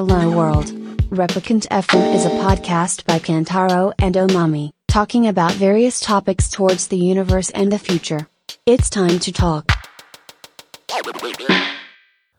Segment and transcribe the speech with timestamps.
[0.00, 0.72] Hello World.
[1.10, 6.96] Replicant FM is a podcast by Kantaro and Omami, talking about various topics towards the
[6.96, 8.26] universe and the future.
[8.64, 9.66] It's time to talk.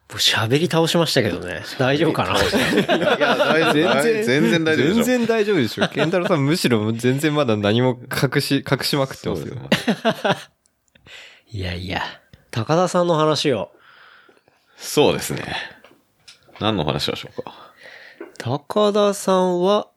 [0.09, 1.61] 喋り倒しましたけどね。
[1.77, 5.03] 大丈夫かないや、大全然全然大丈夫でしょ。
[5.03, 5.87] 全然大丈夫でしょ。
[5.87, 9.55] ケンタロウさんむしろ全然まだ何も隠し、隠しまくってますよ。
[11.53, 12.01] いやいや。
[12.49, 13.71] 高田さんの話を。
[14.77, 15.80] そうですね。
[16.61, 17.51] 何の話しましょうか？
[18.37, 19.87] 高田さんは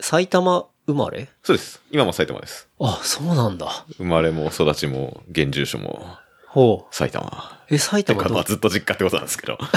[0.00, 1.28] 埼玉生まれ？
[1.42, 1.82] そうです。
[1.90, 2.68] 今も埼玉です。
[2.80, 3.84] あ、そうなんだ。
[3.96, 6.06] 生まれも育ちも現住所も
[6.46, 6.94] ほう。
[6.94, 7.60] 埼玉。
[7.70, 9.58] え、埼玉どまあずっと実家ってことなんですけど。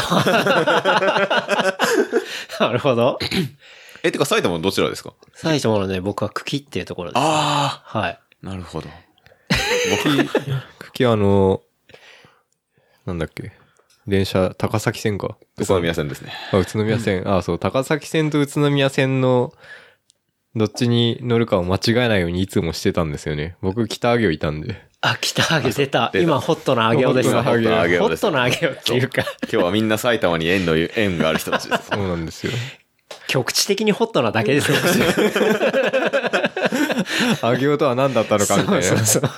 [2.60, 3.18] なるほど。
[4.04, 5.14] え、てか埼玉のどちらですか？
[5.34, 7.24] 埼玉のね、僕は茎っていうところです。
[7.24, 8.20] あはい。
[8.44, 8.90] あ、なるほど。
[10.80, 11.62] 茎あの、
[13.06, 13.52] なんだっけ？
[14.08, 15.38] 電車、高崎線か。
[15.58, 16.32] 宇都宮線ですね。
[16.52, 17.30] あ、宇都宮線。
[17.30, 19.54] あ、そう、高崎線と宇都宮線の、
[20.56, 23.58] どっちに乗るかを間違えないようにいつもしてたんですよね。
[23.62, 24.82] 僕、北上尾いたんで。
[25.02, 26.12] あ、北揚げ出た。
[26.16, 31.90] 今、ホットな揚げをですホットな揚げを揚げをですホットな揚げをっていうか、今日はみんな埼玉に縁の、縁がある人たちです。
[31.94, 32.54] そうなんですよ。
[33.28, 34.78] 局地的にホットなだけですよ。
[37.44, 38.82] 揚げ音は何だったのかみたいな。
[38.84, 39.32] そうそうそう。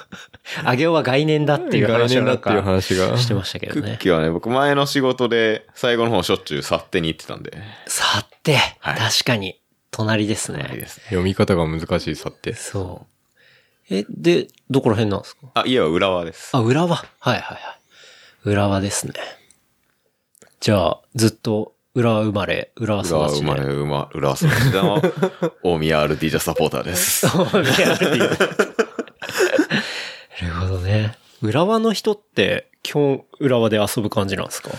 [0.66, 3.18] 揚げは概念だっていう話を。
[3.18, 3.94] してましたけクどね。
[3.94, 7.58] ッキーはね、僕前の仕事で最後の方しょっちゅう去ってに行ってたんで。
[7.88, 9.60] さて、はい確かに、
[9.92, 10.64] 隣ですね。
[10.64, 11.04] ですね。
[11.06, 12.54] 読み方が難しいさって。
[12.54, 13.06] そ
[13.90, 13.94] う。
[13.96, 15.48] え、で、どこら辺なんですか？
[15.56, 16.50] あ、家は浦和です。
[16.56, 16.96] あ、浦和。
[16.98, 17.60] はいはいはい。
[18.46, 19.14] 浦和ですね。
[20.60, 23.30] じゃあ、ずっと浦和生まれ、浦浦和。
[23.30, 25.02] 生まれ、浦和育ちの
[25.64, 27.26] 大宮 RT ジャサポーターです。
[30.42, 31.18] なるほどね。
[31.42, 34.70] 浦和の人って、基本浦和で遊ぶ感じなんですか？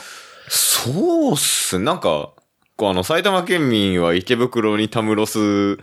[0.49, 1.85] そうっすね。
[1.85, 2.31] なんか、
[2.77, 5.77] こうあの、埼玉県民は池袋にたむろす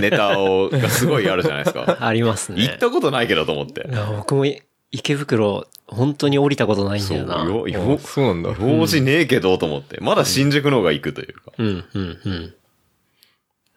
[0.00, 1.96] ネタを、がすごいあるじゃないですか。
[2.06, 2.62] ありますね。
[2.62, 3.92] 行ったことないけどと思ってい。
[3.92, 7.44] や僕もい池袋、本当に降りたことないんだよな。
[7.44, 8.54] そうようんよそうなんだ。
[8.60, 9.98] 用事ねえけどと思って。
[10.00, 11.52] まだ新宿の方が行くというか。
[11.58, 12.54] うん、うん、うん。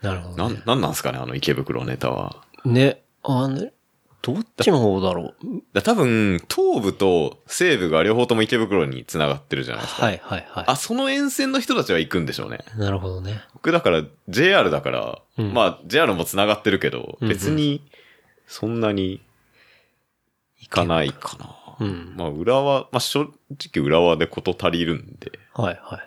[0.02, 0.56] なるほど、ね。
[0.56, 2.44] なん、なんなんすかね、あの池袋ネタは。
[2.66, 3.72] ね、あね、
[4.22, 5.62] どっちの方だろう。
[5.72, 10.06] だ多分、東部と西部が両方とも池袋に繋がってるじゃないですか。
[10.06, 10.64] はい、はい、はい。
[10.68, 12.60] あ、その沿線の人たちは行くんでしょうね。
[12.76, 13.42] なるほどね。
[13.54, 17.82] 僕だから JR だから、うんまあ JR も繋がってるけど、別に
[18.48, 19.22] そんなに行
[20.76, 21.56] かないかな。
[21.80, 22.14] うん。
[22.16, 23.32] まあ浦和、まあ正
[23.74, 25.40] 直浦和でこと足りるんで。
[25.54, 26.02] はい、はい、はい。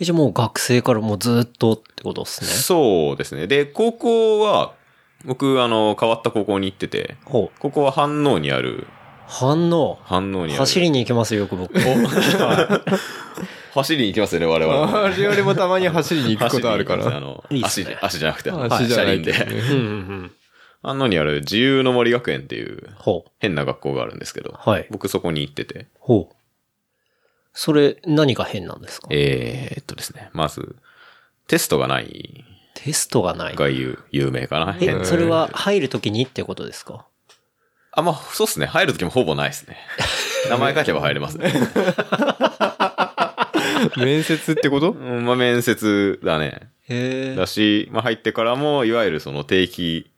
[0.00, 2.48] え、じゃあもう学生からもうずっとってことですね。
[2.48, 3.46] そうですね。
[3.46, 4.74] で、高校は、
[5.24, 7.60] 僕、あの、変わった高校に行ってて、ほう。
[7.60, 8.86] ここは飯能にある、
[9.26, 9.98] 反応。
[10.08, 10.60] 飯能にある。
[10.60, 11.78] 走りに行けますよ、よく僕。
[13.74, 14.92] 走りに行きますよね、我々も。
[14.92, 17.16] 我々もたまに走りに行くことあるから。
[17.16, 19.32] あの足、足じゃなくて、足じゃない車輪で。
[20.82, 20.98] けどね。
[20.98, 20.98] うん、うん、うん。
[20.98, 23.30] 飯能にある自由の森学園っていうほう。
[23.38, 24.86] 変な学校があるんですけど、はい。
[24.90, 26.34] 僕そこに行ってて、ほう。
[27.54, 29.08] それ、何が変なんですか？
[29.10, 30.74] えー、っとですね、まず、
[31.48, 32.44] テストがない
[32.74, 33.54] テストがない。
[33.56, 34.72] が有有名かな。
[34.72, 37.04] 変え、それは入るときにってことですか？
[37.92, 38.64] あ、まあ、そうっすね。
[38.64, 39.76] 入るときもほぼないですね。
[40.48, 41.52] 名前書けば入れますね。
[43.98, 44.92] 面接ってこと？
[44.92, 46.70] うん、まあ、面接だね。
[46.88, 50.10] へだし、まあ、入ってからも、いわゆるその定期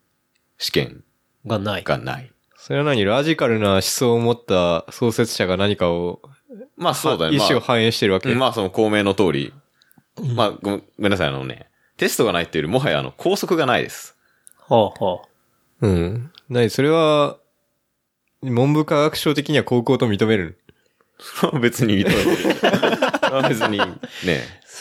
[0.64, 1.04] 試験
[1.46, 1.82] がない。
[1.82, 2.32] がない。
[2.56, 3.04] それは何？
[3.04, 6.22] ラジカルな思想を持った創設者が何かを、
[6.78, 7.36] まあ、そうだね。
[7.36, 8.32] 意まあ思を反映してるわけ？
[8.32, 9.52] うんまあ、その公明の通り。
[10.34, 11.66] まあご、ごめんなさい、あのね、
[11.98, 14.16] テストがないっていうよりもはや、あの、校則がないです。
[14.68, 15.28] はあ、はあ。
[15.82, 16.30] うん。
[16.48, 17.36] 何それは、
[18.40, 20.58] 文部科学省的には高校と認める
[21.60, 23.42] 別に認めてる。
[23.48, 23.84] 別に、ね。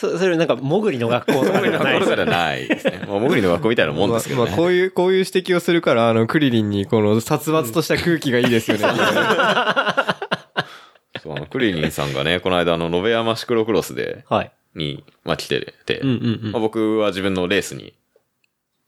[0.04, 3.00] そ、それなんか、もぐりの学校とかではないですところじゃないですね。
[3.08, 4.52] まあ、もぐりの学校みたいなもんですけどね。
[4.52, 8.84] まあ、まあこういう、こういう指摘をするから、あの、クリリンにこの殺伐とした空気がいいですよね。
[11.24, 14.52] そう、あの、クリリンさんがね、この間、あの、延山シクロクロスで、はい。
[14.76, 17.94] に、まあ、来てて、うんうんうんまあ、僕は自分のレースに、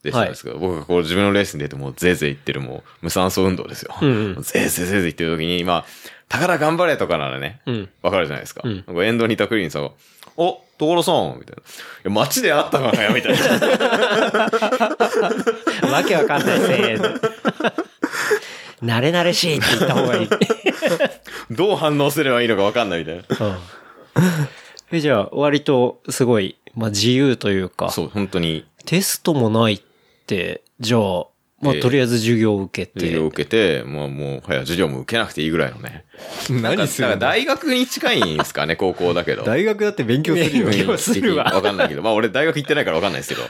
[0.03, 3.95] でしたんですけど、僕がこう自分のレースに出てもうぜいぜい言ってるもう無酸素運動ですよ。
[3.99, 5.85] うんうんぜいぜいぜいぜい言ってる時に、まあ、
[6.29, 7.89] 宝頑張れとかならね、うん。
[8.03, 8.61] わかるじゃないですか。
[8.63, 9.91] うんこう沿道にいたクリリンさんが、
[10.37, 11.61] お、所さんみたいな。
[11.61, 11.65] い
[12.05, 13.39] や、街で会ったかなよみたいな。
[15.91, 17.19] わけわかんないせー
[18.83, 20.29] 慣れ慣れしいって言った方がいい。
[21.51, 23.23] どう反応すればいいのかわかんないみたいな。
[24.91, 28.65] え、じゃあ、割と、すごい、まあ、自由というか、そう、本当に。
[28.85, 29.81] テストもないっ
[30.27, 31.25] て、じゃあ、
[31.61, 32.99] まあ、とりあえず授業を受けて。
[32.99, 36.05] 授業を受けて、まあもう、はや授業も受けなくていいぐらいのね。
[36.49, 37.17] 何するの？
[37.17, 39.43] 大学に近いんですかね、 高校だけど。
[39.43, 40.67] 大学だって勉強するよ。
[40.69, 42.01] 勉強するわわかんないけど。
[42.01, 43.47] まあ俺大学行ってないからわかんないですけど。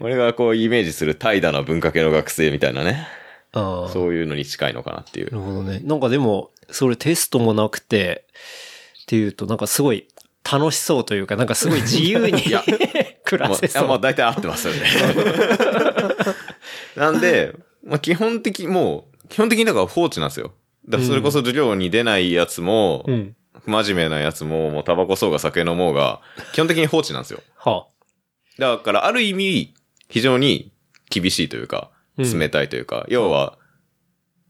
[0.00, 3.08] 俺がこうイメージする怠惰な文化系の学生みたいなね。
[3.52, 3.88] ああ。
[3.88, 5.30] そういうのに近いのかなっていう。
[5.30, 5.80] なるほどね。
[5.82, 8.24] なんかでも、それテストもなくて、
[9.02, 10.08] っていうと、なんかすごい
[10.50, 12.42] 楽しそうというか、なんかすごい自由に
[13.24, 13.88] 暮らまあ、せそう。
[13.88, 14.80] まあ大体合ってますよね。
[16.96, 20.52] なんで、まあ基本的、もう、基本的にだから放置なんですよ。
[20.86, 23.36] だからそれこそ授業に出ないやつも、うん。
[23.66, 26.20] 真面目なやつも、もうタバコそうが酒飲もうが、
[26.52, 27.40] 基本的に放置なんですよ。
[27.56, 27.86] は
[28.58, 29.74] だからある意味、
[30.10, 30.70] 非常に
[31.08, 33.58] 厳しいというか、うん冷たいというか、要は、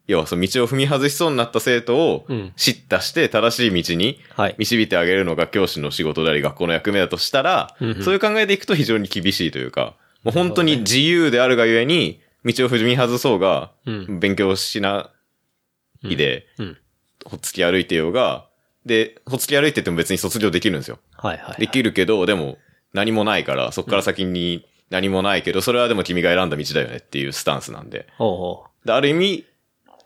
[0.06, 4.43] 要はその道を踏み外しそうになった生徒をうん、叱咤して正しい道にあ。
[4.43, 4.55] はい。
[4.59, 14.21] 導いてあげるのが教師の仕事であり学校の役目だとしたら、うんうんそういう考えでいくと非常に厳しいというか、もう本当に自由であるがゆえに、道を踏み外そうが、うん。
[14.21, 15.11] 勉強しな
[16.03, 16.79] いで、うん。
[17.25, 18.47] ほっつき歩いてようが、
[18.85, 20.99] で、ほっつき歩いてても別に卒業できるんですよ。
[21.17, 21.61] はいはい。
[21.61, 22.59] できるけど、でも
[22.93, 28.06] 何もないから、そっから先に何もないけど、それはでも君が選んだ道だよねっていうスタンスなんで。
[28.19, 29.47] ほである意味、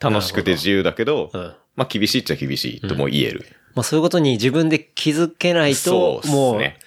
[0.00, 1.42] 楽しくて自由だけど、うほう。
[1.42, 1.54] うん。
[1.76, 3.46] まあ厳しいっちゃ厳しいとも言える。
[3.74, 6.78] まあそういうことに自分で気づけないと、もう、ね。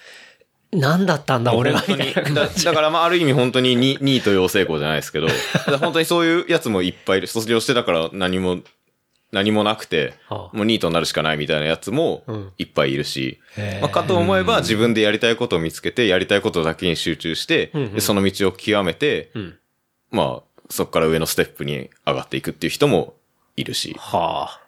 [0.72, 5.28] 何だったんだ俺はだだからまあある意味本当にニニート養成校じゃないですけど、
[5.78, 7.26] 本当にそういうやつもいっぱいいる。
[7.26, 8.60] 卒業してだから何も、
[9.32, 19.58] 何もなくて、はあもうニートになるしかないみたいなやつもうんいっぱいいるし、へえまあ、かと思えば自分でやりたいことを見つけて、やりたいことだけに集中して、うんうんでその道を極めて、うん。
[20.10, 23.14] まあ、そこから上のステップに上がっていくっていう人も
[23.56, 24.60] いるし、はあ。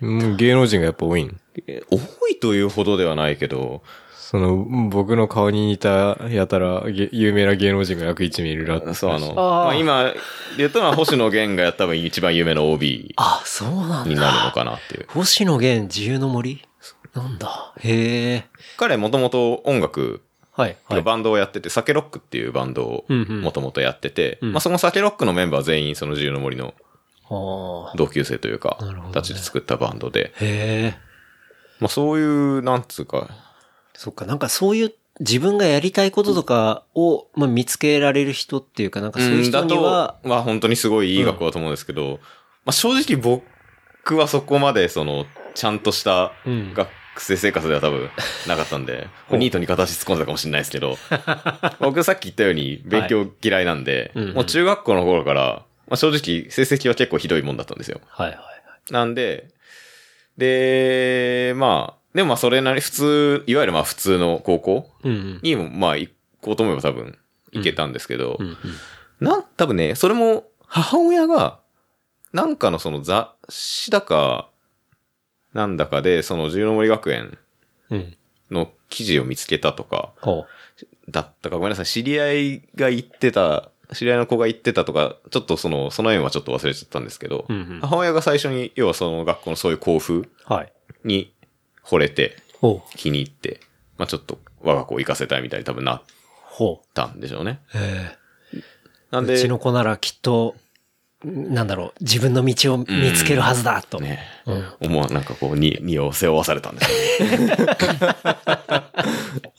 [0.00, 1.40] うん芸能人がやっぱ多いん？
[1.66, 1.96] え多
[2.28, 3.82] いというほどではないけど、
[4.16, 4.56] その、
[4.90, 9.34] 僕の顔に似たやたらげ有名な芸能人が約1名いるらそうあの、あー
[9.64, 10.12] まあ今、
[10.56, 14.52] 言うとのは星野源がやった分一番有名な OB あ、そうなんになるのだ。
[14.52, 15.06] かなっていう。
[15.08, 16.62] 星野源自由の森？
[17.14, 17.72] なんだ？
[17.80, 18.44] へえ。
[18.76, 20.22] 彼もともと音楽、
[20.58, 20.76] はい。
[20.88, 21.02] はい。
[21.02, 26.74] バンドをやってて、サケロックっていうバンドをうんうんもともとやってて、うんまあそのサケロックのメンバー全員その自由の森の
[27.30, 27.96] はあ。
[27.96, 28.76] 同級生というか
[29.12, 30.98] たちで作ったバンドで、へえ。
[31.78, 33.28] まあそういう、なんつうか、
[33.94, 42.18] そっか、なんかそういう自分がやりたいこととかを、まあ、見つけられる人っていうか、なんかそういう人には、うんだと、まあ本当にすごいいい学校だと思うんですけど、
[42.64, 46.74] まあ正直僕はそこまでその、ちゃんとしたうん
[47.18, 48.08] 学生生活では多分
[48.46, 50.96] なかったんで、ニートに片足突っ込んだかもしれないですけど、
[51.80, 58.00] 僕さっき言ったように勉強嫌いなんで、うんうんもう中学校の頃から、まあ正直成績は結構ひどいもんだったんですよ。
[58.08, 58.92] はいはいはい。
[58.92, 59.48] なんで、
[60.36, 65.40] で、まあ、でもまあそれなり普通、いわゆるまあ普通の高校うんうん。
[65.42, 66.10] にもまあ行
[66.40, 67.18] こうと思えば多分
[67.52, 68.56] 行けたんですけど、うんうん。
[69.20, 71.58] なん、多分ね、それも母親が、
[72.32, 74.50] なんかのその雑誌だか、
[75.54, 77.38] なんだかで、その十の森学園
[77.90, 78.16] うん。
[78.50, 80.46] の記事を見つけたとか、ほ
[81.10, 87.52] だったか、ごめんなさい、知り合いが言ってた、知り合いの子が言ってたとか、ちょっとその、その縁はちょっと忘れちゃったんですけど、う。
[87.52, 87.80] うんうん。
[87.80, 90.72] 母親が最初に、要はその学校のそういう校風はい。
[91.04, 91.32] に
[91.84, 92.36] 惚れて。
[92.96, 93.60] 気に入って、
[93.98, 96.02] まあちょっと我が子を行かせたいみたいに多分なっ
[96.42, 97.60] ほたんでしょうね。
[97.72, 97.78] う。
[97.78, 97.80] へ
[98.54, 98.62] え。
[99.12, 100.56] なんで、うちの子ならきっと、
[101.24, 103.98] なんだろう、自分の道を見つけるはずだと。
[103.98, 104.64] ね、うん。
[104.80, 107.56] 思わ、なんかこう、に、にを背負わされたんですよね。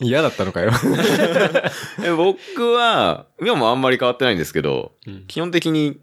[0.00, 0.72] 嫌だったのかよ。
[2.02, 6.00] え僕は、今もあんまり変わってないんですけど、うん基本的に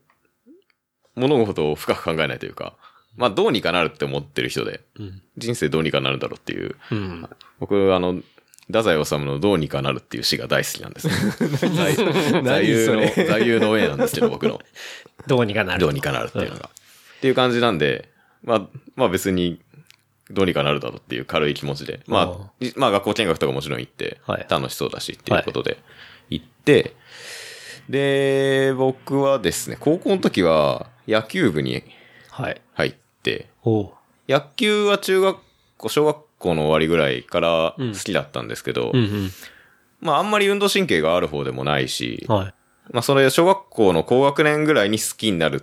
[1.16, 2.76] 物事を深く考えないというか、
[3.16, 5.22] まあどうにかなるって思ってる人で、うん。
[5.38, 7.30] 人生どうにかなるだろうっていう、うん。
[7.60, 8.22] 僕あの、
[8.68, 11.14] 太宰治のどうにかなるっていう詩が大好きなんですよ。
[11.40, 11.68] 座
[12.44, 14.62] 座右の、座右の上なんですけど、僕の。
[15.26, 15.80] どうにかなる。
[15.80, 16.70] どうにかなるっていうのが。
[17.18, 18.10] っていう感じなんで、
[18.44, 19.62] まあ、まあ別に、
[20.30, 22.02] どうにかなるだろうっていう軽い気持ちで。
[22.08, 25.78] まあ、いまあ学校見学とかもちろん行ってはい、楽しそうだしっていうことで
[26.30, 26.94] 行って、
[27.88, 31.84] で、僕はですね、高校の時は野球部に
[32.30, 32.62] はい。
[32.74, 32.94] 入っ
[33.24, 33.94] て、ほ
[34.28, 35.38] 野球は中学
[35.78, 38.98] 校、小学校の終わりぐらいからうん好きだったんですけど、う。
[38.98, 39.30] うん
[40.00, 42.36] まああんまり運動神経がある方でもないし、うん。
[42.36, 42.54] はい。
[42.92, 45.62] まあそれ小学校の高学年ぐらいに好きになるっ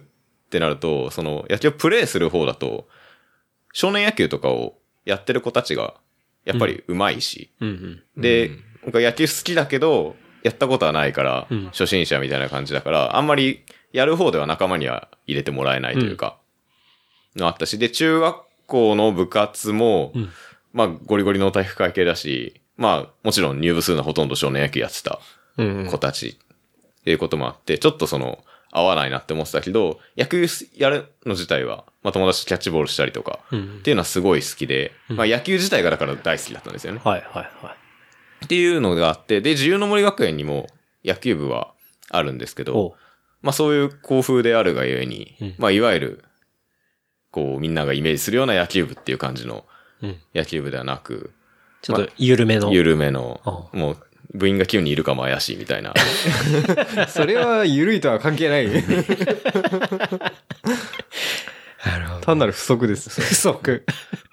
[0.50, 2.88] てなると、その野球をプレイする方だと、
[3.72, 5.94] 少年野球とかをやってる子たちが、
[6.44, 8.22] やっぱり上手いし、うんうん。
[8.22, 8.50] で、
[8.84, 16.38] 僕は野球好きだけど、やったことはないから、うん初心者みたいな感じだから、あんまりやる方では仲間には入れてもらえないというか、
[17.36, 20.30] のあったし、で、中学校の部活も、うん
[20.74, 25.20] まあ、ゴリゴリの体育会系だし、まあ、もちろん入部するのはほとんど少年野球やってた
[25.56, 25.86] うんうん。
[25.86, 26.36] 子たち
[27.00, 37.00] っていうこともあって、ちょっとその、合わないなって思ってたけど、野球やるの自体は、まあ友達とキャッチボールしたりとか、うんっていうのはすごい好きで、まあ野球自体がだから大好きだったんですよね。
[37.04, 37.70] はいはいは
[38.42, 38.44] い。
[38.44, 40.66] っていうのがあって、で、自由の森学園にも
[41.04, 41.72] 野球部は
[42.10, 42.96] あるんですけおど、
[43.42, 46.24] まあそういう校風であるがゆえに、うんまあいわゆる、
[47.30, 49.62] こうみんながイメージするような野球部っていう感じのうん。
[50.34, 51.32] 野球部ではなく、
[51.82, 52.72] ちょっと緩めの。
[52.72, 53.96] 緩めのあ、もう
[54.32, 55.92] 部員が9人いるかも怪しいみたいな。
[57.08, 58.68] それは緩いとは関係ない。
[62.24, 63.10] 単なる不足です。
[63.20, 63.84] 不足。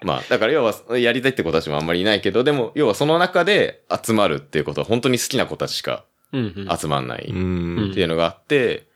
[0.02, 6.04] まあだから要はやりたいって子たちもあんまりいないけど、でも要はその中で集まるっていうことは本当に好きな子たちしか。
[6.32, 7.90] 集まんないうん。
[7.90, 8.88] っていうのがあって、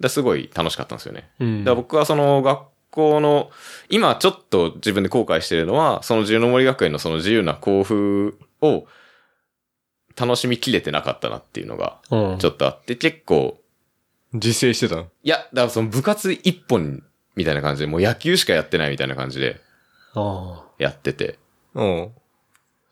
[0.00, 1.28] だすごい楽しかったんですよね。
[1.40, 3.50] うんだ僕はその学校の、
[3.88, 8.32] 今ちょっと自分で後悔してるのは、その自由の森学園のその自由な校風
[8.62, 8.86] を
[10.16, 12.38] 楽しみきれてなかったなっていうのがうん。
[12.38, 13.58] ちょっとあって、結構、
[14.32, 15.02] 自制してたの？
[15.22, 17.02] いや、だからその部活一本
[17.36, 19.60] みたいな感じで、もう野球しかやってないみたいな感じで
[20.14, 21.38] あやってて。
[21.74, 22.10] うん。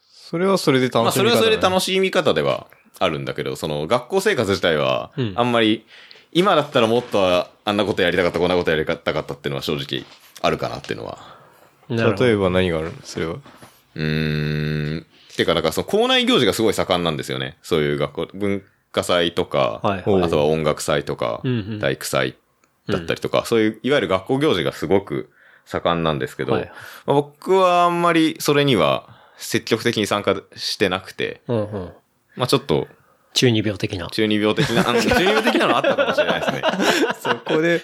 [0.00, 2.68] それはそれで楽しみまあそれはそれで楽ししみ方では
[2.98, 5.84] あるんだけど、その学校生活自体はうん、あんまり、
[6.32, 10.04] 今だったらもっとあんなことやりたかった、こんなことやりたかったっていうのは正直
[10.40, 11.18] あるかなっていうのは。
[11.88, 13.34] 例えば何があるのそれは？
[13.94, 15.06] うーん。
[15.36, 17.58] てか、なんかその校内行事がすごい盛んなんですよね。
[17.62, 18.62] そういう学校、文
[18.92, 22.36] 化祭とか、はいはいあとは音楽祭とか、うんうん体育祭
[22.88, 25.30] だったりとか、そういう、いわゆる学校行事がすごく
[25.66, 26.64] 盛んなんですけど、はい
[27.06, 31.92] まあ僕はあんまりそれには積極的に参加してなくて、うんうん。
[32.36, 32.88] まあちょっと
[33.34, 34.08] 中二病的な。
[34.08, 36.62] 中二病的な、あの中二病的なのあったかもしれないですね。
[37.20, 37.82] そこで、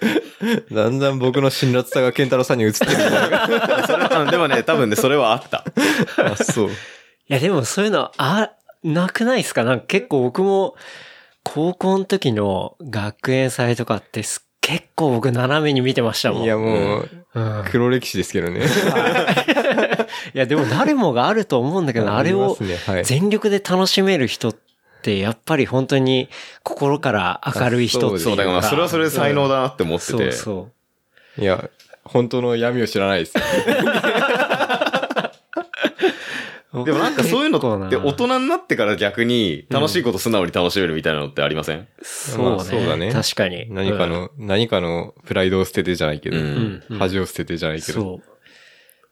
[0.71, 3.87] だんだん僕の辛辣さが健太郎さんに移ってるみたいな。
[3.89, 5.65] それはでもね、多分ね、それはあった。
[6.25, 6.69] あ、そう。
[6.69, 6.73] い
[7.29, 8.51] や、でもそういうの、あ、
[8.85, 9.65] なくないですか？
[9.65, 10.75] なんか結構僕も、
[11.45, 16.43] 高校の時の学園祭とかってす結構僕斜めに見てましたもん。
[16.43, 17.65] いや、もう、うん。
[17.71, 18.61] 黒歴史ですけどね。
[20.35, 22.57] いや、でも誰もがあると思うんだけど、あれを
[23.05, 24.68] 全力で楽しめる人って、
[25.07, 26.29] やっぱり本当に
[26.63, 28.25] 心から明るい人っていうか。
[28.25, 30.13] そう、だからまあそれはそれで才能だなって思ってて。
[30.13, 30.33] そう
[31.37, 31.71] そいや、
[32.05, 33.39] 本当の闇を知らないです。
[33.39, 33.41] う。
[36.85, 42.51] でもなんかそういうのって大人になってから逆に楽しいこと素直に楽しめるみたいなのってありません、そうね。
[42.51, 43.65] まあそうだね確かに。
[43.65, 48.01] うん何かの、何かのプライドを捨ててじゃないけど、うんうん恥を捨ててじゃないけど。
[48.01, 48.29] そう。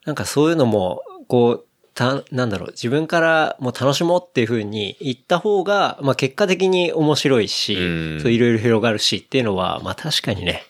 [0.05, 1.67] なんかそういうのも、こう、
[1.97, 7.79] た、なんだろう、自分からもう楽しもうっていう風に言った方が、まあ結果的に面白いし、う
[8.17, 10.63] んそういろいろ広がるしっていうのは、まあ確かにね、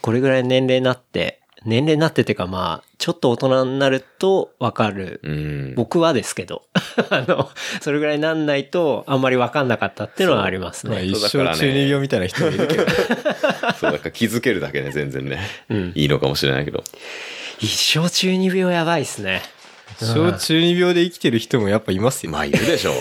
[0.00, 5.20] これぐらい年齢になって、年齢になっててかまあ、ちょっと大人になるとわかる。
[5.24, 5.74] うん。
[5.74, 6.62] 僕はですけど、
[7.10, 10.92] あの、それぐらいになんないとあんまりわかんなかったっていうのはありますね。
[10.92, 12.86] まあ一生中二病みたいな人もいるけど。
[13.80, 15.40] そう、だから気づけるだけね、全然ね。
[15.68, 16.84] うんいいのかもしれないけど。
[17.60, 19.42] 一生中二病やばいっすね。
[20.02, 22.32] 一生中二病で生きてる人もやっぱいますよ。
[22.32, 22.92] まあ、いるでしょ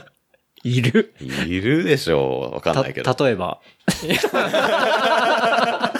[0.62, 1.14] いる？
[1.20, 1.24] う。
[1.48, 2.54] いるでしょう。
[2.54, 3.14] わかんないけど。
[3.14, 3.60] た、例えば。
[4.32, 5.92] あ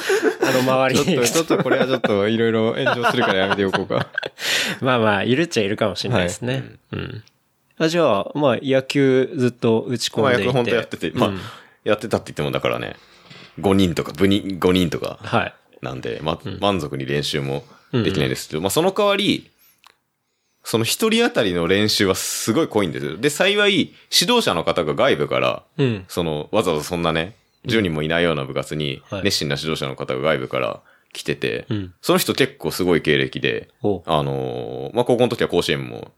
[0.52, 4.08] の周りにちょっと、ちょっとこれはちょっといろいろ炎上するからやめておこうか。
[4.82, 6.64] まあまあ、いるっちゃいるかもしれないですね。
[6.92, 7.22] うん。
[7.78, 10.52] あじゃあ、まあ、野球ずっと打ち込んでいて。
[10.52, 11.40] まあ役本当やってて、まあ、うん
[11.84, 12.96] やってたって言ってもだからね、
[13.58, 15.54] 5人とか、部人、5人とかはい。
[15.82, 19.49] なんで、ま、満足に練習もできないですけど、まあその代わり、
[20.62, 23.16] その一人当たりの練習はすごい濃いんですよ。
[23.16, 26.04] で、幸い、指導者の方が外部から、うん。
[26.08, 27.36] その、わざわざそんなね、
[27.66, 30.80] 10人もいないような部活にはい、熱心な指導者の方が外部から
[31.12, 31.94] 来てて、うん。
[32.00, 36.12] その人結構すごい経歴で、おあのーまあ、高校の時は甲子園も、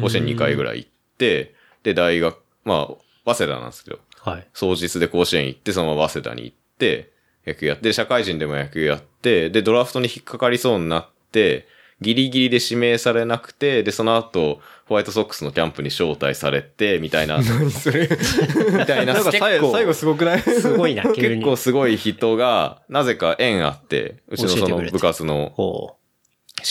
[0.00, 2.88] 甲子園2回ぐらい行って、で、大学、ま
[3.24, 4.46] あ、早稲田なんですけど、はい。
[4.52, 7.10] 双日で甲子園行って、そのまま早稲田に行って、
[7.46, 11.66] 野球やって、社会人でも野球やって、で、ドラフトに引っかかりそうになって、
[12.02, 18.06] ギリギリで指名されなくて、で、その後、ホワイトソックスのキャンプに招待されて、みたいな、み 何それ。
[18.86, 20.40] たいな、なんか結最後、構最後すごくない？
[20.40, 21.42] すごいな、急結に。
[21.42, 25.96] 構すごい人が、なぜか縁あって、うちのその部活のほ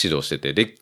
[0.02, 0.74] 指導してて、で、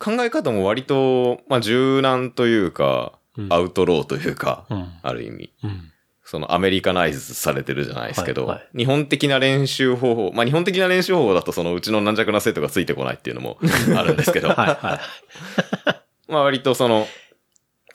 [0.00, 4.74] 考え方も割と、まあ、柔軟というか、うんアウトローというか、う。
[4.74, 4.88] うん。
[5.00, 5.52] ある意味。
[5.62, 5.92] うん。
[6.28, 13.56] そのアメリカナイズされてるじゃないですけど、はいは日本的な練習方法、まあ日本的な練習方法だとそのうちの軟弱な生徒がついてこないっていうのも
[13.96, 15.00] あるんですけど、はい、は
[16.28, 16.28] い。
[16.30, 17.08] まあ割とその、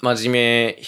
[0.02, 0.82] 真面目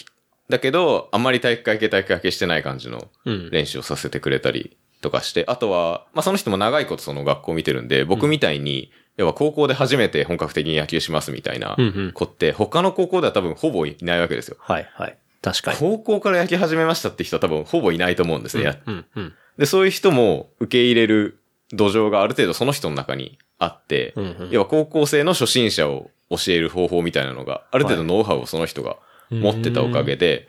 [0.50, 3.52] だけど、あんまり体育会系体育会系してない感じのうん。
[3.52, 14.58] 練習をさせてくれたりとかして、あとは、まあその人も長いことその学校を見てるんで、僕みたいに、要は高校で初めて本格的に野球しますみたいなうんうん子って、他の高校では多分ほぼいないわけですよ。
[14.60, 15.18] はい、はい。
[15.46, 15.78] 確かに。
[15.78, 18.64] 高校から野球始めましたって人は多分ほぼいないと思うんですね。
[18.64, 19.34] やうん、うん。
[19.60, 21.40] で、そういう人も受け入れる
[21.72, 28.98] 土壌がある程度その人の中にあって、うんうん要は高校生の初心者を教える方法みたいなのが、ある程度ノウハウをその人が
[29.30, 30.48] 持ってたおかげで、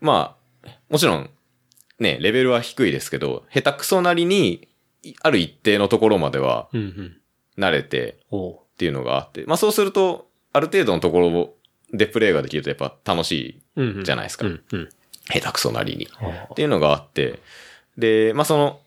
[0.00, 1.30] まあ、もちろん、
[1.98, 4.68] ね、レベルは低いですけど、下手くそなりに、
[5.02, 7.16] いある一定のところまではうん、うん。
[7.58, 11.54] 慣れてっていうのがあって、まあそうすると、ある程度のところ
[11.92, 13.62] でプレイができるとやっぱ楽しうんうんい
[14.02, 14.46] じゃないですか。
[14.46, 14.88] うん、うん。
[15.30, 16.08] 下手くそなりに。
[16.50, 17.40] っていうのがあって、
[17.96, 18.80] で、まあその、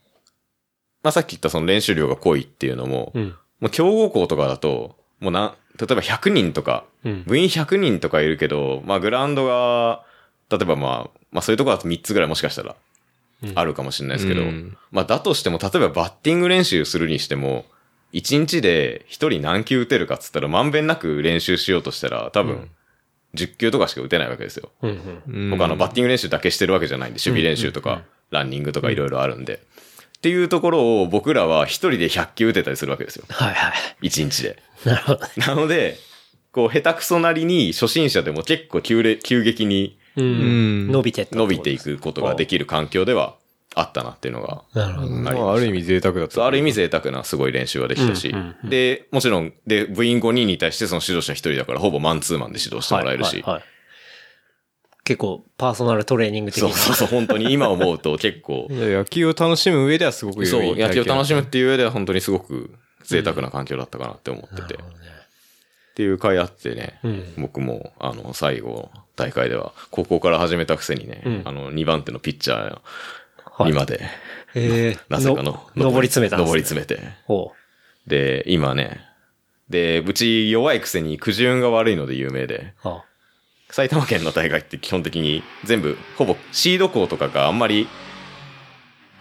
[1.04, 3.36] まあさっき言ったその練習量が濃いっていうのも、うん。
[3.60, 7.24] もう強豪校とかだと、もうな、例えば100人とか、うん。
[7.26, 10.04] 部員100人とかいるけど、まあグラウンドが、
[10.50, 12.76] 例えばまあ、まあそういうとこだと3つぐらいもしかしたら
[13.44, 17.66] うんあるかもしれないですけど、うんまあだとしても、例えばバッティング練習するにしても、
[18.14, 22.70] 1日で1人何球打てるかっつったら、まんべんなく練習しようとしたら、多分、
[23.36, 24.72] 10球とかしか打てないわけですよ。
[24.82, 25.58] うん、うん。
[25.58, 29.56] 他のバッティング練習だけしてるわけじゃないんで、守備練習とか、ランニングとかいろいろあるんで。
[30.18, 33.26] っていうところを僕らは一人で100球打てたりするわけですよ。
[33.30, 34.08] はいはい。
[34.08, 34.62] 1日で。
[34.86, 35.22] なるほど。
[35.38, 35.98] なので、
[36.52, 40.92] こう、下手くそなりに初心者でも結構急れ急激にううんん。
[40.92, 41.28] 伸びて。
[41.32, 41.78] 伸びてい。
[41.80, 43.36] くことができる環境では
[43.74, 45.08] あったなっていうのが、なるほど。
[45.10, 46.36] まあ、ある意味贅沢だった。
[46.36, 53.64] そうある意味贅沢なすごい練習はできたしうんうんう、んで、もちろん、で、部員5人に対してその指導者1人だから、ほぼマンツーマンで指導してもらえるしはい、はいはい
[55.04, 56.70] 結構、パーソナルトレーニング的な。
[56.70, 62.70] そうそうそう、本当に今思うと結構、野球を楽しむ上ではすごく良いそう、野球を楽しむっ体ていう上では本当にすごく
[63.04, 64.62] 贅沢な環境だったかなって思ってて。
[64.62, 65.02] なるほどね
[65.92, 72.82] っていう回あってね、うん僕も、あの、最後、大会では、高校から始めたくせにね、うんあの、2番手のピッチャー
[73.52, 74.02] はいにまで、
[74.56, 77.18] えー なぜかの、の登り詰めたんですね登り詰めて。
[77.26, 77.54] ほ
[78.08, 79.02] で、今ね、
[79.70, 82.88] で、うち弱いくせにくじ運が悪いので有名で、う。
[82.88, 83.04] は
[83.70, 87.88] 埼玉県の大会って基本的に全部、ほぼシード校とかがあんまり、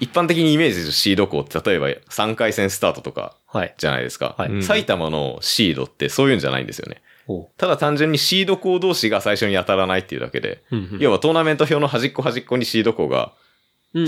[0.01, 3.75] 一般的にイメージするシード校って例えば3回戦スタートとかあはい。
[3.77, 4.35] じゃないですか。
[4.39, 7.03] はいうん埼玉のシードってそういうんじゃないんですよね。
[7.27, 10.77] ほただ単純にシード校同士が最初に当たらないっていうだけで、う。
[10.77, 13.31] うん要はトーナメント表の端っこ端っこにシード校がうん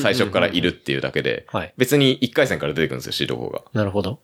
[0.00, 1.74] 最初からいるっていうだけで、はい。
[1.76, 3.62] 別に1回戦から出てくるんですよ、シード校が。
[3.72, 4.20] なるほど。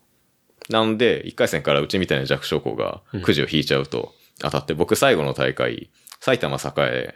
[0.70, 5.90] なので、1回戦からうちみたいな弱小校がくじを引いちゃうと当たって、僕最後の大会、
[6.20, 7.14] 埼玉栄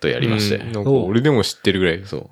[0.00, 2.02] とやりまして、うんなんか俺でも知ってるぐらい。
[2.04, 2.30] そう。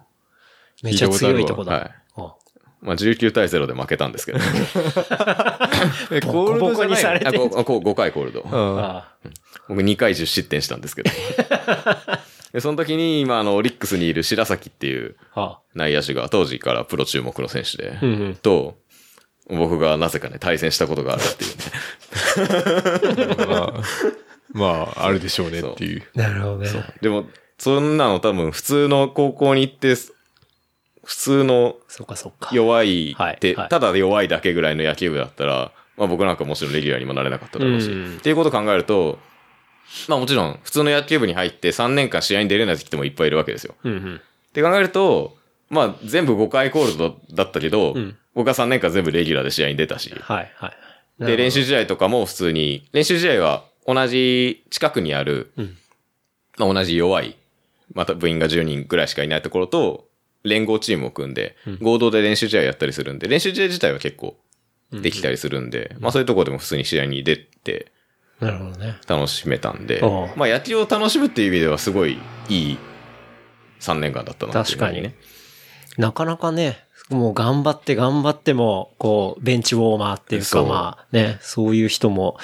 [0.83, 1.73] めっちゃ強いとこだ。
[1.73, 1.91] はい。
[2.17, 2.35] あ
[2.81, 4.39] まあ19対0で負けたんですけど。
[6.11, 8.45] え、コールドじゃあこうこう5回コールド。
[8.45, 9.29] のああ
[9.69, 11.11] 僕2回10失点したんですけど。
[12.53, 15.17] で、その時に今あの、オリックスにいる白崎っていう
[15.75, 18.77] 内野手が当時からプロ注目の選手で、うんうんと、
[19.49, 21.49] 僕がなぜかね、対戦したことがあるってい
[23.27, 23.47] うね。
[23.47, 23.73] まあ、
[24.53, 26.03] まあ、あるでしょうねっていう。
[26.17, 26.19] あ。
[26.19, 26.69] なるほどね。
[27.01, 27.27] でも、
[27.59, 29.95] そんなの多分普通の高校に行って、
[31.05, 32.51] 普通のそうかそうか。
[32.53, 39.19] 弱いって、はいはいただ弱いだけぐらいの野球部だったら、まあ僕なんかもちろんレギュラーにもなれなかっただろうし、うんっていうことを考えると、
[40.09, 43.75] まあもちろん普通の野球部に入って3年間試合に出れない人もいっぱいいるわけですよ。
[43.85, 44.17] うんうん。
[44.17, 45.37] って考えると、
[45.71, 48.17] まあ全部5回コールドだったけど、うん。
[48.35, 50.73] 僕は3年間全部レギュラーで試合に出たし、はいは
[51.21, 51.25] い。
[51.25, 55.77] で練習試合とかも普通に、練習試合は同じ近くにある、うん。
[56.59, 57.37] まあ同じ弱い、
[57.95, 60.09] また部員が10人ぐらいしかいないところと、
[60.45, 64.37] 連合チームを組んで、合同で練習試合やったりするんで、練習試合自体は結構
[64.91, 67.93] できたりするんで、まあそういうところでも普通に試合に出て
[68.43, 68.97] なるほどね。
[69.07, 70.01] 楽しめたんで
[70.37, 72.79] まあ野球を楽しむっていう意味ではすごいいい
[73.81, 75.15] 3年間だったなっていうふうね。
[75.99, 82.39] なかなかね、もう頑張って頑張っても、こう、ベンチウォーマーっていうかそうまあね、そういう人も、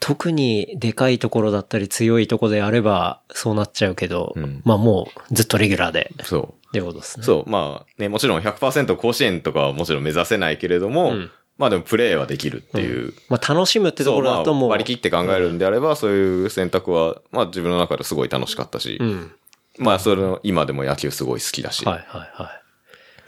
[0.00, 6.42] 特にでかいところだったり強いところであれば、そうなっちゃうけど、うんまあもうずっとレギュラーで、そう。
[6.68, 7.24] ってことですね。
[7.24, 11.30] そう、まあね、もちろん100%甲子園とかはもちろん目指せないけれども、うん
[11.62, 13.14] まあでもプレーはできるっていう。
[13.28, 19.32] まあ楽しむってところだともう、割り切って考えるんであれば、そういう選択は、まあ自分の中ですごい楽しかったし、うん。
[19.78, 21.84] まあそれの、今でも野球すごい好きだし。
[21.84, 22.50] はいはいは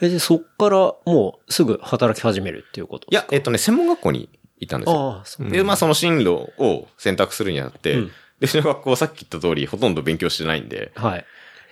[0.01, 0.07] い。
[0.07, 5.13] え、で、そっからもうすぐ働き始めるっていうこといや、えっとね、専門学校に行ったんですよ。
[5.13, 5.49] ああ、そう。
[5.49, 11.25] で、まあその進路を選択するにあって、うんで、うちの学校はさっき言った通り、ほとんど勉強してないんで、はい。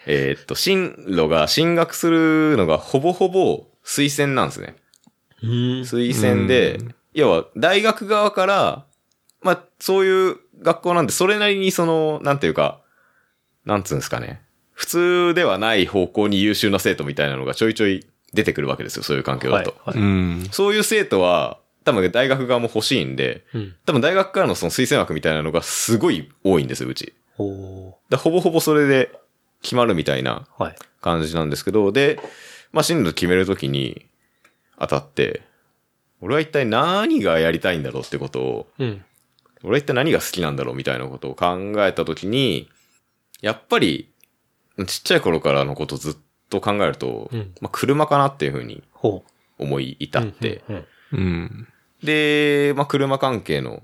[0.07, 4.77] えーっと、進路が進学するのがほぼほぼ推薦なんですね。
[5.43, 5.51] うん。
[5.83, 6.79] 推薦で、
[7.15, 8.85] 要は大学側から、
[9.41, 12.81] まあそういう学校なんで、それなりにその、なんていうか、
[13.65, 14.43] なんつうんですかね。
[14.73, 19.77] 普通ではない方向に優秀な生徒みたいなのがちょいちょい出てくるわけですよ、そういう環境だと。
[19.85, 19.99] はい。
[19.99, 20.49] はいうん。
[20.51, 23.75] そういう生徒は、多分大学側も欲しいんで、うん。
[23.87, 27.13] 多分大学からのその推薦枠みたいなのがすごい多いんですよ、うち。
[27.39, 29.11] おーだほぼほぼそれで
[29.63, 30.77] 決まるみたいなはい。
[31.01, 32.21] 感じなんですけど、で、
[32.73, 34.07] まあ進路決めるときに
[34.83, 35.43] 当たって、
[36.21, 39.05] 俺は一体何がやりたいんだろうってことを、うん。
[39.63, 42.69] 俺は一体何が好きなんだろうみたいなことを考えたときに、
[43.41, 44.11] やっぱり、
[44.87, 46.17] ちっちゃい頃からのことをずっ
[46.51, 49.25] と考えると、うんまあ車かなっていうふうにほ
[49.59, 50.29] 思い至う。
[50.29, 50.85] って、うん。
[51.13, 51.69] うん。
[52.03, 53.83] で、まあ車関係の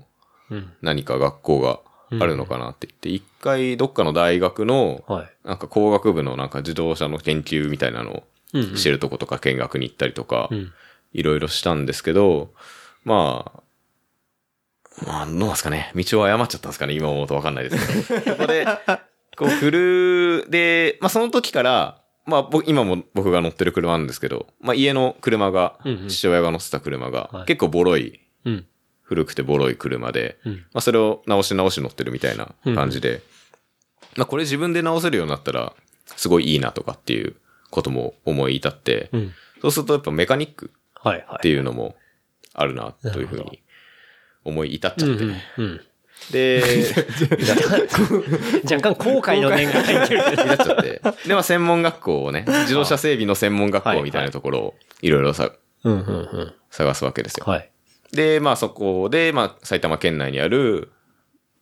[0.49, 0.73] うん。
[0.81, 1.79] 何か学校が
[2.19, 5.29] あるのかなって言って、一回どっかの大学の、はい。
[5.47, 10.73] なんか工学部のなんか自動車の研究みたいなのうんをしてるとことか見学に行ったりとかう、ん。
[11.13, 12.53] いろいろしたんですけど、
[13.03, 13.59] まあ、
[15.05, 15.91] まあ、どうなんですかね。
[15.95, 16.93] 道を誤っちゃったんですかね。
[16.93, 18.35] 今思うとわかんないですけど。
[18.35, 18.65] そこで、
[19.37, 28.65] こう、フルで、まあその時から、まあ僕、今も僕が乗ってる車なんですけど、まあ家の車が父親が乗ってた車がはい、結構ボロい、うん。
[29.01, 30.53] 古くてボロい車で、うん。
[30.53, 33.21] まあそれを直し直し乗ってるみたいな感じで、
[34.15, 35.73] まあこれ自分で直せるようになったら、
[36.05, 37.35] すごいいいなとかっていう
[37.71, 39.33] ことも思い至って、うん。
[39.61, 40.71] そうするとやっぱメカニック。
[41.03, 41.95] っていうのも
[42.53, 43.61] あるな、というふうに
[44.43, 45.23] 思い至っちゃって。
[45.23, 45.41] うんうん。
[45.57, 45.81] うん。
[46.31, 46.61] で、
[48.69, 50.33] 若干後悔の念が入ってる。
[50.33, 51.01] 至っちゃって。
[51.27, 55.51] で、まあ専門学校をね、自動車整備の専門学校みたいなところをいろいろさ。
[56.71, 57.45] 探すわけですよ。
[57.47, 57.71] はい。
[58.11, 60.91] で、まあそこで、まあ埼玉県内にある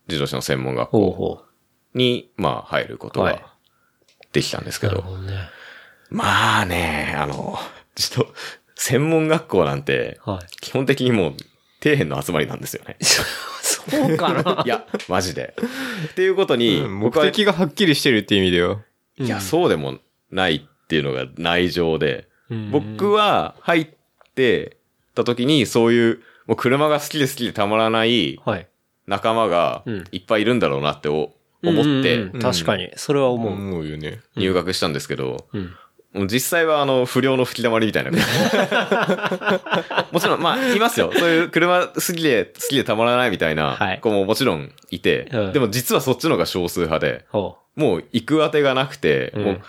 [0.08, 1.46] 自動車の専門学校
[1.94, 3.54] に、まあ入ることはいが
[4.34, 4.82] できたんですう。
[4.82, 5.34] けど、なるほどね。
[6.10, 7.58] まあね、あの、
[7.96, 8.34] ちょっと、
[8.78, 10.48] 専門学校なんて、はい。
[10.62, 11.34] 基本的にもう、
[11.84, 12.98] 底辺の集まりなんですよね。
[13.62, 15.56] そうかな いや、マジで。
[16.12, 18.82] っていうことに、目僕は的がはっきりしてるって意味では。
[19.18, 20.00] いや、そうでも
[20.32, 23.88] ないっていうのが内情で、うん僕は入っ
[24.34, 24.78] て
[25.16, 28.68] た時に、そういう、もう車が好きで好きでたまらないはい。
[29.06, 32.90] 仲間がうんいっぱいいるんだろうなってお思ってうんうん確かに。
[32.96, 33.54] それは思う。
[33.54, 34.22] 思うよね。
[34.36, 35.76] 入学したんですけど、うん。
[36.26, 38.12] 実際はあの、不良の吹き溜まりみたいな。
[40.12, 41.12] もちろん、まあ、いますよ。
[41.14, 49.60] そういう車好きで、好きでたまらないみたいはない子ももちろんいて、うんでも実はそっちの方が少数派で、ほもう行く当てがなくて、うんもう、う。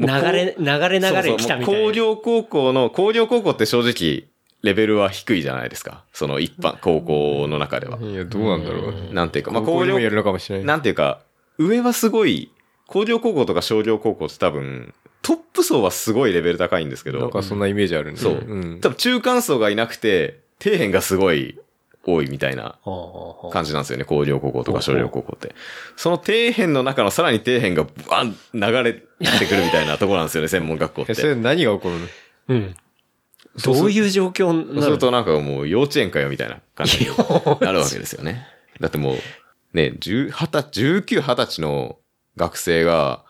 [0.00, 1.84] 流れ、流れ流れ来たみたいな。
[1.84, 4.28] 工業高校の、工業高校って正直、
[4.62, 6.04] レベルは低いじゃないですか。
[6.12, 7.98] その一般、高校の中では。
[8.00, 9.14] いや、どうなんだろう。
[9.14, 10.66] なんていうか、まあ工業にもやるのかもしれない。
[10.66, 11.20] なんていうか、
[11.58, 12.50] 上はすごい、
[12.86, 18.18] 工業高校とか商業高校って多分、トップ層はすごいレベル高いんですけど、なんかそんなイメージあるね。
[18.18, 18.32] そう。
[18.34, 18.80] うん。
[18.80, 21.58] 多分中間層がいなくて、底辺がすごい
[22.04, 22.78] 多いみたいな
[23.52, 24.04] 感じなんですよね。
[24.04, 25.54] 工業高校とか商業高校って。
[25.96, 29.02] その底辺の中のさらに底辺がバン流れて
[29.46, 31.14] くるみたいなところなんですよね、専門学校っえ、て。
[31.16, 32.06] それ何が起こるの？
[32.48, 32.76] うん。
[33.64, 37.06] どういう状況にそうなるするとなんかもう幼稚園かよみたいな感じに
[37.60, 38.46] なるわけですよね。
[38.80, 39.16] だってもう、
[39.72, 41.98] ね、10、20歳、19、20歳の
[42.36, 43.24] 学生が、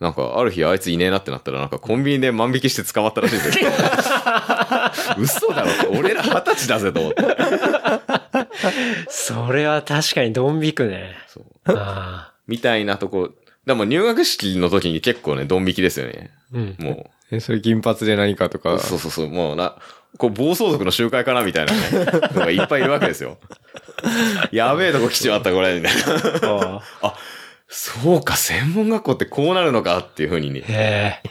[0.00, 3.70] なんか、ある日あいついねえなってなったら、なんかコンビニで万引きして捕まったらしいですよ。
[5.18, 7.26] 嘘だろ俺ら20歳だぜと思って。
[9.08, 11.16] それは確かにドン引くね。
[11.26, 11.44] そう
[11.76, 12.32] ああ。
[12.46, 13.30] みたいなとこ。
[13.66, 16.30] でも入学式の時に結構ね、ドン引きですよね。
[16.52, 16.76] うん。
[16.78, 18.78] もえ、それ銀髪で何かとう、か。
[18.78, 19.76] そうそうそう、もうな、
[20.16, 21.80] こう暴走族の集会かなみたいなね、
[22.34, 23.38] のがいっぱいいるわけですよ。
[24.52, 25.96] やべえとこ来ちまったこれ、みたい
[26.40, 26.82] な。
[27.02, 27.14] あ
[27.68, 30.72] そうか、専門学校ってこうなるのかっていうふうにねあ。
[30.72, 31.30] へえ。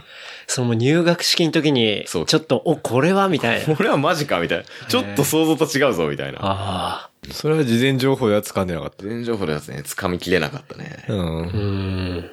[0.50, 3.76] その入学式の時に、ちょっと、お、これはみたいな。
[3.76, 4.66] これはマジかみたいな。
[4.88, 6.40] ちょっと想像と違うぞみたいな。
[6.42, 7.10] ああ。
[7.32, 11.04] それは事前情報では掴んでなかっ全情報のやつね、掴みきれなかったね。
[11.06, 11.14] た。
[11.14, 11.42] うん。
[11.42, 11.58] うー
[12.22, 12.32] ん。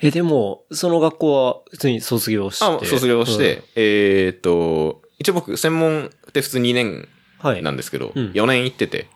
[0.00, 2.64] え、でも、その学校は普通に卒業して？
[2.64, 7.08] あ、卒業して、えーっと、一応僕、専門って普通2年うん。
[7.38, 7.62] はい。
[7.62, 9.06] なんですけど、うん4年行ってて、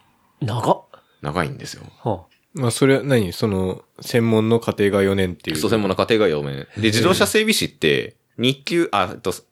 [0.40, 0.82] 長っ。
[1.22, 1.82] 長いんですよ。
[2.04, 3.32] はまあ、それは何？
[3.32, 5.56] その、専門の家庭が4年っていう。
[5.56, 6.66] そう、専門の家庭が4年。
[6.76, 9.44] で、自動車整備士って、2級、あ、えっと、1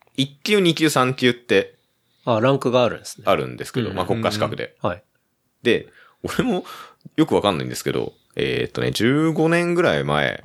[0.43, 1.75] 級、2級、3級って
[2.25, 2.37] あ。
[2.37, 3.25] あ、ランクがあるんですね。
[3.27, 4.77] あるんですけど、うんまあ国家資格で。
[4.81, 5.03] はい。
[5.63, 5.89] で、
[6.23, 6.65] 俺も
[7.17, 10.43] よくわかんないんですけど、えーっとね、15年ぐらい前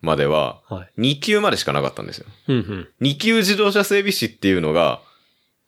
[0.00, 1.00] までは、はい。
[1.16, 2.26] 2級までしかなかったんですよ。
[2.48, 2.88] うんうん。
[3.00, 5.00] 2級自動車整備士っていうのが、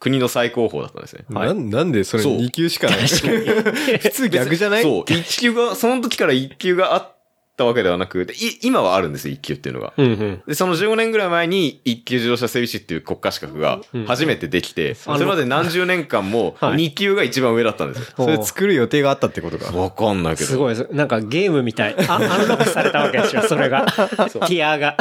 [0.05, 1.25] 国の最高峰だったんですね。
[1.31, 2.99] はいなんなんでそれそう2級しかない？
[3.07, 4.83] 普通逆じゃない？
[4.83, 7.11] そう、1級が、その時から1級があっ
[7.57, 9.95] たわけではなく、でい今はあるんですよ、1級っていうのが。
[9.97, 10.43] うんうん。
[10.47, 18.15] で、その15年ぐらい前に1級自動車整備士っていう国家資格がうん初めてできて、あのそれまで何十年間もはい2級が一番上だったんですよ。
[18.17, 19.75] それ作る予定があったってことか。
[19.75, 20.51] わかんないけど。
[20.51, 20.95] すごいです。
[20.95, 21.97] なんかゲームみたい。
[22.07, 23.87] あ、アンロックされたわけでしょ、それが。
[23.87, 24.97] ティアが。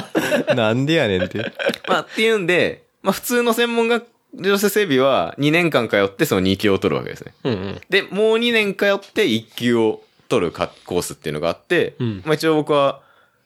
[0.55, 1.51] なんでやねんって。
[1.87, 7.33] まあ、っていうんで、まあ普通の専門学自動車整備は2年間通ってその2級を取るわけですね。
[7.43, 7.81] うんうん。
[7.89, 13.01] で、もう2年通って1級を取るかコースっていうのがあって、うんまあ一応僕は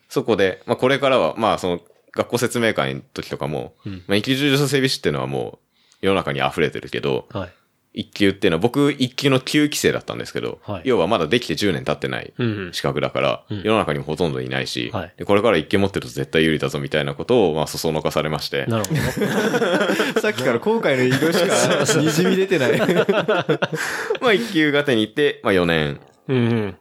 [0.10, 1.82] そこで、まあこれからは、まあその
[2.14, 3.74] 学校説明会の時とかも、
[4.08, 5.60] まあ一級重助整備士っていうのはも
[6.02, 7.54] う世の中に溢れてるけど、はい。
[7.98, 20.22] 一級っていうのは僕一級の9期生だったんですけど、はい要はまだできて10年経ってないうんうん資格だから、うん世の中にもほとんどいないし、はいでこれから一級持ってると絶対有利だぞみたいなことを、まあ、そそのかされまして、なるほど。
[20.22, 22.78] さっきから後悔の色しか滲み出てない。
[24.22, 26.78] まあ一級が手に行って、まあ4年うんうん。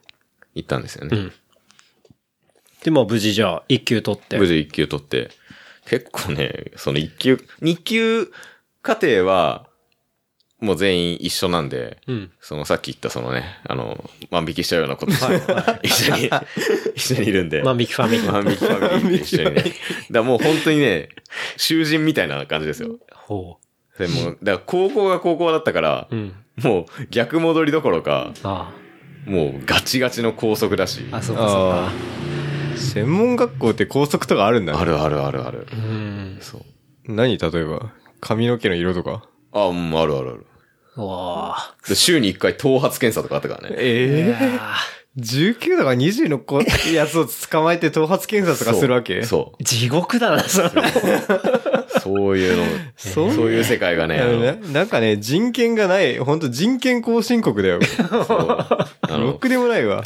[0.55, 1.17] 行ったんですよね。
[1.17, 1.33] うん。
[2.85, 4.39] で、まあ無事じゃあ、一級取って。
[4.39, 5.31] 無事一級取って、
[5.89, 8.31] 結構ね、その一級、二級
[8.83, 9.67] 課程は、
[10.61, 12.31] もう全員一緒なんで、うん。
[12.41, 15.13] そのさっき言ったそのね、あの、万引きしちゃうようなこと
[15.83, 16.31] 一緒に、
[16.95, 17.63] 一緒にいるんで。
[17.63, 18.33] 万引きファミリー。
[18.33, 19.63] 万引きファミリーと一緒にね。
[19.63, 19.71] だか
[20.11, 21.11] らもう本当にね、
[21.59, 22.97] 囚人みたいな感じですよ。
[23.13, 23.59] ほ
[23.99, 26.17] でも、だから高校が高校だったからう。
[26.17, 26.35] う、ん。
[26.63, 28.73] もう逆戻りどころか、あ
[29.27, 31.05] もうガチガチの校則だし。
[31.13, 31.19] あ。
[31.19, 31.93] あ、そうかそうあか。
[32.79, 35.67] 専門学校って校則とかあるんだねあるあるあるある。
[35.71, 36.39] うん。
[36.41, 36.63] そう。
[37.09, 37.93] 何例えば？
[38.21, 39.29] 髪の毛の色とか？
[39.63, 40.47] あ、うん、あるあるある。
[40.97, 41.75] うわあ。
[41.89, 43.77] で週に一回頭髪検査とかあったからね。
[43.79, 44.75] えいや
[45.19, 46.61] 19とか20の子
[46.93, 49.23] やつを捕まえて頭髪検査とかするわけ？
[49.25, 49.63] そう。
[49.63, 50.69] ー地獄だな、それ。
[50.69, 50.81] そう
[52.01, 52.65] そういうの、
[52.97, 54.19] そそういう世界がね、
[54.63, 57.81] ななんかね、人権がない、本当人権後進国だよ。
[57.83, 60.05] そうでもないわ。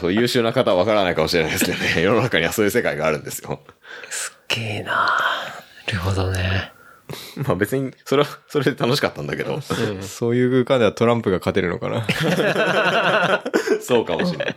[0.00, 3.60] そう優秀な方はわからないかもしれないですけどね、 世の中にはそういう世界があるんですよ。
[4.08, 6.72] すっげえななるほどね。
[7.46, 9.60] まあ別に、それは、それで楽しかったんだけど、
[10.02, 12.06] そういう空間ではトランプが勝てるのかな？
[13.80, 14.56] そうかもしれない。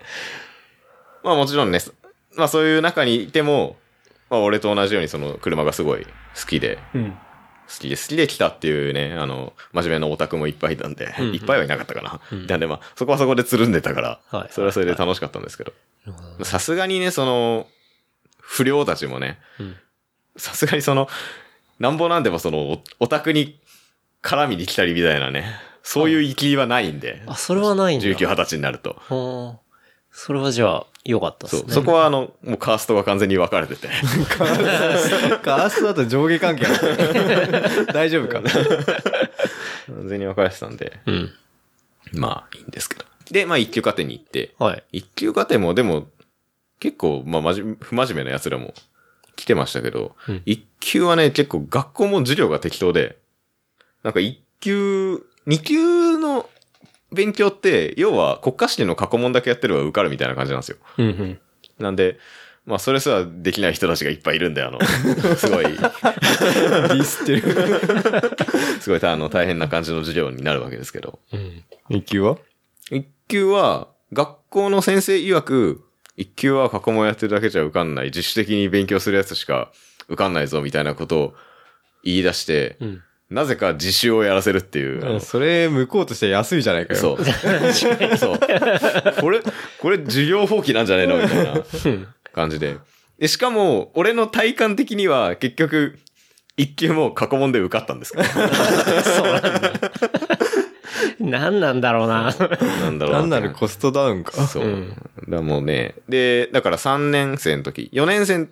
[1.24, 1.80] まあもちろんね、
[2.36, 3.78] まあそういう中にいても、
[4.30, 7.18] まあ俺と同じようにその車がすごい好きで、うん。
[7.68, 12.22] 好きで好きで来たっていうね、あの、真面目なオタクもいっぱいいたんで、うんうんいっぱいはいなかったかな。
[12.32, 15.74] うんなんでまあ、そこはそこでつるんでたから、はいそれはそれで楽しかったんですけど。
[16.44, 17.68] さすがにね、その、
[18.40, 19.76] 不良たちもね、うん
[20.38, 21.08] さすがにその、
[21.80, 23.60] なんぼなんでもその、おオタクに
[24.22, 25.46] 絡みに来たりみたいなね、
[25.84, 28.06] そういう生きはないんで、あ、それはないんだ。
[28.06, 28.96] 19、20歳になると。
[29.08, 29.66] ほー
[30.18, 31.74] それはじゃあ、良かったでそう、すね。
[31.74, 33.90] そこはあの、もうカーストが完全に分かれてて。
[35.44, 36.66] カーストだと上下関係。
[37.94, 41.34] 大丈夫か完全に分かれてたんで、うん。
[42.14, 43.06] まあいいんですけど。
[43.30, 44.84] で、まあ一級課程に行って、はい。
[44.94, 46.08] 一級課程もでも、
[46.80, 48.74] 結構、まあ真面目、不真面目な奴らも
[49.36, 53.18] 来てましたけど、うん一級はね、結構学校も授業が適当で、
[54.04, 56.48] なんか一級、二級の
[57.12, 60.78] 勉強って、要は国家試験の過去問だけやってれば受かるみたいな感じなんですよ。
[60.98, 61.40] うんうん。
[61.80, 62.20] なんで、
[62.66, 64.80] まあそれすらできない人たちがいっぱいいるんで、あの、
[65.38, 67.42] すごい、ディスってる。
[68.82, 71.20] すごいあの大変な感じの授業になるわけですけど。
[71.32, 71.64] うん。
[71.90, 72.38] 一級は？
[72.92, 75.85] 一級は、学校の先生曰く、
[76.18, 79.72] 一級は過去問やってるだけじゃ受かんない、自主的に勉強するやつしか
[80.08, 81.34] 受かんないぞ、みたいなことを
[82.04, 83.04] 言い出して、うん。
[83.30, 85.20] なぜか自習をやらせるっていう。
[85.20, 87.00] それ、向こうとしては安いじゃないかよ。
[87.00, 87.26] そう。
[88.18, 88.40] そう。
[89.20, 89.42] これ、
[89.80, 91.64] これ授業放棄なんじゃねえのみたいな
[92.34, 92.78] 感じで。
[93.20, 95.98] で、しかも、俺の体感的には結局、
[96.56, 98.24] 一級も過去問で受かったんですけど。
[98.30, 98.42] そう
[99.32, 99.72] なんだ。
[101.20, 102.34] 何なんだろうな。
[102.82, 104.48] なんだろう単なるコストダウンか。
[104.48, 104.64] そう。
[104.64, 104.94] うん
[105.30, 108.48] だもうね、で、だから3年生の時、4年生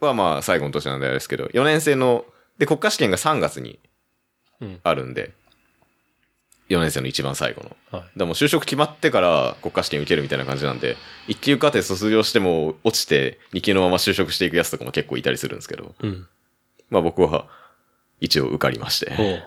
[0.00, 2.24] はまあ最後の年なんであれですけど、4年生の、
[2.58, 3.78] で、国家試験が3月に
[4.60, 5.32] うんあるんで、
[6.68, 7.68] 4年生の一番最後の。
[7.68, 8.18] だかはい。
[8.18, 10.96] らもう就職決まってから国家試験受けるみたいな感じなんで、
[11.28, 16.26] 1級課程卒業しても落ちて、2級のまま就職していくやつとかも結構いたりするんですけど、うん。
[16.88, 17.46] まあ僕は
[18.20, 19.42] 一応受かりまして。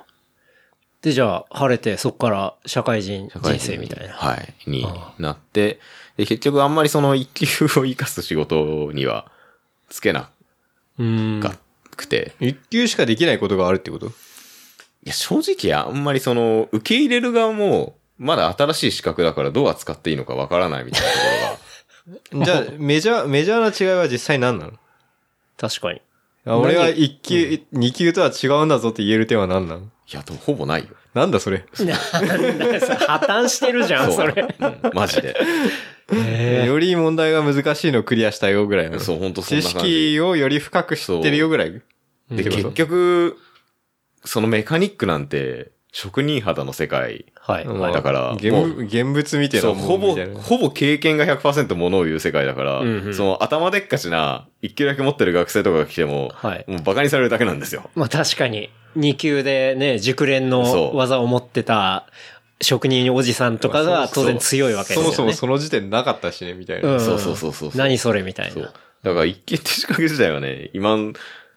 [1.05, 4.15] で、じゃあ、晴れて、そっから社会人人社会人生みたいな。
[4.15, 4.55] はい。
[4.65, 5.79] にあなって、
[6.17, 9.31] で、結局あんまりその一級を生かす仕事には
[9.87, 10.31] つけな
[10.97, 11.39] うん。
[11.43, 11.55] か
[11.95, 14.07] くて、一級しかできないことがあるってこと？
[14.07, 14.09] い
[15.03, 21.15] や、正直あんまりその、受け入れる側も、まだ新しい資格だからどう扱っていいのかわからないみたいなと
[22.33, 22.45] ころが。
[22.65, 24.73] じゃあ、メジャー、メジャーな違いは実際何なの？
[25.55, 26.01] 確かに。
[26.47, 29.91] あ俺は一級、二級とは違うんだぞって言える点は何なの？
[30.11, 30.89] いや、でもほぼないよ。
[31.13, 31.65] なんだそれ。
[31.79, 31.87] なん
[32.59, 34.33] だよそれ破綻してるじゃん、それ。
[34.59, 35.35] うん、マジで。
[36.65, 38.99] より問題が難しいのをクリアしたよぐらいなの。
[38.99, 39.87] そう、ほんとそん知な感じ。
[40.13, 41.81] 識をより深く知ってるよぐらい。
[42.29, 43.37] で、結局、
[44.23, 47.23] そのメカニックなんて、職人肌の世界。
[47.39, 47.65] はい。
[47.65, 56.65] だから現物現物みたいなそう、ほぼほぼ経験が100%ものを言う世界だから、うんうんその頭でっかちな、一級だけ持ってる学生とかが来ても、はい。
[56.67, 57.89] もうバカにされるだけなんですよ。
[57.95, 62.07] まあ確かに、2級でね、熟練の技を持ってた
[62.61, 65.15] 職人おじさんとかが当然強いわけですよね。
[65.15, 66.91] そもそもその時点なかったしね、みたいな。
[66.91, 68.73] うんそうそうそうそうそう何それみたいそうな。。
[69.03, 71.13] だから一見手仕掛け自体はね、今ん、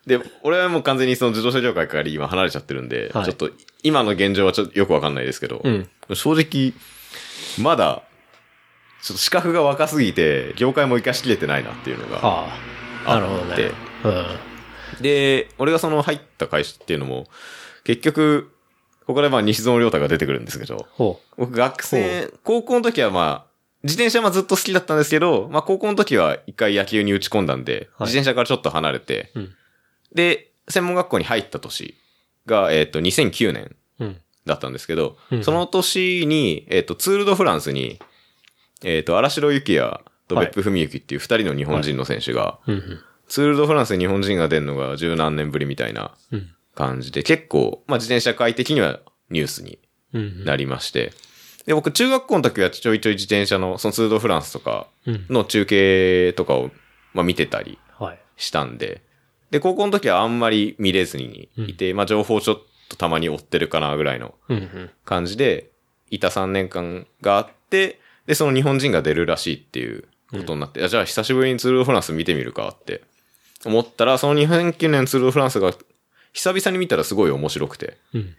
[0.08, 3.50] で、俺はもう完全にその自動車業界から今離れちゃってるんで、はいちょっと
[3.82, 5.88] 今の現状はちょっとよくわかんないですけど、うん。
[6.14, 6.72] 正直、
[7.62, 8.02] まだ、
[9.02, 12.58] ちょっと資格が若すぎて、業界も活かしきれてないなっていうのがあ
[13.06, 13.14] あ。
[13.14, 13.72] なるほどあってね。
[14.04, 14.08] う
[14.98, 15.02] ん。
[15.02, 17.28] で、俺がその入った会社っていうのも、
[17.84, 18.50] 結局、
[19.06, 23.48] ここでまあ西園亮太が出てくるんですけど、ほ僕学生、高校の時はまあ、
[23.84, 29.54] 自転車はずっと好きだったんですけど、まあ高校の時は一回野球に打ち込んだんで、はい自転車からちょっと離れて、うん
[30.14, 31.94] で、専門学校に入った年
[32.46, 33.76] が、えっ、と、2009年。
[34.48, 38.00] だったんですけど、うんその年に、えっ、と、ツールドフランスに、
[38.82, 43.00] えっ、と、荒城幸也と別府文幸っていう二人の日本人の選手が、うんうん。
[43.28, 46.50] ツールドフランスに日本人が出るのが十何年ぶりみたいなうん。
[46.74, 49.78] 感じで、結構、まあ、自転車界的にはニュースに
[50.14, 50.44] うん。
[50.44, 51.12] なりまして、
[51.66, 55.26] で、僕、中学校の時はちょいちょい自転車の、そのツールドフランスとかうん。
[55.28, 56.70] の中継とかを、
[57.12, 58.18] まあ、見てたりはい。
[58.36, 59.02] したんで、
[59.50, 62.58] で、高校の時はあんまり見れずにいて、まあ、情報ちょっ
[62.88, 64.90] とたまに追ってるかなぐらいのうんうん。
[65.04, 65.70] 感じで、
[66.10, 73.02] いた3年間があって、で、その日本人が出るらしいっていうことになって、あじゃあ久しぶりにツール・ド・フランス見てみるかって
[73.64, 75.72] 思ったら、その2009年ツール・ド・フランスが
[76.32, 77.96] 久々に見たらすごい面白くて。
[78.14, 78.34] うん。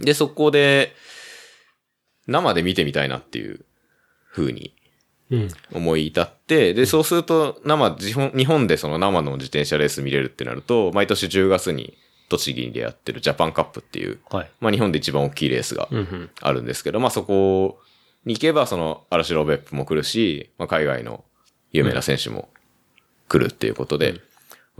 [0.00, 0.94] で、そこで、
[2.26, 3.64] 生で見てみたいなっていう
[4.32, 4.85] 風にうん。
[5.72, 11.96] 思い至って、で、そうすると生、日本でその生の自転車レース見れるってなると、毎年10月に
[12.28, 14.50] 栃木でやってるジャパンカップっていう、はい。
[14.60, 16.30] まあ日本で一番大きいレースがうんうん。
[16.40, 17.80] あるんですけど、まあそこ
[18.24, 21.24] に行けば、その、嵐ロベップも来るし、まあ海外の
[21.72, 22.48] 有名な選手も
[23.28, 24.20] 来るっていうことで、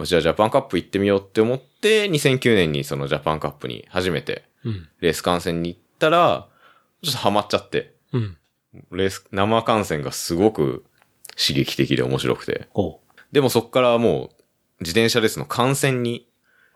[0.04, 4.88] じゃあジャパンカップ行ってみようって思って、2009年にそのジャパンカップに初めてうん。
[5.00, 6.48] レース観戦に行ったら、
[7.02, 8.37] ちょっとハマっちゃって、うん。
[8.90, 10.84] レース、生観戦がすごく
[11.36, 12.68] 刺激的で面白くて。
[12.70, 13.00] ほ
[13.32, 14.42] でもそっからもう、
[14.80, 16.28] 自転車レースの観戦に、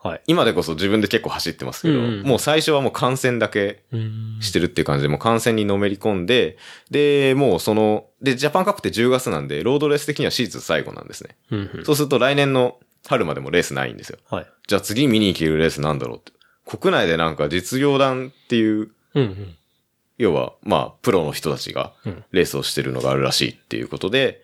[0.04, 0.08] う。
[0.08, 0.22] はい。
[0.26, 4.38] 今でこそ自分で結構走ってますけど、うんうんもう最初はもう観戦だけうん。
[4.40, 6.56] してるっていう感じで、もう観戦にのめり込んで、
[6.90, 11.36] で、もうその、で、ジャパンカップって10月なんで、ロードレース的にはシーズン最後なんですね。
[11.50, 11.84] うんうん。
[11.84, 14.18] そうすると来年の春までもレースないんですよ。
[14.30, 14.46] はい。
[14.66, 16.32] じゃあ次見に行けるレースなんだろうって。
[16.66, 19.56] 国内でなんか実業団っていう、うんうん。
[20.20, 24.42] 要は、まあ、プロの人たちがうんレースをしてるのがあるらしいっていうことで、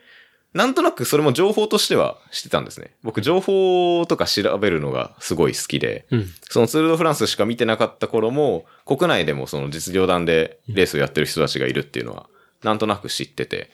[0.54, 2.96] なんとなくそれも情報としては知ってたんですね。
[3.02, 6.28] 僕、情報とか調べるのがすごい好きで、うん。
[6.48, 12.26] そのツールドフランスしか見てなかった頃も、国内でもその実業団でレースをやってる人たちがいるっていうのは、
[12.62, 13.70] なんとなく知ってて。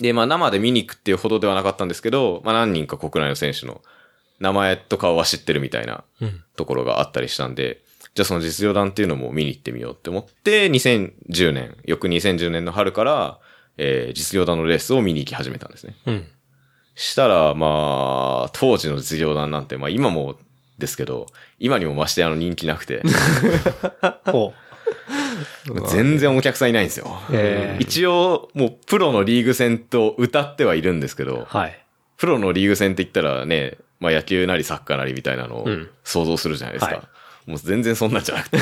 [0.00, 3.80] で、まあ生で見に行くっていうほどではなかったんですけど、まあ何人か国内の選手の
[4.40, 6.42] 名前と顔は知ってるみたいなうん。
[6.56, 7.82] ところがあったりしたんで、
[8.18, 13.38] じゃあその実業団っていうのも見に行ってみようって思って、2010年、翌2010年の春から、
[13.76, 15.94] えー実業団のレースを見に行き始めたんですね。
[16.06, 16.26] うん。
[16.96, 20.34] したら、まあ、当時の実業団なんて、まあ今も
[20.78, 21.26] ですけど、
[21.60, 23.04] 今にも増してあの人気なくて、
[24.26, 24.52] ほ
[25.88, 27.06] 全然お客さんいないんですよ。
[27.30, 27.32] う。
[27.34, 27.80] ええ。
[27.80, 31.78] 一応、もうプロのリーグ戦と歌ってはいるんですけど、はい。
[32.16, 36.96] プロのリーグ戦って言ったらね、まあ野球なりサッカーなりみたいなのをうん想像するじゃないですか。
[36.96, 37.17] はい
[37.48, 38.58] もう全然そんなんじゃなくて。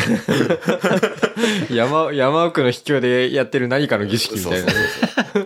[1.75, 4.73] 山、山奥の秘境でやってる何かの儀式みたいな。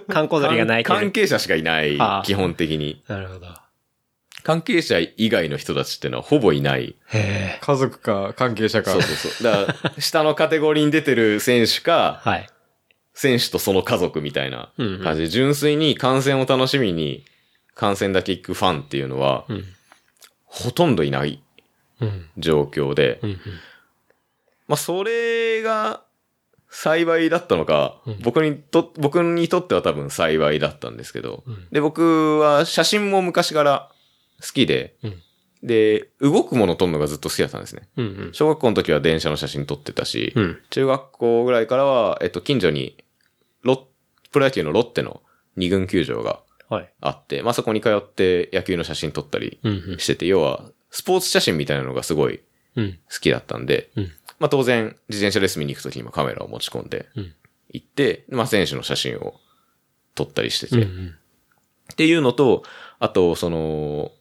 [0.08, 0.84] 観光鳥がない。
[0.84, 3.02] 関係者しかいない基本的に。
[3.08, 3.46] なるほど。
[4.42, 6.96] 関係者以外の人たちっていうのはほぼいない。
[7.10, 9.02] 家族か関係者かそう。
[9.02, 9.44] そうそう。
[9.44, 12.46] だから、 下のカテゴリーに出てる選手か、はい。
[13.14, 17.24] 選手とその家族みたいなうんうん感じで、純粋に観戦を楽しみに、
[17.74, 19.64] 観戦だけ行くファンっていうのは、うん。
[20.44, 21.40] ほとんどいないうん。
[22.38, 23.38] 状況で、うん。
[24.68, 26.02] まあ、それが
[26.68, 33.90] 幸いだったのか、うん僕にと、僕にとっては多分幸いだったんですけど、うんで、僕は写真も昔から
[34.40, 35.22] 好きで、うん
[35.62, 37.82] で、動くもの撮るのがずっと好きだったんですね。
[37.96, 38.06] うん。
[38.06, 38.30] うん。
[38.32, 40.58] 小学校の時は電車の写真撮ってたし、うん。
[40.70, 42.96] 中学校ぐらいからは、えっと、近所に、
[43.62, 43.80] ロッ、
[44.30, 45.20] プロ野球のロッテの
[45.56, 46.92] 二軍球場がはい。
[47.00, 49.72] あって、まあ、そこに通って野球の写真撮ったりうん。
[49.72, 49.98] うん。
[49.98, 52.40] してて、要は、スポーツ写真みたいなのがすごい
[52.76, 52.98] うん。
[53.12, 54.12] 好きだったんで、うん。
[54.38, 57.34] まあ、当然、自転車レース見に行くときにもカメラを持ち込んでうん。
[57.72, 59.40] 行って、まあ、選手の写真を
[60.14, 60.82] 撮ったりしてて、うん。
[60.82, 61.16] うっん。
[61.96, 62.62] ていうのと、
[62.98, 64.12] あと、その、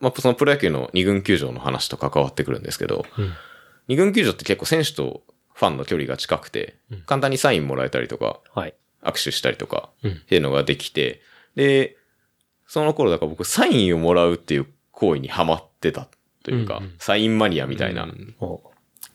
[0.00, 3.32] まあ、そのプロ野球の二軍球場の話と関わってくるんですけど、うん。
[3.88, 5.22] 二軍球場って結構選手と
[5.54, 8.74] ファンの距離が近くて、うん簡単にサインもらえたりとか、はい。
[9.02, 11.20] 握手したりとか、うんっていうのができて、
[11.54, 11.96] で、
[12.66, 16.08] その頃だから僕サインをもらうっていう行為にハマってた
[16.42, 18.08] というか、うんうんサインマニアみたいな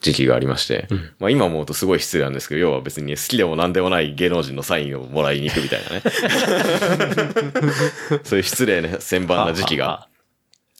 [0.02, 0.88] 時期がありまして、
[1.20, 6.02] まあ今思うとすごい失礼なんですけど、要は別に好きでも何でもない芸能人のサインをもらいに行くみたいなね。
[8.24, 10.08] そういう失礼な千番な時期が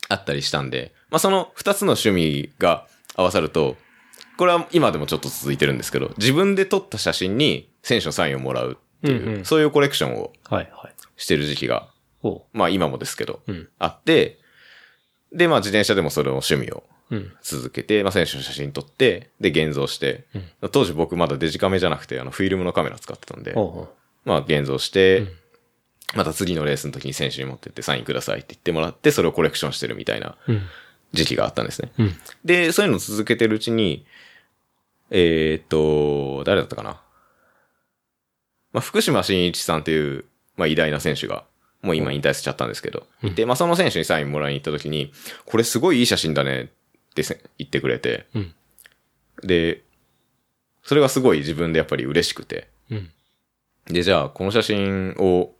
[0.08, 3.76] あったりしたんで、まあその二つの趣味が合わさると、
[4.38, 10.94] これは今でもちょっと続いてるんですけど、自分で撮った写真に選手のサインをもらうっていう、うんうんそういうコレクションをはいはい。
[11.16, 11.88] してる時期が、
[12.22, 12.42] おう。
[12.54, 14.38] まあ今もですけど、うんあって、
[15.32, 17.32] で、まあ自転車でもそれを趣味をうん。
[17.42, 20.26] 続けて、まあ選手の写真撮って、で、現像して、
[20.70, 23.54] 当時僕まだデジカメじゃなくて、あの、フィルムのカメラ使ってたんで。
[24.24, 25.26] まあ現像して、
[26.14, 30.62] また次のレースの時に選手に持ってってサインくださいって言ってもらって、それをコレクションしてるみたいなうん。
[31.12, 31.90] 時期があったんですね。
[31.98, 32.14] うん。
[32.44, 34.06] で、そういうのを続けてるうちに、
[35.10, 37.00] えーっと、誰だったかな。
[38.72, 40.24] まあ、福島真一さんっていう、
[40.56, 41.44] まあ、偉大な選手が、
[41.82, 45.12] もう今引退しちゃったんですけど、いて、まあ、その選手にサインもらいに行った時に、
[45.46, 48.54] これすごいいい写真だねってせ言ってくれて、うん。
[49.42, 49.82] で、
[50.82, 53.10] それがすごい自分でやっぱり嬉しくて、うん。
[53.86, 55.52] で、じゃあ、この写真を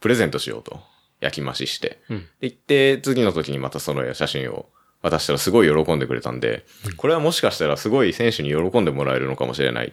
[0.00, 0.80] プレゼントしようと、
[1.20, 2.00] 焼き増しして。
[2.08, 2.18] うん。
[2.40, 4.66] で、行って、次の時にまたその写真を
[5.02, 6.64] 渡したらすごい喜んでくれたんで、
[6.96, 9.90] これはもしかしたらすごい選手に喜んでもらえるのかもしれない。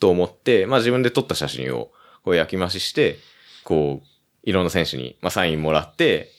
[0.00, 1.90] と思って、まあ自分で撮った写真を
[2.22, 3.18] こう焼き増しして、
[3.66, 4.06] こう、
[4.44, 6.30] いろんな選手に、まあ、サインもらって、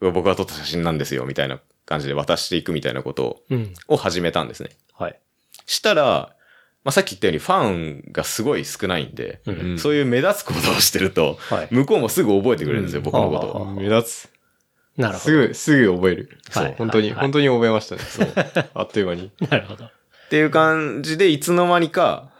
[0.00, 3.74] 僕が撮った写真なんですよ、みたいな感じで渡していくみたいなことうん。
[3.88, 4.70] を始めたんですね。
[4.94, 5.18] はい。
[5.66, 6.04] したら、
[6.84, 7.68] まあ、さっき言ったようにファ
[8.08, 13.74] ンがすごい少ないんで、うんそういう目立つ行動をしてると、はい向こうもすぐ覚えてくれるんですよ、うん僕のことああを。
[13.74, 14.28] 目立つ。
[14.96, 15.24] なるほど。
[15.24, 16.38] すぐ、すぐ覚える。
[16.50, 18.02] はい本当に、はい本当に覚えましたね。
[18.02, 18.28] そう。
[18.74, 19.32] あっという間に。
[19.50, 19.86] なるほど。
[19.86, 19.90] っ
[20.30, 22.30] ていう感じで、いつの間にか、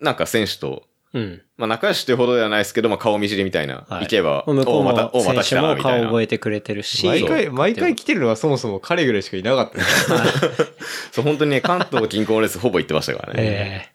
[0.00, 1.42] なんか選手と、うん。
[1.56, 5.98] まあ仲良しっていうほどではないですけど、まあ顔見知りみたいな、はい行けば、向こうおまた、もおまた来たな、みたいな。
[6.00, 7.06] 顔覚えてくれてるし。
[7.06, 9.78] 毎回、毎回来てるのはそもそも彼ぐらいしかいなかった
[11.12, 13.42] そう、本当にね、関東近郊のレースほぼ行ってましたからね。
[13.42, 13.88] え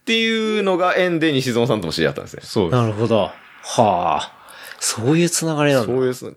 [0.00, 2.40] っていうのが縁で西園さんとも知り合ったんですね。
[2.42, 2.80] えそうです。
[2.80, 3.20] なるほど。
[3.20, 4.32] はあ。
[4.78, 5.86] そういうつながりなんだ。
[5.86, 6.34] そういうす、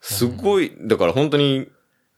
[0.00, 1.68] すごい、だから本当に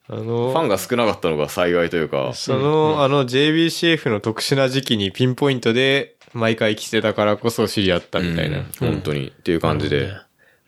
[0.08, 8.58] あの、ファンが少なかったのが幸いというか、その、あの JBCF の特殊な時期にピンポイントで毎回来てたからこそ知り合ったみたいな。
[8.58, 10.12] うん本当にっていう感じで。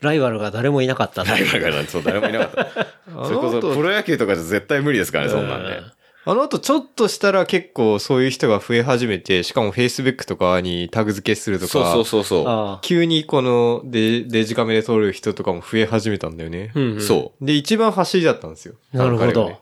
[0.01, 2.87] ライバルが誰もいなかったライバルがなんてそう誰もいなかった。
[3.25, 5.81] それこそプロ野球とかじゃ絶対無理ですからね、そんなんで。
[6.27, 12.79] あの後ちょっとしたら結構そういう人が増え始めて、しかも Facebook とかにタグ付けするとか、そうそうそうそう。
[12.81, 16.71] 急にこのデデジカメで撮る人とかも増え始めたんだよね。
[16.73, 17.01] うん、うん。
[17.01, 17.45] そう。
[17.45, 18.73] で、一番走りだったんですよ。
[18.91, 19.59] なるほど。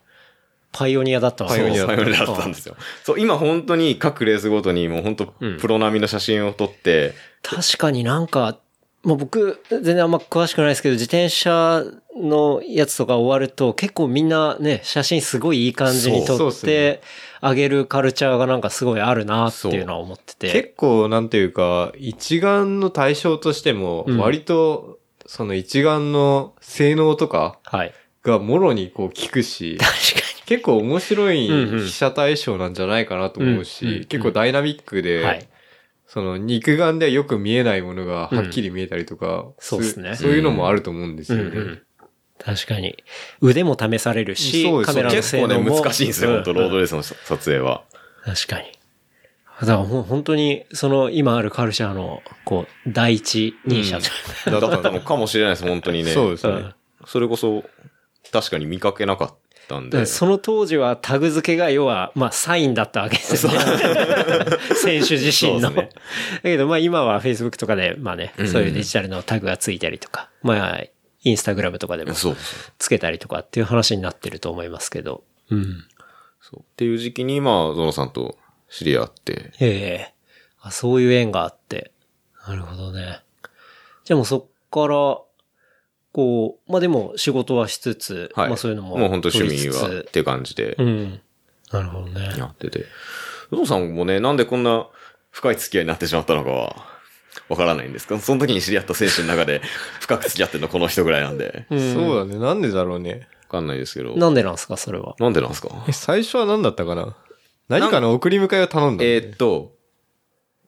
[0.73, 2.45] パイオニアだったパイオニアだった。
[2.45, 2.75] んですよ。
[3.03, 5.57] そう、今本当に各レースごとにもう本当うん。
[5.57, 7.13] プロ並みの写真を撮って、
[7.43, 8.57] 確かになんか、
[9.03, 11.83] まあ、僕、全然あんま詳しくないですけど、自転車
[12.15, 17.01] のやつとか終わると、結構みんなね、写真すごいいい感じに撮って、
[17.41, 20.51] あげるカルチャーがなんかすごいあるなっていうのは思ってて。
[20.51, 27.93] 結構なんていうか、一眼の対象としてもうん、割と、その一眼の性能とかはい。
[28.23, 35.03] がもろにこう効くし、確か結構面白いうんうん被写対象なんじゃないかなと思ううんうんし、結構ダイナミックに。
[35.03, 35.47] で、はい。
[36.05, 41.43] その肉眼ではよく見えないものがはっきり見えたりとか、そうっすねそういうのもあると思うんですよね。
[41.45, 41.81] うんうん。
[42.37, 43.03] 確かに。
[43.41, 45.81] 腕も試されるしそう、ですカメラの結構ね、性能も。
[45.81, 47.83] 難しいんですよ、う本当ロードレースの撮影は。
[48.25, 48.65] 確かに。
[49.61, 53.99] だからほん本当に、その今あるカルチャーの、こう、第一人者
[54.45, 56.11] とだったのかもしれないです、本当にね。
[56.11, 56.53] そうですね。
[56.53, 56.73] うん
[57.05, 57.65] それこそ、
[58.31, 59.37] 確かに見かけなかっ
[59.67, 60.05] たんで。
[60.05, 63.59] その当時はタグ付けが要は、まあサインだったわけですよね。
[64.75, 65.69] 選手自身の。
[65.71, 65.89] ね
[66.35, 70.83] だけどまあ今は Facebook とかで、まあね、うんそういうデジタルのタグがついたりとか、まあ、
[71.23, 72.13] インスタグラムとかでも。
[72.13, 75.23] つけたりとかっていう話になってると思いますけど。
[75.49, 75.85] うん。
[76.41, 76.59] そう。
[76.59, 78.37] っていう時期に、まあ、ゾノさんと
[78.69, 79.51] 知り合って。
[79.59, 80.13] ええ
[80.59, 81.91] あ、そういう縁があって。
[82.47, 83.21] なるほどね。
[84.03, 85.21] じゃあもうそっから、
[86.13, 88.47] こう、まあでも仕事はしつつ、はい。
[88.47, 88.97] まあそういうのも。
[88.97, 91.19] もう本当趣味はっていう感じでつうん。
[91.71, 92.33] なるほどね。
[92.37, 92.85] やってて。
[93.51, 94.87] ゾノさんもね、なんでこんな
[95.31, 96.75] 深い付き合いになってしまったのかは、
[97.49, 98.17] わからないんですか？
[98.19, 99.61] その時に知り合った選手の中で
[99.99, 101.65] 深く付き合ってるのこの人ぐらいなんで。
[101.71, 102.37] うんそうだね。
[102.39, 103.27] なんでだろうね。
[103.49, 104.15] わかんないですけど。
[104.15, 105.15] なんでなんですか、それは？
[105.19, 105.69] なんでなんですか？
[105.87, 107.15] え最初は何だったかな？
[107.69, 109.73] 何かの送り迎えを頼んだんね、えーっと、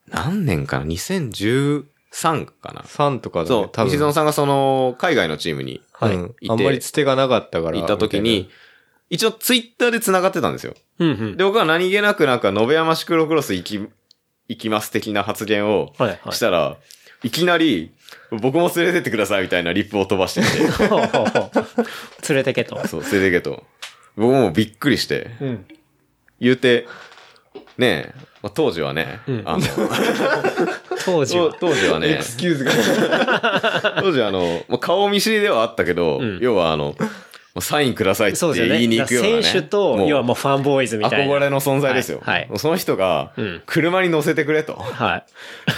[0.08, 0.84] 何年かな？
[2.12, 3.48] ?2013 かな3とかだね。
[3.48, 6.16] そう、西園さんがその、海外のチームにはい
[6.48, 7.78] あんまりつてがなかったから。
[7.78, 8.50] いた時に、
[9.10, 10.74] 一応ツイッターで繋がってたんですよ。
[10.98, 11.36] うんうん。
[11.36, 13.88] で、僕は何気なくなんか、延山シクロクロス行き、
[14.48, 16.76] 行きます的な発言をはいはいしたら、
[17.22, 17.92] いきなり、
[18.30, 21.50] 僕も連れてってくださいみたいなリプを飛ばしてきて、ほうほうほう
[22.28, 22.86] 連れてけと。
[22.86, 23.64] そう、連れてけと。
[24.16, 25.66] 僕もびっくりして、うん。
[26.40, 26.86] 言うて、
[27.78, 29.62] ねえ、まあ、当時はね、うんあの、
[31.04, 31.54] 当時は。
[31.60, 32.72] 当時はね、キューズが。
[34.00, 36.96] 当時はあの、まあ、顔見知りではあったけど、うん要はあの、
[37.60, 38.78] サインくださいってそうですよね。
[38.80, 39.42] 言いに行くような、ね。
[39.42, 41.34] 選手と、もう要はもう fanboys みたいな。
[41.34, 42.20] 憧れの存在ですよ。
[42.22, 44.74] はいはいもうその人がうん、車に乗せてくれと。
[44.74, 45.24] は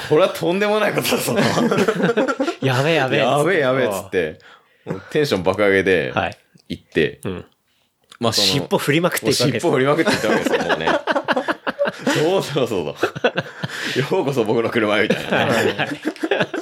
[0.08, 1.36] これはとんでもないことだぞ。
[2.60, 2.66] い。
[2.66, 3.20] やべえやべえ。
[3.20, 4.10] やべえやべえっつっ。
[4.10, 4.38] て、
[4.84, 6.36] もうテンション爆上げではい。
[6.68, 7.44] 行って、うん。
[8.20, 10.88] まあその尻尾振りまくっていくわけです尻尾振りまくっていったわけですよ、もうね。
[12.18, 13.18] そうそうそうそ
[14.08, 14.16] う。
[14.16, 15.88] ようこそ僕の車へみたいなね。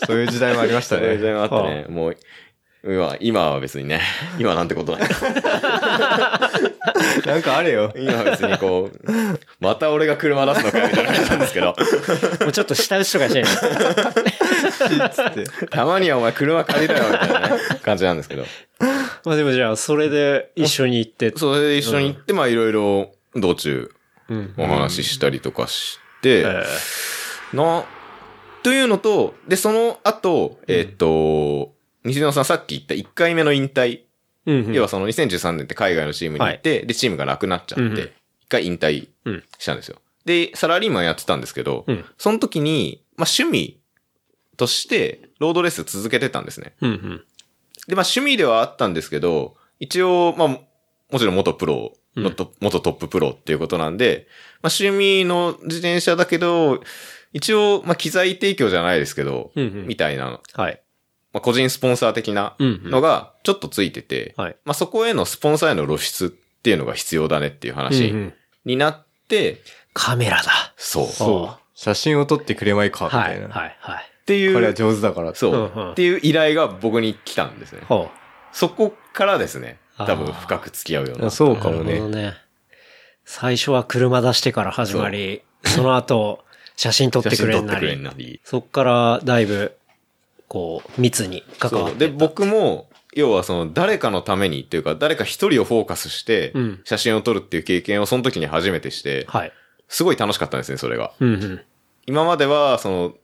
[0.07, 1.03] そういう時代もありましたね。
[1.03, 2.17] そういう時代もあってね、もう、
[2.85, 4.01] 今、今は別にね、
[4.39, 5.09] 今なんてことない。
[7.27, 7.93] なんかあれよ。
[7.97, 9.01] 今は別にこう、
[9.59, 11.75] また俺が車出すのかよみたいな感じなんですけど、も
[12.49, 13.51] うちょっと下打ちとかしてない。
[15.71, 17.49] たまにはお前車借りろよみたいなね、
[17.83, 18.45] 感じなんですけど。
[19.25, 21.33] まあでもじゃあ、それで一緒に行って。
[21.37, 23.96] それで一緒に行って、まあいろいろ道中うん。
[24.57, 26.65] お話ししたりとかして、え
[27.57, 27.85] な、
[28.63, 31.75] というのと、で、その後、えーっと、
[32.05, 34.07] 西野さんさっき言った1回目の引退、え
[34.47, 34.75] うんうん。
[34.75, 38.13] 要はその2013年って海外のチームに行って、で、チームがなくなっちゃうんうんって、
[38.43, 39.99] 一回引退うんしたんですよ。
[40.25, 43.81] で、サラリーマンやってたんですけど、うんその時に、まあ趣味
[44.57, 46.75] として、ロードレース続けてたんですね。
[46.81, 47.25] うんうん。
[47.89, 50.61] で、まあ趣味ではあったんですけど、一応、まあ、も
[51.19, 54.27] ちろん元プロのト、元トッププロっていうことなんで、
[54.63, 56.81] まあ趣味の自転車だけど、
[57.33, 60.81] 一応、まあ機材提供じゃないですけど、うんうんみたいな、はい。
[61.33, 64.57] まあ個人スポンサー的なうんうんのがちょっとついてて、はい。
[64.65, 66.29] まあそこへのスポンサーへの露出っ
[66.63, 69.63] ていうのが必要だねっていう話うんうんになって、
[69.93, 70.75] カメラだ。
[70.77, 71.07] そう。
[71.07, 73.33] そ写真を撮ってくれまいか、みはい。
[73.33, 73.49] たいな。
[73.49, 73.77] はい。
[73.81, 74.05] はい。
[74.23, 75.35] っていう、彼は上手だから。
[75.35, 77.83] そう、うんうんっていう依頼が僕に来たんですね。
[77.87, 78.11] ほ
[78.53, 81.27] そこからですね、多分深く付き合うような。
[81.29, 81.31] う。
[81.31, 81.85] そうかもね。
[81.85, 82.35] なるほどね。
[83.25, 86.45] 最初は車出してから始まり、その後、
[86.77, 88.05] 写真撮って写くれんな真撮ってくれんり。
[88.05, 88.41] なり。
[88.45, 89.77] そっからだいぶ、
[90.49, 91.99] こう、密に関わってそう。
[91.99, 99.53] で、僕も、要はその誰かのためにっていうか、誰か一人をフォーカスしてうん、写真を撮るっていう経験をその時に初めてして、はい。
[99.89, 101.13] すごい楽しかったんですね、それが。
[101.19, 101.61] うんうん。
[102.07, 103.15] 今までは、その、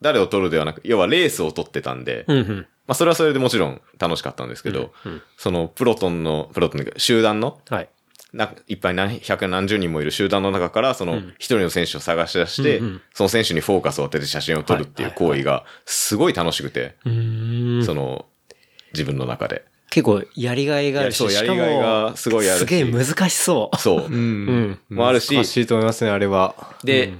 [0.00, 2.66] 誰を撮るではなく、要はレースを撮ってたんで、うんうん。
[2.86, 7.88] まあそれはそれでもちろん楽しかったんですけど、うんうんそのプロトンの、プロトンの集団の、はい。
[8.32, 17.84] ないっぱい何百何十人もいる集団の中から、そのん一人の選手を探し出して、うんうんその選手にフォーカスを当てて写真を撮るっていう行為がすごい楽しくて、うーん。
[17.84, 18.26] その、
[18.94, 19.64] 自分の中で。
[19.90, 23.76] 結構、やりがいがあるし、いやそうやりがいがすごいあるしすげえ難しそう。
[23.76, 24.06] そう。
[24.06, 24.78] うん。
[24.90, 26.54] うんもあるし難しいと思いますね、あれは。
[26.82, 27.12] で、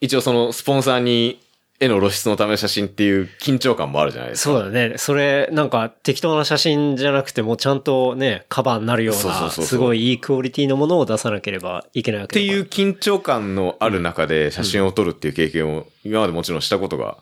[0.00, 1.40] 一応そのスポンサーに、
[1.82, 4.50] 絵の露出のための写真っていう緊張感もあるじゃないですか。
[4.50, 4.94] そうだね。
[4.98, 17.18] それ、なんか適当な写真じゃなくても、ちゃんとね、カバーになるような、すごいいいクオリティのものを出さなければいけないわけだっていう緊張感のある中で写真を撮るっていう経験を今までもちろんしたことが。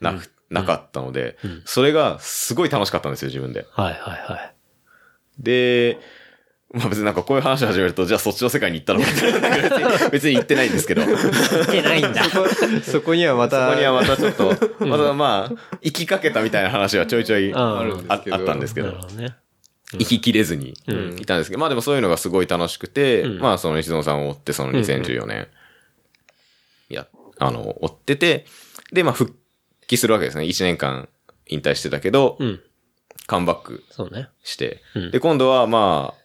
[0.00, 3.64] なく、なかったので、それがすごい楽しかったんですよ、自分で。
[3.70, 4.54] はいはいはい。
[5.38, 5.98] で、
[6.72, 12.22] まあ別になんかこういう話を始めると、じゃあそっちの世界に行ったのかって別に 別に行ってないんですけど、そいけないんだ。
[12.82, 14.54] そこにはまた、こにはまたちょっと、
[14.86, 17.82] またまあ、行きかけたみたいな話はちょいちょいあ
[18.14, 18.88] ったんですけど。
[18.88, 19.36] なる、ほどね。
[19.98, 20.74] 行ききれずに
[21.18, 23.38] いたんですけど、まあでもそういうのがすごい楽しくて、うん。
[23.40, 25.48] まあその石野さんを追って、その2014年、
[26.88, 27.08] いや、
[27.38, 28.46] あの、追ってて、
[28.92, 29.34] で、まあ復
[29.88, 30.44] 帰するわけですね。
[30.44, 31.08] 1年間
[31.48, 32.60] 引退してたけど、うん。
[33.26, 34.28] カムバックそうね。
[34.44, 35.10] して、うん。
[35.10, 36.19] で、今度はまあ、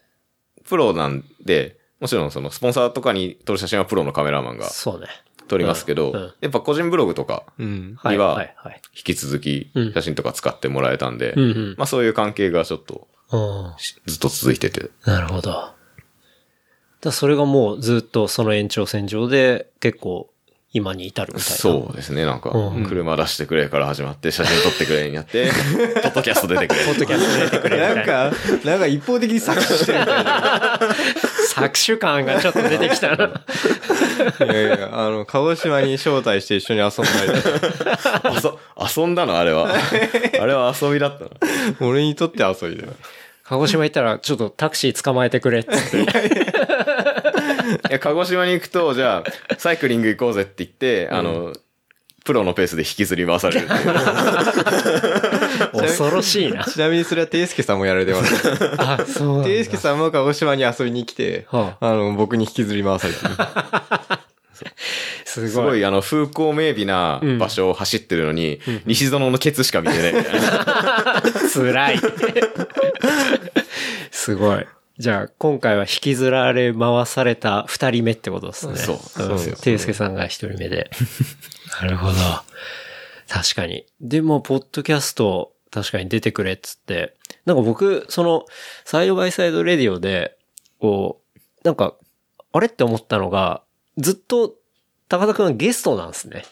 [0.67, 5.07] プロなんで、もちろんそのスポンサーとかに撮る写真はプロのカメラマンがそうね。
[5.47, 7.95] 撮りますけど、うんうんやっぱ個人ブログとかうん。
[7.99, 8.81] はいにははいはい。
[8.95, 11.75] 引き続きうん写真とか使ってもらえたんで、うんうん。
[11.77, 15.69] まあそういう関係がちょっとうんしずっと続いてて、なるほど。
[17.01, 20.29] だそれがもうずっとその延長線上で結構
[20.75, 21.55] 今に至るみたいな。
[21.55, 25.49] そうですね、なんかうん、車出してくれから始まって、写真撮ってくれになって、
[26.03, 26.83] ポッドキャスト出てくれ。
[26.83, 27.95] ポッドキャスト出てくれな。
[27.95, 28.31] なんか、
[28.65, 30.79] なんか一方的に搾取してるみたいな。
[31.55, 33.25] 搾取感がちょっと出てきたな。
[33.25, 38.59] いやいや、あの、鹿児島に招待して一緒に遊んだりとか。
[38.91, 39.39] 遊遊んだの？
[39.39, 39.73] あれは。
[40.41, 41.31] あれは遊びだったの？
[41.89, 42.93] 俺にとって遊びだよ。
[43.47, 46.01] 鹿児島行ったらちょっとタクシー捕まえてくれっつって。
[47.89, 51.53] いや、鹿児島に行くと、じゃあ、サイクリング行こうぜって言って、あの、
[52.23, 53.83] プロのペースで引きずり回されるっていう。
[55.85, 56.63] 恐ろしいな。
[56.63, 59.43] ちなみにそれはテイスケさんもやられてます。
[59.43, 63.31] テイスケさんも鹿児島に遊びに来て、はあの、僕に引きずり回されてる。
[65.25, 65.49] すごい。
[65.49, 71.21] すごい、あの、風光明媚な場所を走ってるのに、西園のケツしか見てないみたいな。
[71.53, 71.99] 辛い。
[74.11, 74.65] すごい。
[74.97, 78.77] じゃあ、今回は引きずられ回された二人目ってことですね。
[78.77, 80.89] そうそうですよていすけさんが一人目で。
[81.81, 82.13] なるほど。
[83.27, 83.85] 確かに。
[83.99, 87.15] でも、ポッドキャスト、確かに出てくれっつって。
[87.45, 88.45] なんか僕、その、
[88.85, 90.37] サイドバイサイドレディオで、
[90.79, 91.95] こう、なんか、
[92.53, 93.63] あれって思ったのが、
[93.97, 94.55] ずっと、
[95.07, 96.43] 高田くんはゲストなんですね。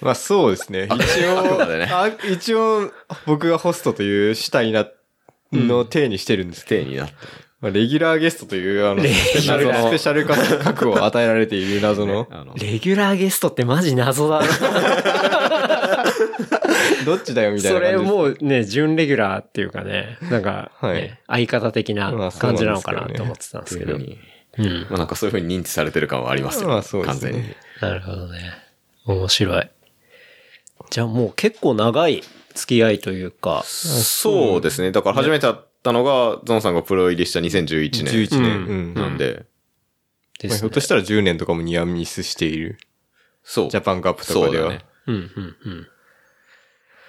[0.00, 0.88] まあそうですね。
[0.90, 2.92] 一応、一応、
[3.26, 4.86] 僕がホストという主体な、
[5.52, 7.14] の体にしてるんですけど、手になって。
[7.64, 14.46] まあ、レギュラーゲストという、あの、スペシャル、ュラースペシャル格を与えられている謎の、レギュラーゲストってマジ謎だな。
[17.06, 18.12] どっちだよみたいそれな感じです。
[18.12, 23.92] もうね、準レギュラーっていうかね、なんか、ねはい相方的な感じなのかなと思ってたんですけど。
[23.92, 24.18] そうい
[24.58, 24.86] うん。
[24.90, 26.68] まあなんかそういうふうに認知されてる感はありますよ。
[26.68, 27.56] まあそうですね完全に。
[27.80, 28.52] なるほどね。
[29.06, 29.70] 面白い。
[30.90, 32.22] じゃあもう結構長い
[32.54, 34.92] 付き合いというか、そうですね。
[34.92, 38.14] だから初めて会ったのが、ゾンさんがプロ入りした2011年。
[38.14, 38.56] 11年。
[38.58, 38.94] うんうん。
[38.94, 39.44] なんで、
[40.38, 40.80] ですねまあひょっと。
[40.80, 42.78] したら10年とかもニアミスしている。
[43.42, 43.70] そう。
[43.70, 44.64] ジャパンカップとかでは。
[44.64, 44.84] そうだね。
[45.06, 45.18] うん、う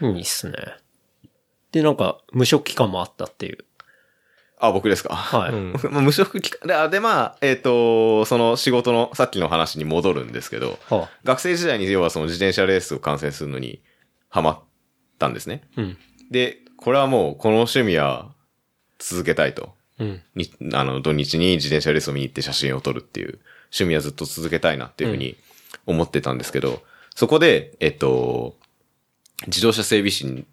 [0.05, 0.15] ん、うん。
[0.17, 0.57] いいっすね。
[1.71, 3.65] で、なんか、無職期間もあったっていう。
[4.57, 5.13] あ、僕ですか？
[5.15, 5.51] はい。
[5.51, 13.81] うん まあ無職期間で、あで、まあ、えっ、と、その仕事の、さっきの話に戻るんですけど、は学生時代に要はその自転車レースを観戦するのに
[14.29, 14.59] ハマっ
[15.19, 15.61] たんですね。
[15.77, 15.97] あ、うん。
[16.31, 18.33] で、これはもうこの趣味は
[18.99, 19.73] 続けたいと。
[19.99, 20.21] うん。
[20.35, 23.39] に、あの、土日に自転車レースを見に行って写真を撮るっていう
[23.71, 25.35] 趣味はずっと続けたいなっていうふうに
[25.85, 26.81] 思ってたんですけど、
[27.15, 28.57] そこで、えっと、
[29.47, 30.43] 自動車整備士っ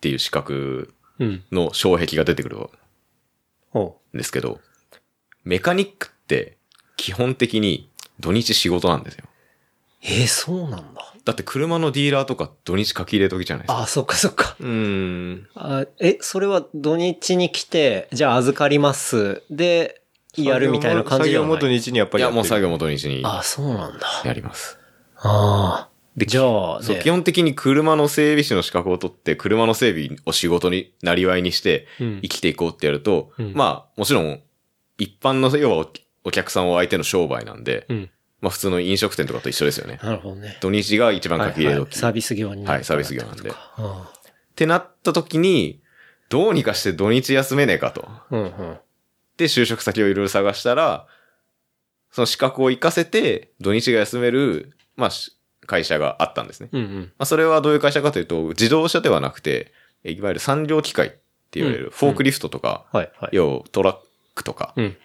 [0.00, 1.42] ていう資格うん。
[1.50, 2.58] の障壁が出てくる
[4.14, 4.60] ですけど、
[5.44, 6.56] メカニックって
[6.96, 7.90] 基本的に
[8.20, 9.24] 土日仕事なんですよ。
[9.26, 9.28] う。
[10.02, 11.14] えー、そうなんだ。
[11.24, 13.82] だって車のディーラーとか土日書き入れ時じゃないですか。
[13.82, 14.56] あ、そっかそっか。
[14.60, 15.46] うん。
[15.54, 19.42] あえ、それは土日に来て、じゃあ預かります。
[19.50, 20.00] で、
[20.36, 21.68] やるみたいな感じでは作業も土。
[21.68, 24.06] 日にやっぱいや、りやってるもう作業も土日にあ、そうなんだ。
[24.24, 24.78] やります。
[25.16, 25.87] ああ。
[26.18, 34.40] でじゃあ、そう、ね基本的に車の整備士の資格を取って、車の整備を仕事になりわいにして、うん生きていこうってやると、うんまあ、もちろん、
[34.98, 35.92] 一般の、要はお
[36.24, 38.10] お客さんを相手の商売なんで、うん。
[38.40, 39.98] まあ普通の飲食店とかと一緒ですよね。
[40.02, 40.58] なるほどね。
[40.60, 41.74] 土日が一番書き入れ時。
[41.74, 45.80] はいはいサービス業になはいサービス業なんであってなった時に、
[46.28, 48.04] どうにかして土日休めねえかと。
[48.06, 48.78] あうんうん。
[49.36, 51.06] で、就職先をいろいろ探したら、
[52.10, 55.37] その資格を活かせて、土日が休める、まあ、し
[55.68, 56.70] 会社があったんですね。
[56.72, 57.00] うんうん。
[57.18, 63.30] まあ、それはどういう会社かというと、自動車ではなくて、えいわゆる産業機械って言われうんる、フォークリフトとか、はいはい。
[63.32, 63.96] 要トラッ
[64.34, 64.96] クとか、うん。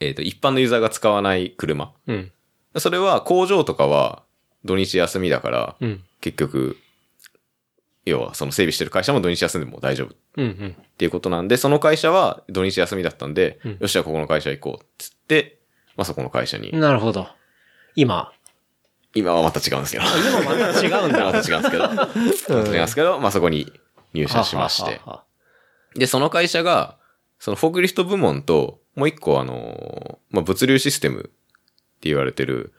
[0.00, 1.92] えっ、と、一般のユーザーが使わない車。
[2.08, 2.32] うん。
[2.78, 4.24] それは工場とかは
[4.64, 6.04] 土日休みだから、うん。
[6.20, 6.76] 結局、
[8.06, 10.76] 要はその整備してる会社も土日休んでも大丈夫っうんうん。
[10.98, 15.60] ていうことなんで、その会社は土日休みだったんで、うんよし、じゃあここの会社行こうっつって、
[15.96, 17.28] まあそこの会社に、なるほど。
[17.94, 18.32] 今。
[19.14, 20.04] 今はまた違うんですけど。
[20.04, 21.24] 今また違うんだ。
[21.32, 23.72] また違うんですけど、また違うんですけど、まあそこに
[24.14, 25.00] 入社しまして。
[25.94, 26.96] で、その会社が、
[27.38, 31.30] そのフォークリフト部門と、もう一個あの、まあ、物流システムって
[32.02, 32.72] 言われてる、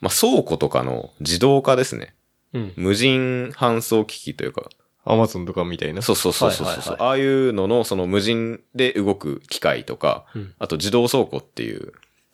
[0.00, 2.14] まあ、倉庫とかの自動化ですね。
[2.52, 2.72] うん。
[2.76, 4.68] 無人搬送機器というか、
[5.04, 6.02] アマゾンとかみたいな？
[6.02, 11.92] そうそうそうそうそう、ああいうのの、その無人で動く機械とか、うんあと自動倉庫っていう、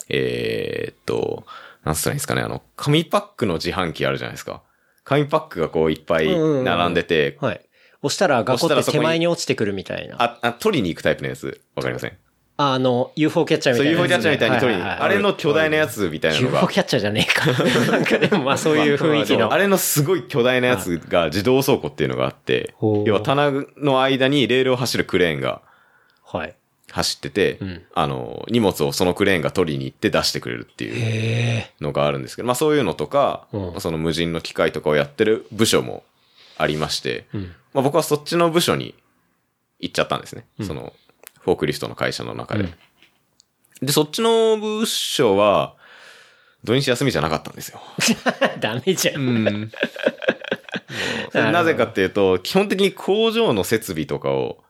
[0.09, 1.45] えーっと、
[1.87, 4.62] なんつったらいいんですかね、あの、紙パックの自販機あるじゃないですか。
[5.05, 7.61] 紙パックがこういっぱい並んでて、はい。
[8.03, 10.20] 押したらガコって手前に落ちてくるみたいな。
[10.20, 12.12] ああ、あ、取りに行くタイプのやつ、わかりません
[12.57, 16.72] あの、UFO キャッチャーみそう、たいな UFO キャッチャーみたいに取りに、はいはいはいあれの巨大なやつみたいなの UFO が。
[16.72, 17.53] キャッチャーじゃねえか。
[17.93, 19.53] なんかでもまあそういう雰囲気の。
[19.53, 22.74] あれのすごい巨大なやつが自動倉庫っていうのがあって
[23.05, 25.62] 要は棚の間にレールを走るクレーンが
[26.24, 26.57] はい。
[26.91, 31.64] 走ってて、うんあの、荷物をそのクレーンが取りに行って出してくれるっていう。
[31.80, 36.05] のがあるんですけど、まあそういうのとか、うんその無人の機械とかをやってる部署も
[36.57, 37.55] ありまして、うん。
[37.74, 38.95] まあ僕はそっちの部署に
[39.80, 40.47] 行っちゃったんですね。
[40.59, 40.93] うんその、
[41.41, 42.64] フォークリフトの会社の中で。
[42.64, 42.74] うん
[43.82, 45.74] で、そっちの部署は、
[46.64, 47.80] 土日休みじゃなかったんですよ。
[48.59, 49.12] ダメじゃ。
[49.14, 49.70] うん
[51.34, 54.64] なぜかっていうと、基本的に工場の設備とかを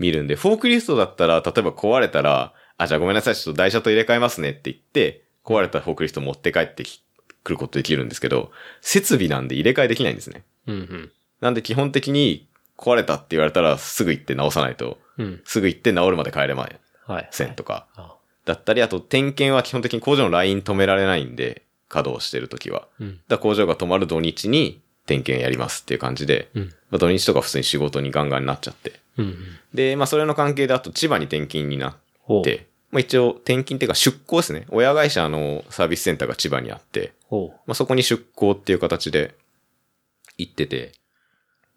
[0.00, 7.02] 見るんで、フォークリフトだったら、例えば壊れたら、あ、じゃあごめんなさい、ちょっと台車と入れ替えますねって言って、壊れたフォークリフト持って帰ってき
[7.44, 10.42] くることできるんですけど、設備なんで入れ替えできないんですね。
[10.66, 11.12] うんうん。
[11.40, 15.40] なんで基本的に壊れたって言われたらすぐ行って直さないと、うん。
[15.44, 16.68] すぐ行って直るまで帰れま
[17.06, 17.28] はい。
[17.30, 17.86] せんとか。
[17.96, 18.14] あ
[18.46, 22.86] だったり、あと点検は基本的に工場のライン止められないんで、稼働してるときは。
[23.00, 23.20] うん。
[23.28, 26.62] だ工場が止まる土日に点検やりますっていう感じで、うん。
[26.90, 29.00] まあ、土日とか普通に仕事にガンガンになっちゃって。
[29.20, 29.36] うん。
[29.74, 31.96] で、まあそれの関係であと千葉に転勤になっ。
[32.44, 34.66] て、まあ一応転勤っていうか出向ですね。
[34.70, 39.34] 親会社のサービスセンターが千葉にあって、ほまあそこに出向っていう形で
[40.38, 40.92] 行ってて、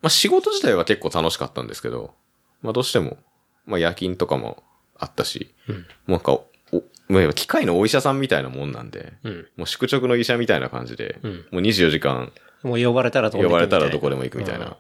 [0.01, 2.13] まあ仕事自体は結構楽しかったんですけど、
[2.61, 3.17] まあどうしても、
[3.65, 4.63] まあ夜勤とかも
[4.97, 9.29] あったし、うんもうなんか、お、まあ機械のお医者さんみたいなもんなんで、う。
[9.29, 9.47] うん。
[9.57, 11.31] もう宿直の医者みたいな感じで、うん。
[11.51, 12.31] もう24時間
[12.63, 14.77] もう呼ばれたらどこ呼ばれでも行くみたいなたらどこでも行くみたいな。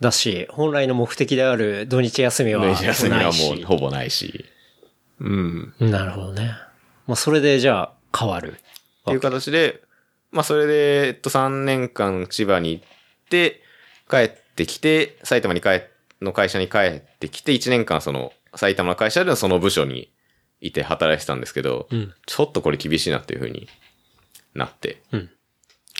[0.00, 4.44] だし、本来の目的である土日休みはね休みはもうほぼないし。
[5.20, 5.74] うん。
[5.80, 6.52] なるほどね。
[7.06, 8.52] まあ、それでじゃあ変わる。
[8.52, 8.54] っ
[9.04, 9.82] ていう形で、
[10.32, 12.84] まあそれで、えっと3年間千葉に行っ
[13.30, 13.62] て、
[14.10, 15.82] 帰ってきて、埼玉に帰、
[16.22, 20.10] の会社に帰ってきて、1年間その埼玉の会社でのその部署に
[20.60, 22.14] いて働いてたんですけど、うん。
[22.26, 23.68] ちょっとこれ厳しいなっていう風に
[24.54, 25.30] なって、うん。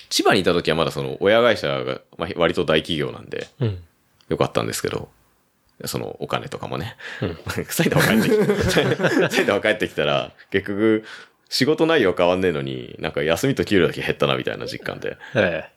[0.09, 3.83] 千葉にいた時はまだその親会社が、まあ、割と大企業なんで、うん。
[4.29, 5.09] よかったんですけど、
[5.85, 6.97] そのお金とかもね。
[7.23, 7.39] うん
[7.69, 9.31] 埼玉帰ってきた。
[9.31, 11.05] 埼玉帰ってきたら、結局、
[11.49, 15.69] 仕事内容変わんねえのに、なんか休みと給料だけ減ったなみたいな実感で、え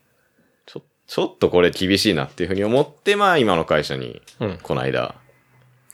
[0.66, 4.46] ちょ、ちょっとこれ厳しいなっていうふうに思って、まあ今の会社にえ。
[4.46, 4.58] うん。
[4.58, 5.14] この間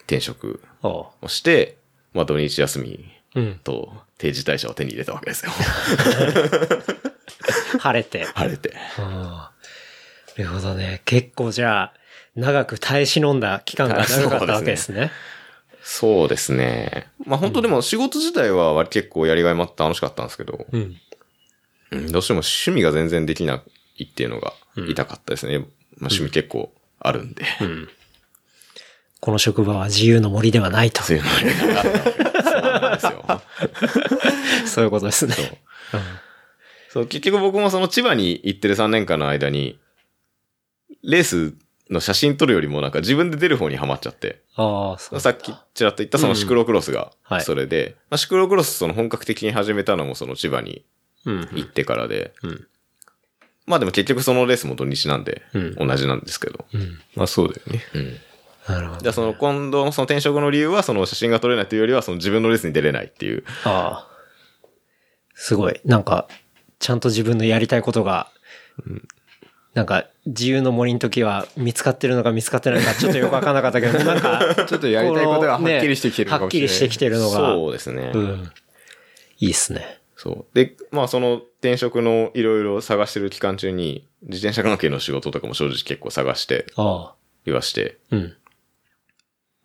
[0.06, 0.60] 転職。
[0.82, 1.76] をして、
[2.14, 3.60] まあ土日休みうん。
[3.62, 5.52] と定時退社を手に入れたわけですよ。
[7.78, 8.24] 晴れて。
[8.34, 8.74] 晴れて。
[8.98, 9.52] な
[10.36, 11.02] るほどね。
[11.04, 11.94] 結構じゃあ、
[12.34, 15.10] 長く耐え忍んだ期間が 長かったわけですね。
[15.82, 17.08] そうですね。
[17.24, 20.96] まあ本当でも仕事自体は割結構やりがいもあって楽しかったんですけど、うん。
[21.92, 23.62] うんどうしても趣味が全然できな
[23.96, 25.58] いっていうのが痛かったですね。
[25.58, 25.68] まあ
[26.02, 27.44] 趣味結構あるんで。
[27.60, 27.88] うん。
[29.20, 31.02] この職場は自由の森ではないと。
[31.02, 33.42] そういうのがあったわけそうなんですよ。
[34.66, 35.34] そういうことですね。
[35.34, 35.46] そう、
[37.04, 39.78] 結局僕もその千葉に行ってる3年間の間に、
[41.02, 41.54] レース
[41.90, 45.20] の写真撮るよりもなんか自分で出る方にハマっちゃって、ああ、そう。
[45.20, 50.84] さっきちらっと言ったそのシクロクロスがはいそれで、まあ、シクロクロスその本格的に始めたのもその千葉に
[51.24, 51.48] うん。
[51.52, 52.66] 行ってからで、うん。
[53.66, 56.98] まあでも結局そのレースも土日なんでうん同じなんですけど、うん。
[57.14, 57.82] まあそうだよね。
[57.94, 58.16] うん。
[58.68, 59.00] なるほど。
[59.00, 63.44] じゃあその今度その転職の理由はその写真が撮れないというよりはその自分のレースに出れないっていう。
[63.64, 64.16] ああ。
[65.34, 65.80] すごい。
[65.84, 66.28] なんか、
[66.78, 68.30] ちゃんと自分のやりたいことが、
[69.74, 76.68] なんか、自由の森の時は見つかってるのか見つかってないのかちょっとよくわかんなかったけど、 なんか、ちょっとやりたいことがはっきりしてきてるのかもしれない。
[76.68, 78.10] はっきりしてきてるのが、そうですね。
[78.14, 78.50] うん。
[79.38, 80.00] いいっすね。
[80.16, 80.54] そう。
[80.54, 87.14] で、まあその転職のいろいろ探してる期間中に、自転車関係の仕事とかも正直結構探して、ああ。
[87.44, 88.34] 言わして、うん。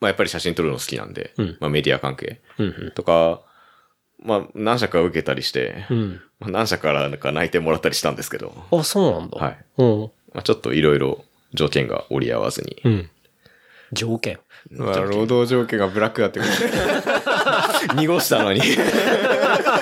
[0.02, 2.92] まあやっぱり写真撮るの好きなんで、うんまあメディア関係うん。
[2.94, 3.42] とか、
[4.22, 6.22] まあ何社か受けたりして、うん。
[6.40, 9.38] まあ何社からか内定もらったりしたんですけど、あ、そうなんだ。
[9.40, 9.58] はい。
[9.78, 10.02] うん。
[10.34, 13.10] まあちょっといろいろ条件が折り合わずに、うん。
[13.94, 14.40] 条件？
[14.70, 16.52] まあ労働条件がブラックだってこと
[17.96, 18.62] 濁したのに、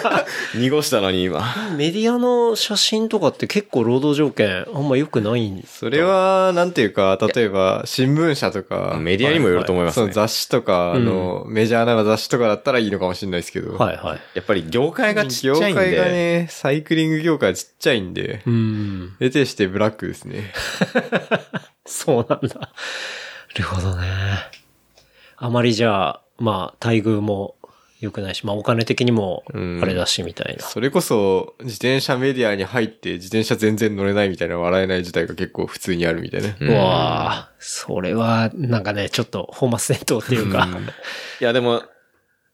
[0.56, 1.56] 濁したのに今。
[1.78, 10.04] メディアの写真とかって結構労働条件あんま良くないんそれは、なんていうか、例えば、新聞社とか、メディアにもよると思いますね。
[10.04, 14.20] その雑誌とか、あの、メジャーな雑誌とかだったらいいのかもしれないですけど、はいはい。
[14.34, 19.16] やっぱり業界がちっちゃいんで、業界がね、サイクリング業界はちっちゃいんで、うん。
[19.20, 20.54] 得てしてブラックですね。
[21.86, 22.56] そうなんだ。
[22.56, 22.70] な
[23.56, 24.08] るほどね。
[25.38, 27.56] あまりじゃあ、まあ、待遇も
[28.00, 30.64] 良くないし、まあお金的にもうんあれだしみたいな。
[30.64, 36.56] それこそ、自転車メディアに入って自転車全然乗れないみたいな笑えない事態が結構普通にあるみたいな。
[36.60, 40.68] うわあ、それは、なんかね、ちょっと本末転倒っていうか。
[41.42, 41.84] いや、でも、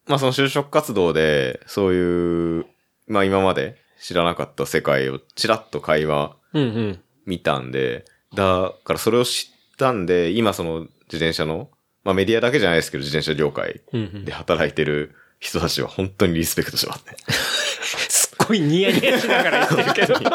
[0.08, 2.66] まあその就職活動で、そういう、
[3.08, 7.00] まあ今まで知らなかった世界をちらっと会話うんうん。
[7.26, 11.70] 見たんで、だからそれを知ったんで、今その自転車の、
[12.04, 13.82] まあメディアだけじゃないですけど、自転車業界
[14.26, 15.16] で働いてる
[15.46, 17.16] 人たちは本当にリスペクトしますね。
[18.10, 20.30] すっごいニヤニヤしながら言ってるけど。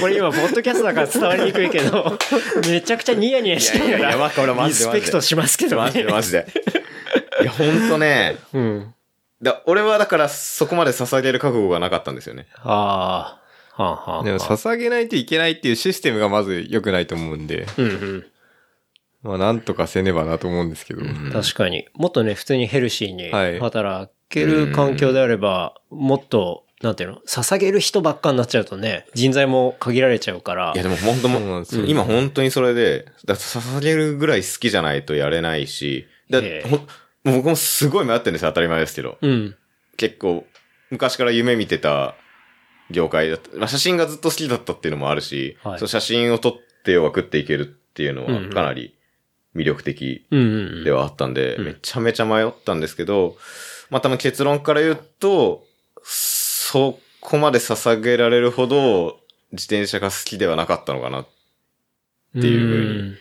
[0.00, 2.18] これ今、ポッドキャストだから伝わりにくいけど、
[2.66, 6.12] めちゃくちゃニヤニヤしながら、まこれリスペクトしますけどマジでね。
[6.12, 6.46] マジで。
[7.42, 8.94] いや、本当ね、うん。
[9.42, 12.46] だ俺はだからそこまで捧げる覚悟がなかったんですよね。
[12.56, 13.38] あ
[13.76, 14.24] あ、はあはあ。
[14.24, 18.26] でも捧げないといけないっていうシステムがまず良くないと思うんで、うんうん。
[19.22, 21.02] まあなんとかせねばなと思うんですけど。
[21.32, 21.88] 確かに。
[21.94, 30.72] もっとね、普通にヘルシーにはい働ける環境であれば、もっと、なんていうの、捧げる人ばっかになっちゃうとね、人材も限られちゃうから。
[30.74, 36.40] いやでも本当そうなん今本当にそれで、だって捧げるぐらい好きじゃないとやれないし、だ
[37.24, 39.18] 僕もすごい迷ってるんですよ、当たり前ですけど。
[39.20, 39.56] うん。
[39.96, 40.46] 結構、
[40.90, 42.14] 昔から夢見てた
[42.90, 43.56] 業界だった。
[43.56, 46.54] まあ、写真がずっと好きだったっていうのもあるし、はいその写真を撮っ
[46.84, 48.97] ては食っていけるっていうのはうんうんかなり
[49.54, 50.42] 魅力的うんう
[50.80, 50.84] ん。
[50.84, 53.36] ではあったんで、うんめちゃめちゃ迷ったんですけど、
[53.90, 55.64] まあ多分結論から言うと、
[56.04, 59.20] そこまで捧げられるほど
[59.52, 61.20] 自転車が好きではなかったのかな。
[61.20, 61.26] っ
[62.32, 63.16] ていうふうにんい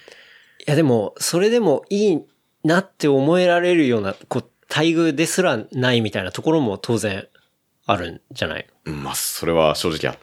[0.65, 2.19] やでも、それでもいい
[2.65, 7.25] なって思えられるような、こう、待遇ですらないみたいなところも当然
[7.85, 8.67] あるんじゃない？
[8.83, 10.17] うんまあそれは正直あ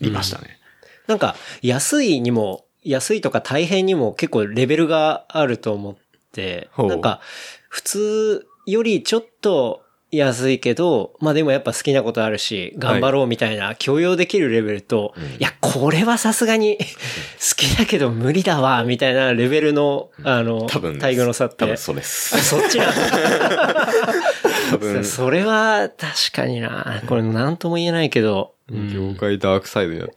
[0.00, 0.60] りましたね。
[1.08, 5.96] なんか、安いにも、安いとか大変にも結構レベルがあると思っ
[6.32, 7.20] て、なんか、
[7.68, 16.78] 普通よりちょっと安いけど、まあでもやっぱ好きなことあるし、頑張ろうみたいな許容できるレベルと、いや、これはさすがに
[17.40, 21.56] 好きだけど無理だわ、みたいなレベルの、あの、多分ね待遇の差って。
[21.56, 22.42] 多分そうです。
[22.44, 23.88] そっちなんだ。
[24.70, 27.02] 多分、 それは確かにな。
[27.06, 30.16] これなんとも言えないけど、うん業界ダークサイドになって。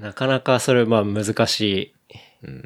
[0.00, 1.94] なかなかそれまあ難しい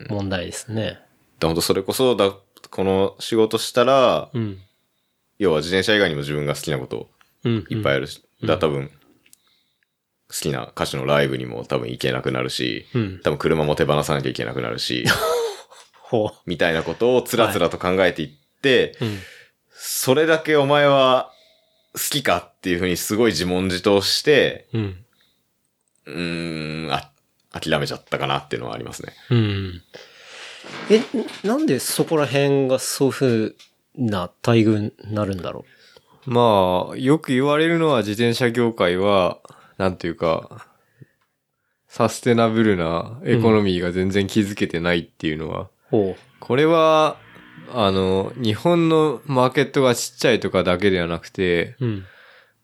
[0.08, 1.00] 問題ですね。
[1.40, 2.32] 本当それこそだ、
[2.70, 4.58] この仕事したら、うん。
[5.38, 7.10] 要は自転車以外にも自分が好きなこと
[7.44, 7.66] うん。
[7.68, 8.90] いっぱいあるし、だから多分、
[10.28, 13.20] 好きな歌手のライブにも多分行けなくなるし、うん。
[13.22, 15.04] 多分車も手放さなきゃいけなくなるし、
[16.00, 19.06] ほみたいなことをつらつらと考えていって、う。
[19.06, 19.18] うん。
[19.72, 21.32] それだけお前は
[21.94, 25.04] 好きかっていうふうにすごい自問自答して、うん。
[26.06, 27.10] うーん、あ、
[27.60, 29.12] 諦めちゃったかなっていうのはありますね。
[29.30, 29.82] うん。
[30.90, 31.02] え、
[31.46, 33.54] なんでそこら辺がそういう風
[33.96, 35.64] な待遇になるんだろ
[36.26, 39.38] まあ、よく言われるのは自転車業界は、
[39.76, 40.66] なんていうか、
[41.86, 45.68] サステナブルなエコノミーが全然築けてないっていうのは、う。
[45.90, 47.18] ほこれは、
[47.72, 51.86] あの、日本のマーケットがちっちゃいとかだけではなくて、う。
[51.86, 52.04] うん。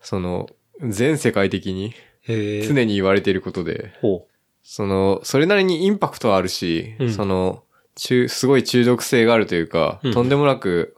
[0.01, 0.49] その、
[0.83, 2.67] 全世界的にへえ。
[2.67, 4.27] 常に言われていることで、ほ
[4.63, 10.97] その、それなりにインパクトはあるし、うんその、中、すごい中毒性があるというか、うんとんでもなく、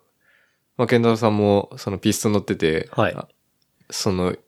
[0.76, 3.28] まあ、ケンタロウさんも、そのピストン乗ってて、はいあ
[3.90, 4.38] その、い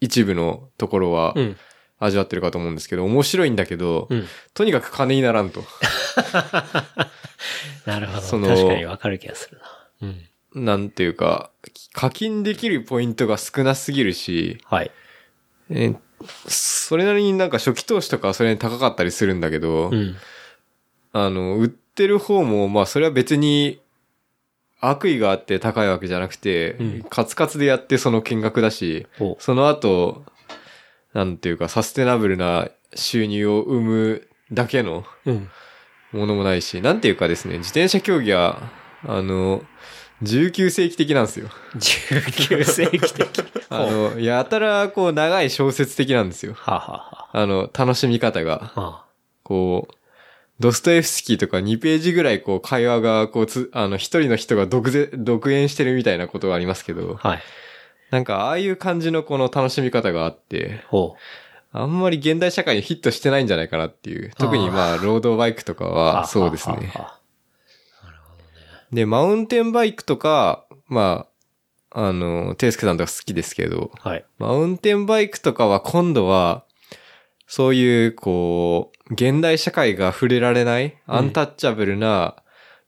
[0.00, 1.40] 一部のところはう。
[1.40, 1.56] うん。
[1.98, 4.26] 味わってるかと思うんですけど、面白いんだけど、うん。
[4.52, 5.64] とにかく金にならんと。
[7.86, 8.20] なるほど。
[8.20, 9.64] その確かにわかる気がするな。
[10.54, 10.64] うん。
[10.66, 11.50] なんていうか、
[11.92, 14.90] 課金できるポイントが少なすぎるし、はい。
[15.70, 15.96] えー
[16.48, 20.16] それなりになんか初期投資とかはそれに高かったりするんだけど、うん。
[21.12, 23.80] あの、売ってる方も、まあそれは別に
[24.80, 30.24] 悪意があって高いわけじゃなくて、うんカツカツでやってその見学だし、ほその後、
[31.12, 35.30] なんていうかサステナブルな収入を生むだけのう。
[35.30, 35.50] うん。
[36.12, 38.70] ものもないし、なんていうかですね、自転車競技は、
[39.04, 39.62] あの、
[40.22, 41.48] 19世紀的なんですよ。
[41.74, 43.44] 19世紀的。
[43.68, 46.54] あの、やたらこう長い小説的なんですよ。
[46.54, 48.72] はあ、はあの、楽しみ方が。
[48.74, 49.04] あはあ、は
[49.42, 49.94] こう、
[50.58, 57.28] ドストエフスキーとか2ページぐらいこう会話がこうつ、あの一人の人が独ぜ独演してるみたいなことがありますけど、あ。
[57.28, 57.42] はい。
[58.10, 61.16] なんかああいう感じのこの楽しみ方があって、ほ
[61.72, 64.32] あんまり現代社会にヒットしてないんじゃないかなっていう。
[64.38, 65.92] 特にまあ、ロードバイクとかう。
[65.92, 66.76] はそうですね。
[66.76, 67.25] はあはあはあ
[68.96, 71.26] で、マウンテンバイクとか、ま
[71.90, 74.24] あ、あの、テイスケさんとか好きですけど、はい。
[74.38, 76.64] マウンテンバイクとかは今度は、
[77.46, 82.36] そういう、こう、現代社会が触れられない、アンタッチャブルな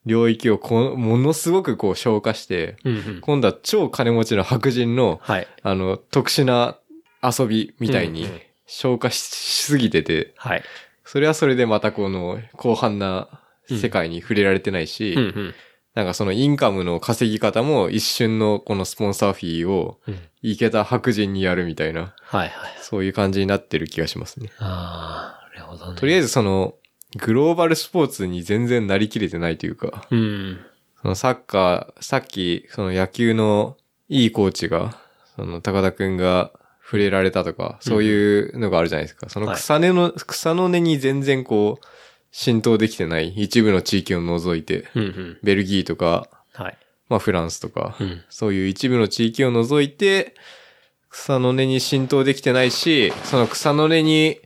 [0.07, 3.21] 領域をこうものすごくこう消化して、うんうん。
[3.21, 5.47] 今度は超金持ちの白人の、はい。
[5.63, 6.79] あの、特殊な
[7.23, 8.41] 遊びみたいにうんうん
[8.71, 10.63] 消化ししすぎてて、はい。
[11.05, 15.55] それはそれでまたこの広範な世界に触れられてないし、うんうん。
[15.99, 20.19] なんかそのインカムの稼ぎ方も一瞬のこのスポンサーフィーをうん。
[20.43, 22.77] いけた白人にやるみたいな、はいはい。
[22.81, 24.53] そういう感じになってる気がしますね。
[24.61, 25.99] ああ、なるほどね。
[25.99, 26.77] とりあえずその、
[27.17, 30.61] グローバルスポーツに全然なりきれてないというか、うん。
[31.03, 33.77] そのサッカー、さっきその野球の
[34.09, 34.97] いいコーチが、
[35.35, 36.53] その高田くんが
[36.85, 39.29] 触れられたとか、そういうのがあるじゃないですか。
[39.29, 41.87] その草根の、草の根に全然こう、
[42.31, 45.39] 浸透できてない一部の地域を除いて、うんうん。
[45.43, 46.79] ベルギーとか、はい。
[47.09, 48.23] まあフランスとか、うん。
[48.29, 50.35] そういう一部の地域を除いて、
[51.11, 54.41] 草の根に浸透できてないし、その草の根に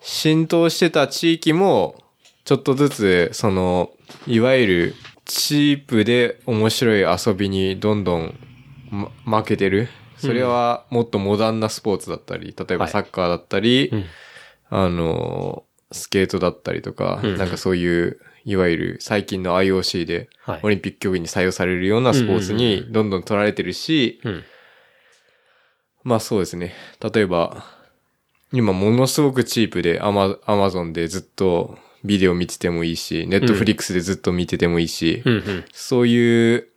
[0.00, 2.02] 浸透してた地域も、
[2.44, 3.90] ちょっとずつ、その、
[4.26, 8.38] いわゆるチープで面白い遊びにどんどん、
[9.24, 9.88] ま、負けてる。
[10.16, 14.04] それはもっとモダンなスポーツだったり、例えばはいサッカーだったり、うん。
[14.70, 24.44] あの、スケートだったりとか、うんなんかそういう、いわゆる最近の IOC ではいオリンピック競技に採用されるようなスポーツにどんどん取られてるし、うん。
[26.04, 26.72] まあそうですね。
[27.00, 27.64] 例えば、
[28.52, 35.64] 今ものすごくチープでアマアマゾンでずっとビデオ見ててもいいし、ネットフリックスでずっと見ててもいいし、うんうん。
[35.72, 36.68] そういう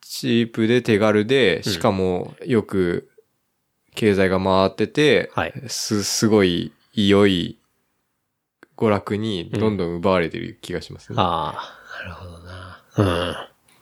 [0.00, 3.10] チープで手軽で、しかもよく
[3.96, 7.58] 経済が回ってて、はいす、すごい良い
[8.76, 11.16] 娯楽にどんどん奪われてる気がしますね。
[11.18, 12.82] ああ、なるほどな。
[12.98, 13.34] うん。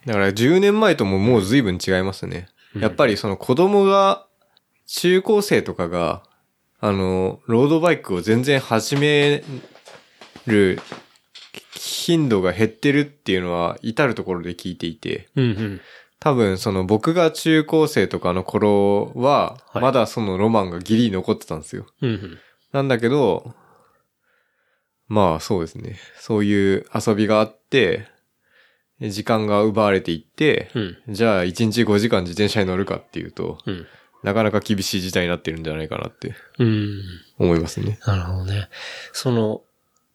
[0.05, 2.47] だから10年前とももう随分違いますね。
[2.75, 4.25] やっぱりその子供が、
[4.87, 6.23] 中高生とかが、
[6.79, 9.43] あの、ロードバイクを全然始め
[10.45, 10.79] る
[11.73, 15.81] 頻度が減ってるっていうのは至るところで聞いていて、うんうん。
[16.19, 21.85] 多分その僕が中高生とかの頃は、はいまだそのロマンがギリ残ってたんですよ。
[22.01, 22.39] うんうん。
[22.71, 23.53] なんだけど、
[25.07, 25.97] まあそうですね。
[26.19, 28.07] そういう遊びがあって、
[29.01, 30.97] 時間が奪われていって、うん。
[31.09, 33.85] じゃあ1日5時間自転車に乗るかっていうと、うん。
[34.23, 37.01] なかなか厳しい事態になってるんじゃないかなってうん。
[37.37, 37.99] 思いますね。
[38.07, 38.69] なるほどね。
[39.13, 39.61] その、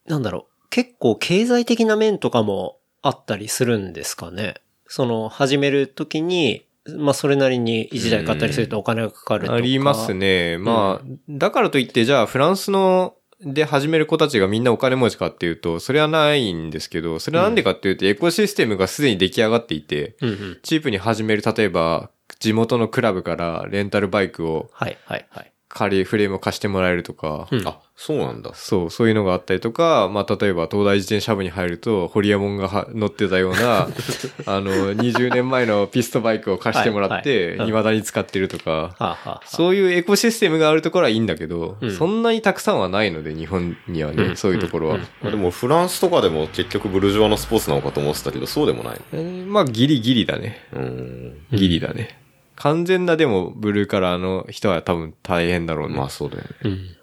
[0.07, 0.67] なんだろう。
[0.69, 4.55] 結構経済的な面とかもあったりするんですかね。
[4.87, 6.65] その、始めるときに、
[6.97, 9.53] まあ、それなりに一台買ったりするとお金がかかるとか。
[9.55, 10.13] あります。
[10.13, 10.57] ね。
[10.57, 20.59] まあ、だからといって、じゃあフランスの、で始める子たちがみんなお金持ちかっていうと、それはないんですけど、それはなんでかっていうと、エコシステムがすでに出来上がっていて、うんうん。
[20.61, 25.51] チープに始める、例えば、地元のクラブからレンタルバイクをはいはいはい。
[25.73, 28.51] 借り、フレームを貸してもらえるとか、うんあ、そうなんだ。
[28.53, 33.87] そう、そういうのがあったりとか、まあ、例えば東大自転車部に入ると、ホリエモンがは乗ってたような、
[34.47, 44.99] あの、20年前のピストバイクを貸してもらって、はいはいうん未だに使ってるとか、そういうエコシステムがあるところはいいんだけど、うんそんなにたくさんはないので、日本にはね、うんそういうところは。
[45.23, 49.01] でもフランスとかでも結局ブルジョワのスポーツなのかと思ってたけど、そうでもない。
[49.13, 50.65] えーまあ、ギリギリだね。
[50.73, 51.37] うん。
[51.51, 52.20] ギリだね。
[52.61, 55.95] 完全なでも、ブルーカラーの人は多分大変だろうね。
[55.95, 56.49] まあそうだよね。
[56.63, 56.97] うん。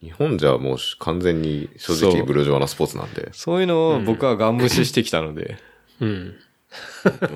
[0.00, 5.58] 日本じゃもう完全に正直ブルジョワなスポーツなんで、そういうのを僕はガン無視してきたので、
[6.00, 6.34] うん。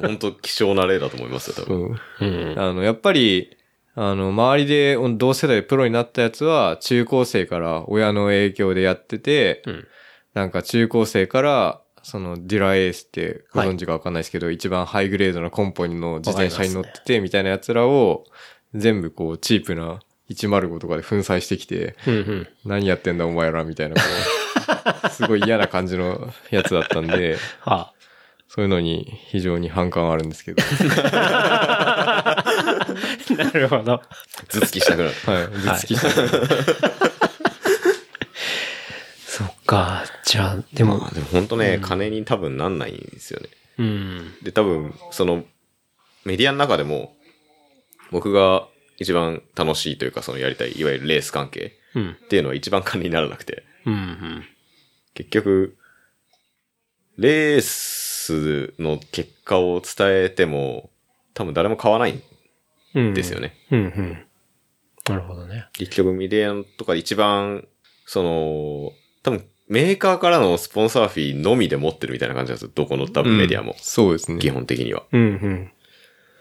[0.01, 2.01] 本当希少な例だと思いますよ、多分。
[2.21, 2.59] うんうん。
[2.59, 3.59] あの、やっぱり、
[3.95, 9.87] あの、周りで同世代でプロになったやつは、中高生から親の影響でやってて、うん。
[10.33, 18.23] なんか中高生から、そのデュラエースってご存知かわかんないですけど、一番ハイグレードなコンポニの自転車に乗ってて、みたいなやつらを、
[18.77, 19.99] 全部こう、チープな
[20.31, 22.49] 105とかで粉砕してきて、うんうん。
[22.65, 24.03] 何やってんだお前ら、みたいな、こ
[25.07, 27.93] う、 すごい嫌な感じのやつだったんで、は
[28.47, 30.63] そういうのに非常に反感はあるんですけど。
[31.13, 32.45] あ。
[33.37, 34.01] なるほど。
[34.49, 35.15] 頭突きしたくなる。
[35.27, 35.45] はい。
[35.45, 36.11] 頭突きした。
[36.11, 36.29] そっ
[39.67, 40.05] か。
[40.25, 43.49] じゃあ、でもまあ、でも本当ね、金に多分なんないんですよね。
[43.79, 44.35] うん。
[44.43, 45.45] で、多分、その、
[46.25, 47.15] メディアの中でも、
[48.11, 48.67] 僕が
[48.99, 52.11] 一番楽しいというか、そのやりたい、いわゆるレース関係うん。
[52.13, 54.45] っていうのは一番金にならなくて、うんうん。
[55.15, 55.77] 結局、
[57.19, 60.91] レースの結果を伝えても、
[61.35, 62.23] 多分誰も買わないん
[62.95, 63.15] うん。
[63.15, 63.55] ですよね。
[63.71, 64.27] うんうん。
[65.09, 65.67] なるほどね。
[65.73, 67.67] 結局メディアとか一番、
[68.05, 68.93] その、
[69.23, 72.71] 多分メーカーからのスポンサーフィーのみで持ってるみたいな感じなんですよ。
[72.75, 73.75] どこの多分メディアも。
[73.79, 74.39] そうですね。
[74.39, 75.05] 基本的には。
[75.13, 75.73] うんうん。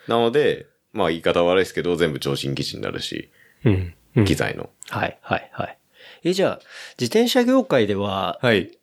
[0.07, 3.29] なので、まあ言い方は悪いですけど、全部超新記事になるし、
[3.63, 3.93] うん。
[4.15, 4.69] うん機材の。
[4.89, 5.77] はいはいはい。
[6.23, 6.59] え、じゃあ、
[6.99, 8.77] 自転車業界では、はい。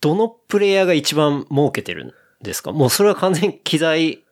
[0.00, 2.12] どのプレイヤーが一番儲けてるん
[2.42, 2.72] ですか？
[2.72, 4.22] もうそれは完全に機材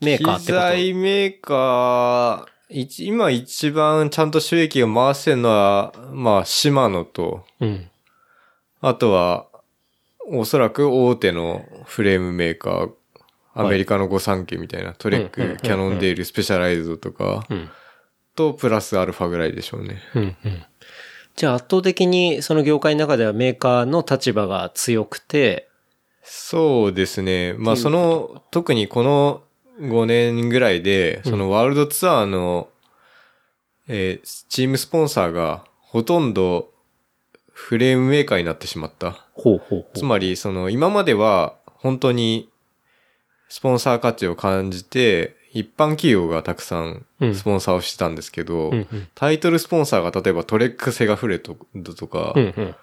[0.00, 0.60] メーカーって機こと？
[0.60, 7.90] 材メーカー、一今一番ちゃんと収益を回してるのは、まあ、シマノと、うん。
[8.80, 9.46] あとは、
[10.30, 12.90] おそらく大手のフレームメーカー、
[13.54, 17.68] アメリカの御三家みたいな、トレック、キャノンデール、スペシャライズドとか、うん。
[18.36, 20.00] と、プラスアルファぐらいでしょうね。
[20.14, 20.64] うんうん。
[21.34, 25.68] じゃあ圧倒的にその業界の中ではメーカーの立場が強くて、
[26.22, 27.54] そうですね。
[27.56, 29.42] まあ、その、特にこの
[29.80, 32.68] 5年ぐらいで、そのワールドツアーの、
[33.86, 36.70] えーチームスポンサーがほとんど
[37.58, 39.26] フレームメーカーになってしまった。
[39.34, 42.48] ほうほうほつまり、その、今までは本当に
[43.48, 51.56] スポンサー価値を感じて、一般企業がたくさんうんスポンサーをしてたんですけど、うんうんタイトルスポンサーが例えばトレックセガフレと
[51.96, 52.74] とか、うんうん。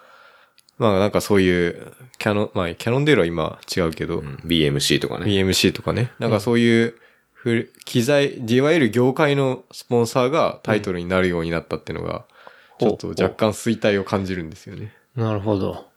[0.78, 5.26] まあなんかそういう、キャノン、まあキャノンデールは今違うけど、うん BMC とかね。
[5.26, 6.12] BMC とかね。
[6.20, 6.96] なんかそういう、
[7.32, 12.26] ふ機材、いわゆる業界のスポンサーがタイトルになるようになったっていうのが、
[12.80, 14.94] ちょっと若干衰退を感じるんですよね。
[15.16, 15.88] なるほど。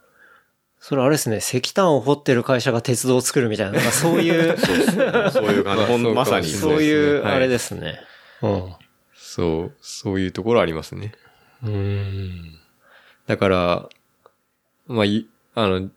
[0.79, 4.57] それあれですね、石炭を掘ってる会社が鉄道を作るみたいな、なんかそういう、
[5.29, 5.85] そういう感じ。
[5.85, 7.99] ほんまあまさにそういそういう、はいあれですね。
[8.41, 8.73] うん。
[9.13, 11.11] そう、そういうところありますね。
[11.63, 12.59] うん。
[13.27, 13.89] だから、
[14.87, 15.89] まあ、いあの、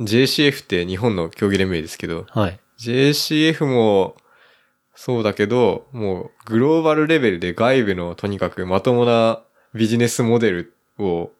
[0.00, 2.60] JCF って日本の競技連盟ですけど、はい。
[2.78, 4.16] JCF も
[4.94, 9.42] そうだけど、もうグローバルレベルで外部のとにかくまともな
[9.76, 11.30] ビジネスモデルを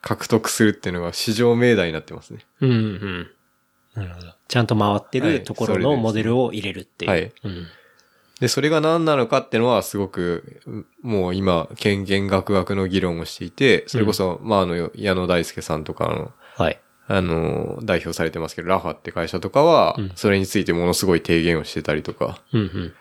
[0.00, 2.40] 獲得するっていうのが市場命題になってますね。
[2.60, 3.30] うんうん。
[3.94, 4.34] なるほど。
[4.48, 7.10] ちゃんと回ってはいるところのモデルを入れるっていう。
[7.10, 7.32] はい。
[7.44, 7.66] うん。
[8.40, 16.80] で、それが何なのかっていうのはすごく、うもう今、権限学学の議論をしていて、それこそ、まあ、あの、矢野大輔さんとかの、はい。
[17.06, 22.94] あの、代表されてますけど、ラファって会社とかはうん、それについてものすごい提言をしてたりとか、うん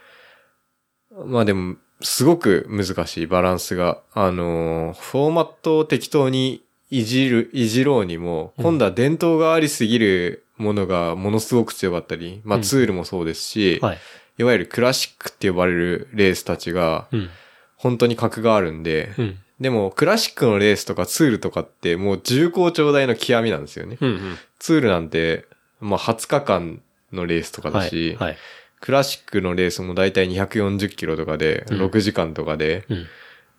[1.20, 1.32] うん。
[1.32, 13.98] まあでも、すごく難しいバランスが、あのーフォーマットを適当にいじる、いじろうにも、今度は伝統がありすぎるものがものすごく強かったり、まあうんツールもそうですし、はい。
[14.38, 17.30] いわゆるクラシックって呼ばれるレースたちが、うん。
[17.76, 19.40] 本当に格があるんで、うん。
[19.60, 23.98] でも、クラシックのレースとかツールとかってもう重厚長大の極みなんですよね。
[24.00, 24.38] うんうん。
[24.60, 25.46] ツールなんて、
[25.80, 26.82] まあ20日間
[27.12, 28.16] のレースとかだはし、い。
[28.16, 28.38] はい。
[28.82, 33.08] クラシックのレースもだいたい240キロとかで、うん6時間とかで、うん。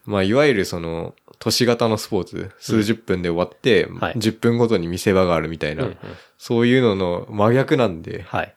[0.05, 5.97] まあ、いわゆるその、都市型のスポーツ、数十分で終わって、はい10分ごとに見せ場があるみたいな、うんうん
[6.39, 8.55] そういうのの真逆なんで、はい。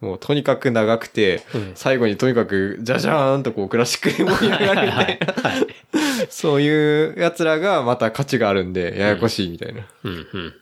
[0.00, 5.66] もうとにかく長くて、うん最後にとにかく、じゃじゃーんとこう、クラシックで盛り上がるみたいな、はい。
[6.30, 9.86] そういう奴らがまた価値があるんで、ややこしいみたいな。
[10.04, 10.54] うんうん。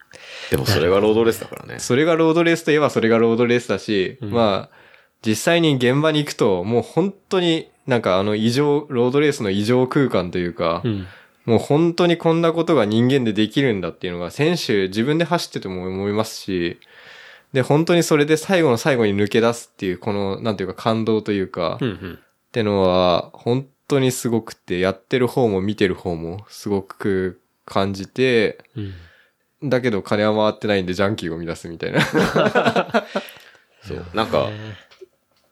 [0.51, 1.79] でもそれがロードレースだからね。
[1.79, 4.77] それがロードレースといえばそれがロードレースだし、うんまあ、
[5.27, 11.07] 実際に現場に行くと、もう本当になんかあの異常、ロードレースの異常空間というか、うん。
[11.47, 16.81] もう本当にこんなことが人間でできるんだっていうのが選手自分で走ってても思いますし、
[17.53, 22.19] で、本当にそれで最後の最後に抜け出すっていう、この、なんていうか感動というか、っうんうん。
[22.51, 29.71] てのは、本当にすごくて、やってる方も見てる方もすごく感じて、うん。
[29.71, 32.01] だけど金は回ってないんでジャンキーを乱すみたいな。
[33.83, 34.07] そう。
[34.15, 34.51] なんか、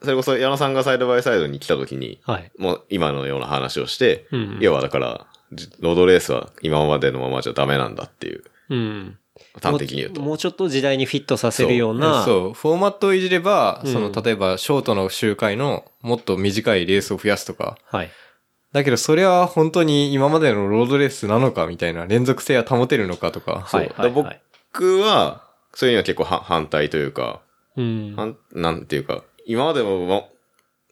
[0.04, 2.50] それこそ矢野さんがサイドバイサイドに来た時に、はい。
[2.58, 9.18] もう今のような話をして、うんうん要はだから、じロードレースは今までのままじゃダメなんだっていう、うん。
[9.60, 10.20] 端的に言うと。
[10.20, 12.24] もうちょっと時代にフィットさせるような。
[12.24, 18.10] そう、フォーマットをいじれば、うんその、例えばショートの周回のもっと短いレースを増やすとか、はい。
[18.72, 23.60] だけどそれは本当に今までのロードレースなのかみたいな連続性は保てるのかとか。
[23.60, 23.92] はい。
[23.96, 24.10] はい。
[24.10, 25.44] 僕は、
[25.74, 27.40] そういうのは結構は反対というか、
[27.76, 30.30] うんなんていうか、今までも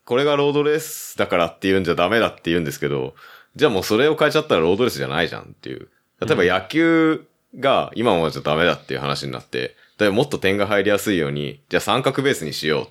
[0.04, 3.14] これがロードレースだからって言うんじゃダメだって言うんですけど、
[3.56, 5.88] じゃあもうそれを変えちゃったらロードレースじゃないじゃんっていう。
[6.20, 7.26] 例えば野球
[7.58, 12.86] が今もじゃダメだっていう話になって、例えばもっと点が入りやすいように、じゃあ三角ベースにしようっ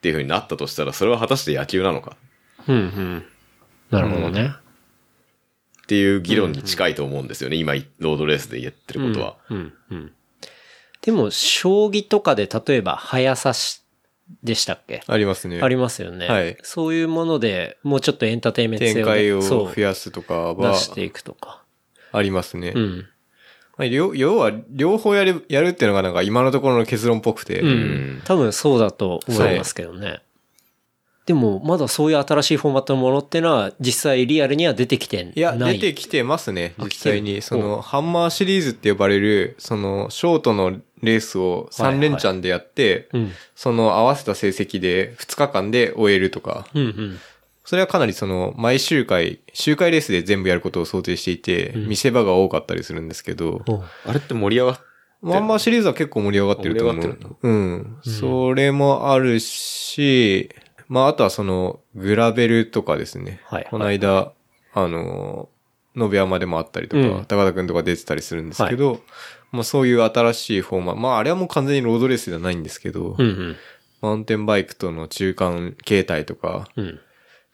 [0.00, 2.16] ていう風になったとしたら、それは果たして野球なのか
[2.66, 3.24] うんうん。
[3.90, 4.54] なるほどね。
[5.82, 7.56] っていう議論に近いと思うんですよね。
[7.56, 9.36] 今、ロードレースで言ってることは。
[9.50, 9.72] うん。
[9.90, 10.12] うん。
[11.02, 13.81] でも、将棋とかで例えば、速さし、
[14.42, 15.02] でしたっけ？
[15.06, 15.60] ありますね。
[15.62, 16.26] ありますよね。
[16.26, 21.62] はいそういうもので、もうちょっとエンターテインメント性展開を増やすとかは出していくとか。
[22.12, 22.72] ありますね。
[22.74, 23.06] うん。
[23.76, 27.60] まあ両要は両方やる、やるっていうのがなんか今のところの結論っぽくて。
[27.60, 28.22] うん。
[28.24, 30.20] 多分そうだと思いますけどね。
[31.24, 35.32] でも、まだそういう新しいフォーマットのものってのは、実際リアルには出てきてない。
[35.36, 37.42] いや、出てきてますね、あ実際に。
[37.42, 43.32] その、ハンマーシリーズって呼ばれる、その、ショートのレースを3連チャンでやって、うん。
[43.54, 47.18] その合わせた成績で2日間で終えるとか、うんうん。
[47.64, 54.80] それはかなりその、毎周回、周回レースで全部やることを想定していて、うん見せ場が多かったりするんですけど、おうあれって盛り上がっ
[55.24, 57.38] ハンマーシリーズは結構盛り上がってると思う。
[57.42, 57.98] うん。
[58.02, 60.50] それもあるし、
[60.88, 63.40] まあ、あとはその、グラベルとかですね。
[63.44, 64.32] はいこの間、
[64.74, 65.48] あの、
[65.94, 69.00] 延山でもあったりとか、うん高田くんとか出てたりするんですけど、
[69.52, 73.56] まあそういう新しいフォーマまああれはもう完全にロードレースではないんですけど、うんうん。
[74.00, 77.00] マウンテンバイクとの中間形態とか、うん。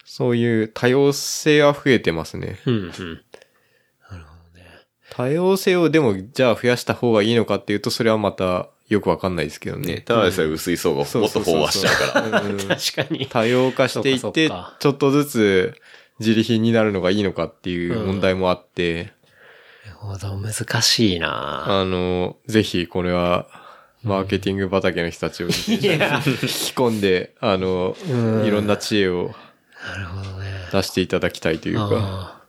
[0.03, 2.59] そういう多様性は増えてますね。
[2.65, 3.21] うんうん。
[5.11, 9.95] 多様性をでも、じゃあ増やした方がいいのかっていうと、それはまたよくわかんないですけどね。
[9.95, 12.41] ね、ただでさえ薄い層がもっと飽和しちゃうから。
[12.41, 13.27] 確かに。
[13.27, 15.73] 多様化していそって、ちょっとずつ
[16.19, 19.13] 自利品になるのがいいのかっていう問題もあって、
[19.99, 23.47] ほど、難しいなあの、ぜひこれは、
[24.01, 25.59] マーケティング畑の人たちを引き
[26.73, 29.35] 込んで、あの、うんいろんな知恵を
[29.83, 30.49] なるほどね。
[30.71, 32.41] 出していただきたいというか、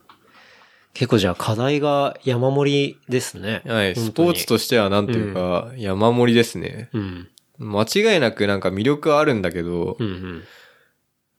[0.94, 3.62] 結構じゃあ課題が山盛りですね。
[3.66, 6.90] はい、スポーツとしてはなんていうか、山盛りですね。
[6.92, 7.28] うん。
[7.58, 10.42] 間違いなくなんか魅力はあるんだけど、うんうん。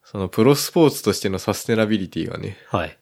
[0.04, 2.98] そのプロスポーツとしてのサステナビリティがね、はい。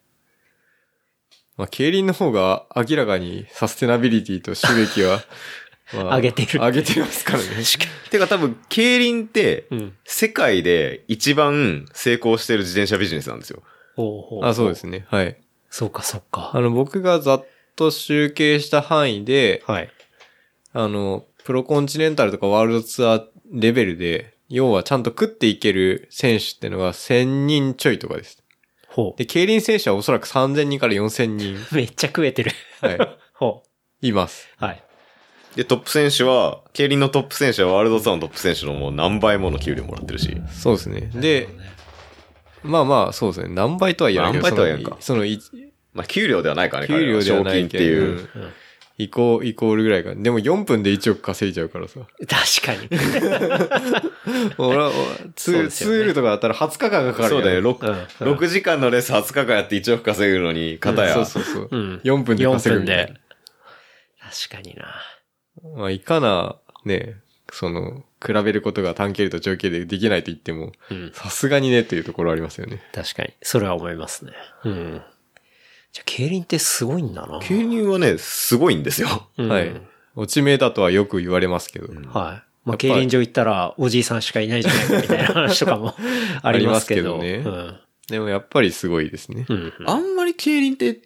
[1.59, 5.19] まあ、競輪の方が明らかにサステナビリティと収益は
[5.93, 6.59] ま上げてる。
[6.61, 7.47] 上げてますからね。
[8.09, 13.61] てか多分、競輪ってうん、世界で一番成功してる自転車ビジネスなんですよ。
[13.97, 15.05] ほうほうあ、そうですね。
[15.09, 15.35] はい。
[15.69, 16.51] そうか、そうか。
[16.53, 17.45] あの、僕がざっ
[17.75, 19.89] と集計した範囲で、はい。
[20.71, 28.41] あの、プロコンチネンタルとかワールドツアーレベルで、要はちゃんと食っていける選手ってのが1000人ちょいとかです。
[28.89, 31.59] ほで、競輪選手はおそらく3000人から4000人、う。
[31.75, 32.51] めっちゃ食えてる。
[32.81, 32.97] はい、
[33.33, 33.63] ほ
[34.01, 34.49] います。
[34.59, 34.65] う。
[34.65, 34.83] はい。
[35.55, 40.35] で、トップ選手は、競輪のトップ選手はワールドツアーのトップ選手のもう何倍もの給料もらってるし。
[40.51, 41.09] そうですね。
[41.13, 41.49] で、
[42.63, 43.53] まあまあ、そうですね。
[43.53, 45.39] 何倍とは言わないけど、何倍とは言わんかその、そのい
[45.93, 48.29] まあ、給料ではないからね、給料ではないけど、賞金っていう。
[48.35, 48.53] うん
[48.99, 50.13] イコーイコールぐらいか。
[50.13, 52.01] でも4分で1億稼いじゃうからさ。
[52.27, 52.27] 確
[52.65, 52.89] かに。
[54.59, 54.91] 俺は、
[55.37, 57.69] ツーツールとかだったら20日間かかるそうだよ、ね。
[57.69, 61.13] 6, うん6時間のレース20日間やって1億稼ぐのに、片や。
[61.13, 61.69] そうそうそう。
[61.71, 62.01] うん。
[62.03, 63.19] 4分で稼ぐみたい4分で
[64.19, 64.83] 確かにな。
[65.63, 65.77] な。
[65.77, 67.15] まあ、いかな、ね、
[67.53, 71.11] その、比べることが短距離と長距離でできないと言っても、うん。
[71.13, 72.81] さすがにねっていうところありますよね。
[72.93, 73.33] 確かに。
[73.41, 74.33] それは思いますね。
[74.65, 75.01] うん。
[75.91, 77.39] じゃあ、競輪ってすごいんだな。
[77.39, 79.29] 競輪はね、すごいんですよ。
[79.37, 79.81] うんはい。
[80.15, 81.87] 落ち目だとはよく言われますけど。
[81.87, 82.03] はい。
[82.65, 85.95] まあ、ぱ競輪場行ったら、おじいさんしかいないじゃないかみたいな話とかも
[86.43, 87.19] ありますけど。
[87.19, 87.79] ありますけどね
[88.09, 89.45] でもやっぱりすごいですね。
[89.47, 89.73] うん。
[89.79, 89.89] うん。
[89.89, 91.01] あんまり競輪って、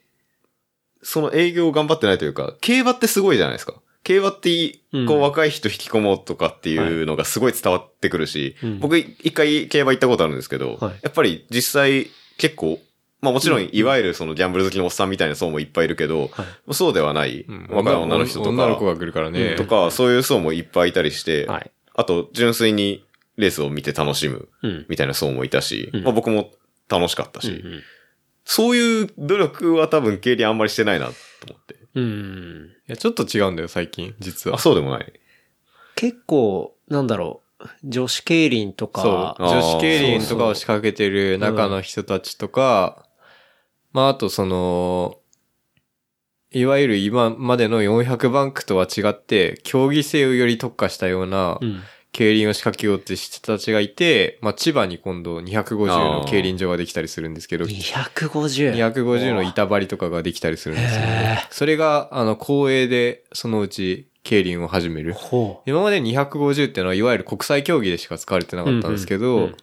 [1.01, 3.75] その営業頑張ってないというか、競馬ってすごいじゃないですか。
[4.03, 12.07] 競馬っていうんこう若い人引き込もうとかっていうのがすごい伝わってくるし、うん僕一回競馬行ったことあるんですけど、はいやっぱり実際
[12.37, 12.79] 結構、
[13.23, 19.55] まあもちろんいわゆるそのギャンブル好きのおっさんみたいな層もいっぱいいるけど、はいそうではないうん若い女の人とか、女の子が来るからね。
[19.55, 21.71] とか、そういう層もいっぱいいたりして、はい。
[21.95, 23.05] あと純粋に
[23.37, 24.85] レースを見て楽しむうん。
[24.89, 26.51] みたいな層もいたし、うんまあ僕も
[26.89, 27.81] 楽しかったし、うん
[28.45, 31.13] そういう努力は多分競輪あんまりしてないなと
[31.49, 31.75] 思って。
[31.95, 32.69] うん。
[32.89, 34.59] いや、ちょっと違うんだよ、最近、実はあ、。
[34.59, 35.13] そうでもない。
[35.95, 39.03] 結構、なんだろう、女子競輪とそう。
[39.03, 43.05] か、女子競輪とかを仕掛けてる中の人たちとか、
[43.93, 45.19] まあ、あとその、
[46.51, 51.81] いわゆる今までの400バンクとは違って、競技性をより特化したようなうん。
[52.13, 58.75] 競輪を仕掛けようって人たちがいて、まあ、千葉に今度250の競輪場ができたりするんですけど、250。
[58.75, 61.51] 250の板張りとかができたりするんですよへねー。
[61.51, 65.15] それが、あの、公営でそのうち競輪を始める。
[65.65, 69.57] 今まで250っていうのは、いわゆる国際競技でしか使われてなかったんですけど、うんうんうん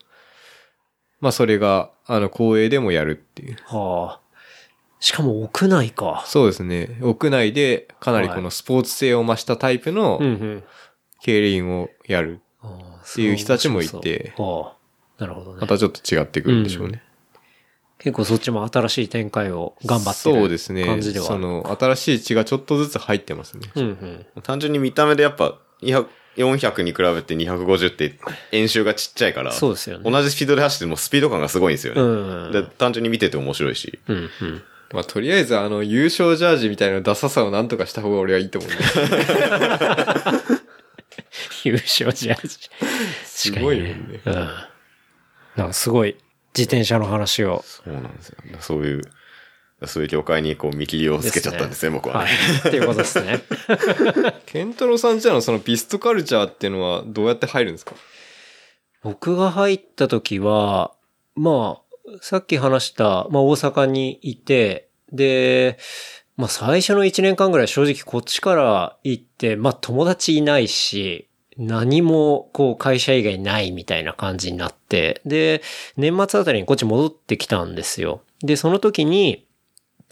[1.20, 3.56] まあそれが、あの、公営でもやるっていう。
[3.66, 4.19] はあ。
[5.00, 6.22] しかも屋内か。
[6.26, 6.98] そうですね。
[7.00, 10.64] 屋内でかなりこのスポーツ性を増したタイプのうんうん。
[11.22, 12.40] 競輪をやる。
[12.64, 12.70] っ
[13.10, 14.74] っていう人たちもいては
[15.18, 15.22] あ。
[15.22, 15.66] なるほどねま。
[15.66, 17.02] たちょっと違ってくるんでしょうね。
[17.98, 21.20] 結構そっちも新しい展開を頑張ってるそうですね感じで。
[21.20, 21.34] はある。
[21.34, 23.68] その、新しい血がちょっとずつ入ってますね。
[23.74, 24.42] うんうん。
[24.42, 26.06] 単純に見た目でやっぱ、200
[26.36, 28.18] 400に比べて250って
[28.52, 30.10] 演習がちっちゃいから、そうですよね。
[30.10, 32.00] 同じスピードで走ってもスピード感がすごいんですよね。
[32.00, 32.52] うん。
[32.52, 33.98] で単純に見てて面白いし。
[34.06, 34.62] うんうん。
[34.92, 38.70] まあとりあえずあの、優勝ジャージみたいなダサさをなんとかした方が俺はいいと思う。
[41.64, 42.58] 優勝ジャージ。
[43.24, 44.20] すごいよね。
[44.24, 44.34] うん。
[45.56, 46.16] なんかすごい
[46.56, 47.62] 自転車の話を。
[47.66, 48.36] そうなんですよ。
[48.60, 49.02] そういう、
[49.86, 52.30] そういう業界にこう見切りをつけちゃったんですね、僕ははね。
[52.64, 52.68] い。
[52.68, 53.42] っていうことですね。
[54.46, 57.94] ケンタロウさんちのそのピストカルチャーっていうのはどうやって入るんですか？
[59.02, 60.92] 僕が入った時は、
[61.34, 61.89] まあ、
[62.20, 65.78] さっき話した、まあ大阪にいて、で、
[66.36, 75.62] まあ最初の1年間ぐらい正直こっちから行って、まあ友達いないし、何もこう会社以外ないみたいな感じになって、で、
[75.96, 78.22] 年末あたりにこっち戻ってきたんですよ。
[78.42, 79.46] で、その時に、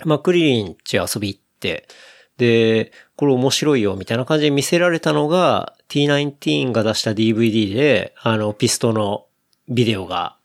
[0.04, 1.88] まあクリリンち遊び行って、
[2.36, 9.26] で、これ面白いよみたいな感じで見せられたのが T19 が出した DVD で、あの、ピストの
[9.68, 10.37] ビデオが、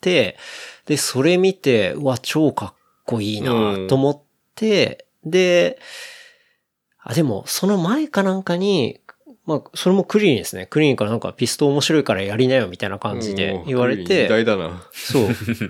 [0.00, 0.36] で、
[0.96, 2.74] それ見て、うわ、超かっ
[3.04, 4.20] こいいなと思っ
[4.54, 5.78] て、で、
[7.02, 9.00] あ、でも、その前かなんかに、
[9.46, 10.66] まあ、それもクリリンですね。
[10.66, 14.86] クリリンからなんかピスト面白いからやりなよみたいな感じで言われ時て、代だな。
[14.92, 15.18] そ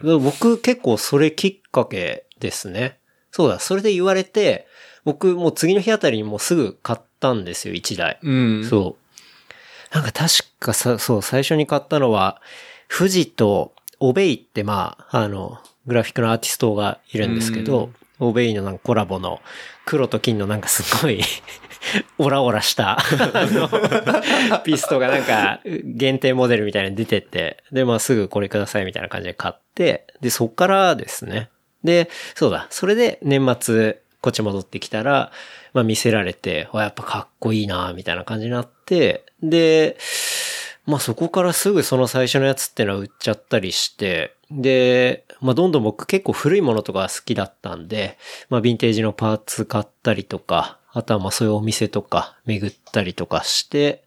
[0.02, 0.18] う。
[0.18, 2.98] 僕結構それきっかけですね。
[3.30, 4.66] そうだ、それで言われて、
[5.04, 8.18] 僕もう次の日あたりにもうすぐ買ったんですよ、1台。
[8.22, 8.64] うん。
[8.68, 8.98] そ
[9.92, 9.94] う。
[9.94, 12.42] なんか確かさ、そう、最初に買ったのは、
[12.88, 19.40] 富士とオベイってまあ、あの、グラフィックのアーティストがいるんですけど、オベイのなんかコラボの
[19.84, 21.20] 黒と金のなんかすごい
[22.18, 23.02] オラオラした、あ
[23.46, 23.68] の、
[24.64, 31.50] ピストがなんか限定モデルみたいに出てって、で、まあすぐこれくださいみたいな感じで買って、で、そっからですね。
[31.84, 35.32] で、そうだ、それで年末こっち戻ってきたら、
[35.72, 39.96] まあ見せられて、わ、やっぱかっこいいな、みたいな感じになって、で、
[40.90, 48.18] まあそこからすぐその最初のやつってのは売っちゃったりして、で、まあどんどん僕結構古いものとか好きだったんで、
[48.48, 54.02] まあヴィンテージのパーツ買ったりとか、あとはまあそういうお店とか巡ったりとかして、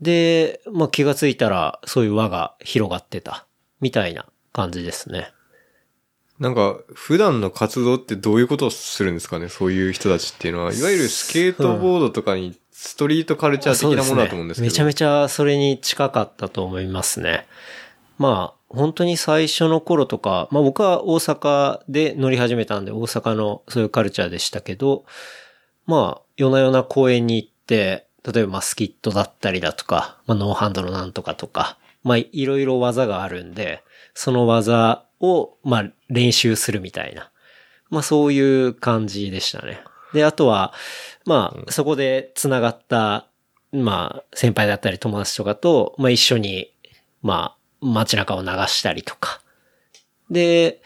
[0.00, 3.46] で、まあ気がついたらそういう輪が広がってた、
[3.80, 5.32] みたいな感じですね。
[6.38, 9.48] なんか、普段の活動ってどういうことをするんですかね？
[9.48, 10.72] そういう人たちっていうのは。
[10.72, 14.70] いわゆるスケートボードとかにストリートカルチャー的なものだと思うんですけど。
[14.70, 17.48] めちゃめちゃそれに近かったと思いますね。
[18.18, 25.04] まあ、本当に最初の頃とか、まあ僕は大阪で乗り始めたんで、大阪のそういうカルチャーでしたけど、
[25.86, 33.82] まあ、夜な夜な公園に行って、例えばまあスキットだったりだとか、まあノーハンドのなんとかとか、まあいろいろ技があるんで、
[34.14, 37.32] その技をまあ練習するみたいな。
[37.90, 39.80] まあそういう感じでしたね。
[40.12, 40.72] で、あとは、
[41.28, 43.26] まあそこで繋がった、
[43.70, 46.72] まあ先輩だったり友達とかと、まあ一緒に、
[47.20, 49.42] まあ街中を流したりとか。
[50.30, 50.80] で、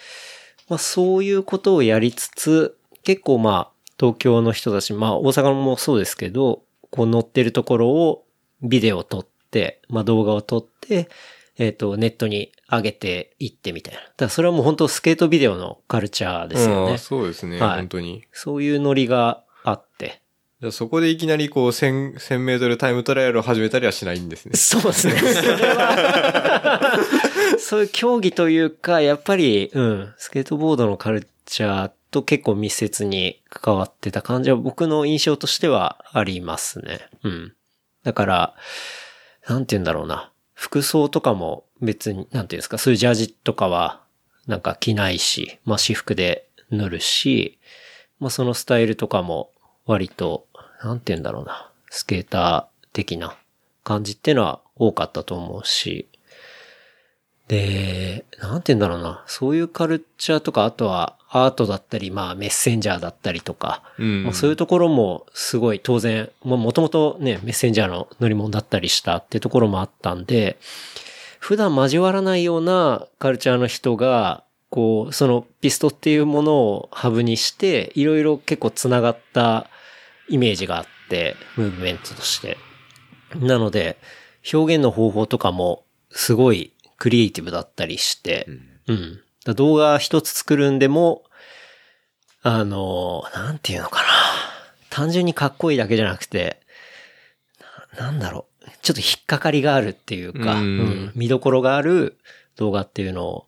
[0.69, 8.24] まあそういうことをやりつつ、結構まあ東京の人たち、まあ大阪もそうですけど、こう乗ってるところを
[8.62, 11.09] ビデオを撮って、まあ動画を撮って、
[11.56, 14.01] えっ、と、ネットに上げていってみたいな。
[14.01, 16.98] だからそれはもう本当スケートビデオのカルチャーですようんね。
[16.98, 18.24] そうですね、はい本当に。
[18.32, 19.41] そういうノリが。
[20.63, 24.55] じゃあそこでいきなりこう1000、1000メートルタイムトライアルを始めたりはしないんですね。
[24.55, 25.15] そうですね。
[25.19, 26.99] それは、
[27.59, 37.09] そういう競技というか、やっぱり、うん、スケートボードのカルチャーと結構密接に関わってた感じは僕の印象としてはありますね。
[37.25, 37.55] うん。
[38.05, 38.55] だから、
[39.49, 40.31] なんて言うんだろうな。
[40.55, 44.01] 服装とかも別に、なんていうんですか、そういうジャージとかは、
[44.47, 47.59] なんか着ないし、まあ私服で塗るし、
[48.21, 49.51] まあそのスタイルとかも
[49.87, 50.47] 割と、
[50.83, 51.69] なんて言うんだろうな。
[51.91, 53.37] スケーター的な
[53.85, 56.07] 感じっていうのは多かったと思うし、
[57.49, 59.25] で、なんて言うんだろうな。
[59.27, 70.57] そういうカルチャーとか、あとはアートだったり、まあメッセンジャーだったりとか、うんまあそういうところもすごい当然、もともとね、メッセンジャーの乗り物だったりしたってところもあったんで、
[71.39, 79.67] 普段交わらないようなカルチャーの人が、こう、そのピストっていうものをハブにして、いろいろ結構繋がった
[80.33, 82.57] イメージがあって、ムーブメントとして。
[83.37, 83.99] なので、
[84.53, 88.47] 表現の方法とかもすごいクリエイティブだったりして、
[88.89, 89.21] うん。
[89.45, 91.23] だ動画一つ作るんでも、
[92.43, 94.09] あの、なんていうのかな。
[94.89, 96.61] 単純にかっこいいだけじゃなくて、
[97.99, 98.71] ななんだろう。
[98.81, 102.19] ちょっと引っかかりがあるっていうか、うんうん見どころがある
[102.57, 103.47] 動画っていうのを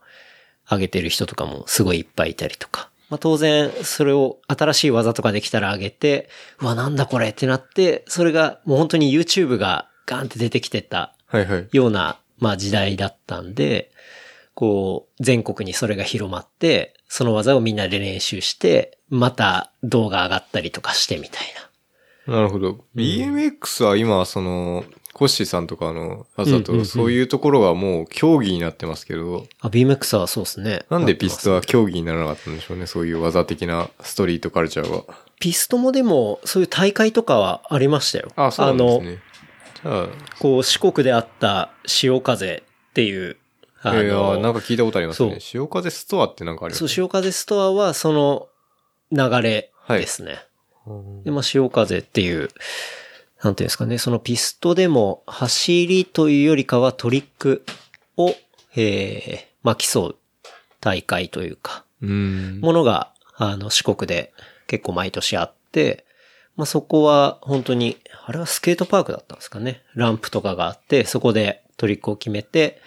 [0.71, 2.91] 上げてる人とかもすごいいっぱいいたりとか。
[3.15, 6.29] まあ当然、それを新しい技とかできたら上げて、
[6.61, 11.69] うわ、なんだこれってなって、それがもう本当に YouTube がガンって出てきてたはいはい。
[11.71, 13.93] ような、まあ時代だったんで、
[14.55, 21.47] こう、全国にそれが広まって、その技をみんなで練習して、また動画上がったりとかしてみたい
[22.27, 22.35] な。
[22.35, 22.85] なるほど。
[22.97, 24.85] BMX は今、その、
[25.15, 30.85] コッシーさんとかの技と、そういうところがもう競技になってますけど、あ、BMX はそうですね。
[30.91, 32.87] なんでピストはは競技にならなかったんでしょうね。
[32.87, 35.05] そういう技的なストリートカルチャーは。
[35.39, 38.33] ピストもでも、そういう大会とかはありましたよ。
[38.35, 39.19] あ、そうですね。
[39.83, 40.09] じゃあ、
[40.41, 43.37] こう、四国であった潮風っていう、
[43.83, 45.39] あいやの、なんか聞いたことありますね。
[45.39, 48.49] 潮風ストアってなんかありますそう、潮風ストアはその
[49.13, 50.39] 流れですね。
[51.25, 52.49] で、まあ、潮風っていう、
[53.45, 57.63] なんていうんですかね、そのピストでも走りというよりかはトリック
[58.17, 58.35] を、
[58.75, 60.17] えー、まあ、競う
[60.81, 62.61] 大会というか、うん。
[62.63, 64.33] ものが、あの、四国で
[64.67, 66.07] 結構毎年あって、
[66.57, 69.83] まあ、そこは本当に、あれはスケートパークだったんですかね。
[69.95, 72.81] ランプとかがあって、そこでトリックを決めて、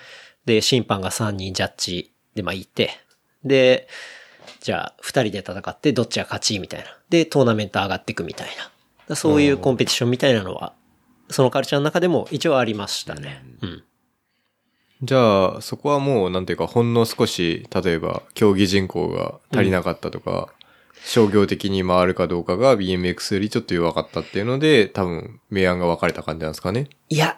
[0.46, 2.92] で、審判が3人ジャッジで、まあ、いて、
[3.44, 3.88] で、
[4.62, 6.88] じゃあ、2人で戦って、どっちが勝ちみたいな。
[7.10, 8.72] で、トーナメント上がっていくみたいな。
[9.08, 10.74] だそういうコンペティションみたいなのは、
[11.30, 13.44] そのカルチャーの中でも一応ありましたね。
[13.62, 13.84] うん。
[15.04, 20.50] じゃあ、そこはもう、なんていうか、ほんの少し、例えば、競技人口が足りなかったとか、
[21.04, 26.90] 商業的に回るかどうかが BMX よりちょっと弱かったっていうので、多分、明暗が分かれた感じなんですかね。
[27.10, 27.38] いや、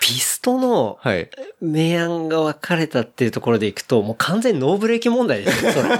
[0.00, 1.30] ピストのはい。
[1.62, 5.88] 明暗が分かれたっていうところでいくと、もう完全にノーブレーキ問題ですよ、それ。
[5.96, 5.98] 本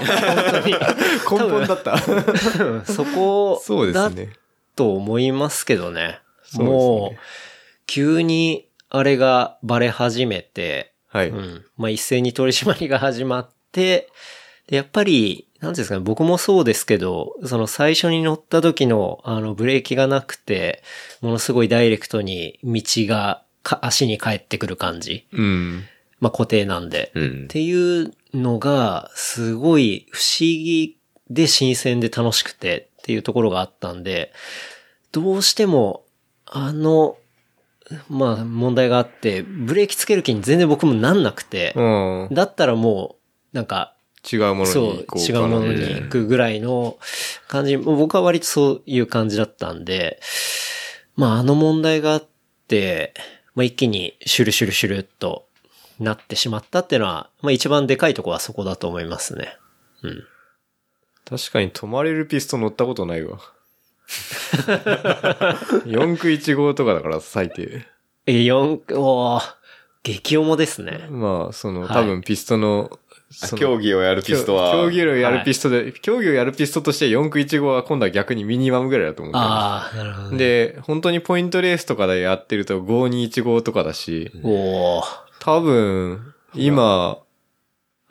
[0.51, 0.73] 当に。
[0.73, 1.93] 根本だった。
[1.93, 4.29] うんそこそうでだすね。
[4.77, 6.19] と思いますけどね。
[6.43, 7.17] そうねもう、
[7.87, 11.29] 急にあれがバレ始めて、はい。
[11.29, 11.65] うん。
[11.77, 14.09] まあ、一斉に取り締まりが始まって、
[14.67, 20.83] でやっぱり、なんですかね、僕もそうですけど、その最初に乗った時の、あの、ブレーキがなくて、
[21.21, 25.25] ものすごいダイレクトに道がか足に返ってくる感じ。
[25.33, 25.83] うん。
[26.19, 27.11] まあ固定なんで。
[27.15, 27.47] うんっ。
[27.47, 30.97] ていうのが、すごい不思議
[31.29, 34.33] で新鮮で楽しくてっていうところがあったんで、
[35.13, 36.03] どうしても、
[36.45, 37.15] あの、
[38.09, 42.35] まあ問題があって、ブレーキつける気に全然僕もなんなくて、うん。
[42.35, 43.15] だったらも
[43.53, 43.95] う、なんか、
[44.29, 46.97] 違うものにそう行、こう違かなうものに行くぐらいの
[47.47, 50.19] 感じ、もう僕は割とそういう感じだったんで、
[51.15, 52.27] まああの問題があっ
[52.67, 53.13] て、
[53.55, 55.47] まあ一気にシュルシュルシュルっと
[55.97, 59.55] なってしまったっていうのは、まあ一番でかいとこはそこだと思いますね。
[60.03, 60.23] うん。
[61.29, 63.39] 確かに止まれるピストン乗ったことないわ。
[65.85, 67.85] 4区1号とかだから最低。
[68.25, 69.57] え、4、おー
[70.03, 71.07] 激重ですね。
[71.09, 72.89] まあ、その、はい多分ピストの、
[73.29, 85.03] の競技をやるピストは、競技をやるピストで、競技をやるピストとして4区1号は今度は逆にミニマムぐらいだと思うんだよねああ、なるほど、ね。、で、本当にポイントレースとかでやってると5215とかだし、おー
[85.39, 87.17] 多分、今、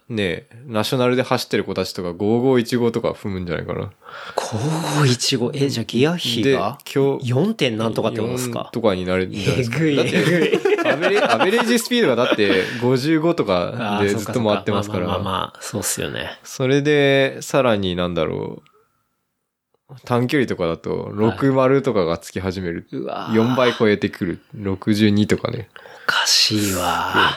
[0.08, 3.90] ね、ナショナルで走ってる子たちとか5515とか踏むんじゃないかな。
[4.36, 7.54] 5515、え、じゃあギア比でが、今日、4.
[7.54, 8.70] 点なんとかってことです4か？
[8.72, 9.76] とかになるんじゃないですか。
[9.78, 10.92] えぐいえぐい。
[10.92, 15.24] アベレ、アベレージスピードがだって55とかでずっと回ってますかそうまあまあら。
[15.24, 16.38] まあ、そうっすよね。
[16.44, 19.96] それで、さらになんだろう。
[20.04, 22.86] 短距離とかだと、60とかがつき始める。
[22.92, 24.40] うわー4倍超えてくる。
[24.56, 25.68] 62とかね。
[26.04, 27.32] おかしいわ。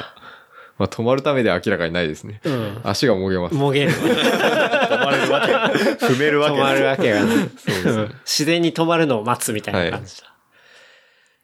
[0.79, 2.39] まあ、止まるためで明らかにないですね。
[2.45, 2.81] うん。
[2.83, 3.55] 足がもげます。
[3.55, 3.91] もげる。
[3.91, 6.05] 止まれるわけ。
[6.05, 6.55] 踏めるわけ。
[6.55, 7.37] 止まるわけがない。
[7.37, 8.07] そうですね。
[8.23, 10.33] 自然に止まるのを待つみたいな感じだ。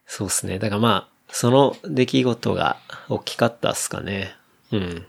[0.06, 0.58] そうですね。
[0.58, 2.78] だからまあ、その出来事が
[3.10, 4.34] 大きかったっすかね。
[4.72, 5.06] うん。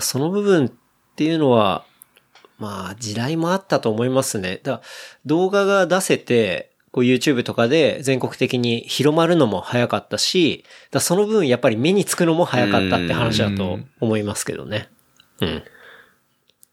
[0.00, 0.70] その部分っ
[1.14, 1.84] ていうのは、
[2.58, 4.58] まあ、時代もあったと思いますね。
[4.64, 4.82] だから
[5.24, 14.88] 動画が出せて、こう YouTube とかで全国的に広まるのも早かったし、だその分やっぱり目につくのも早かったって話だと思いますけどね。
[15.40, 15.64] うん。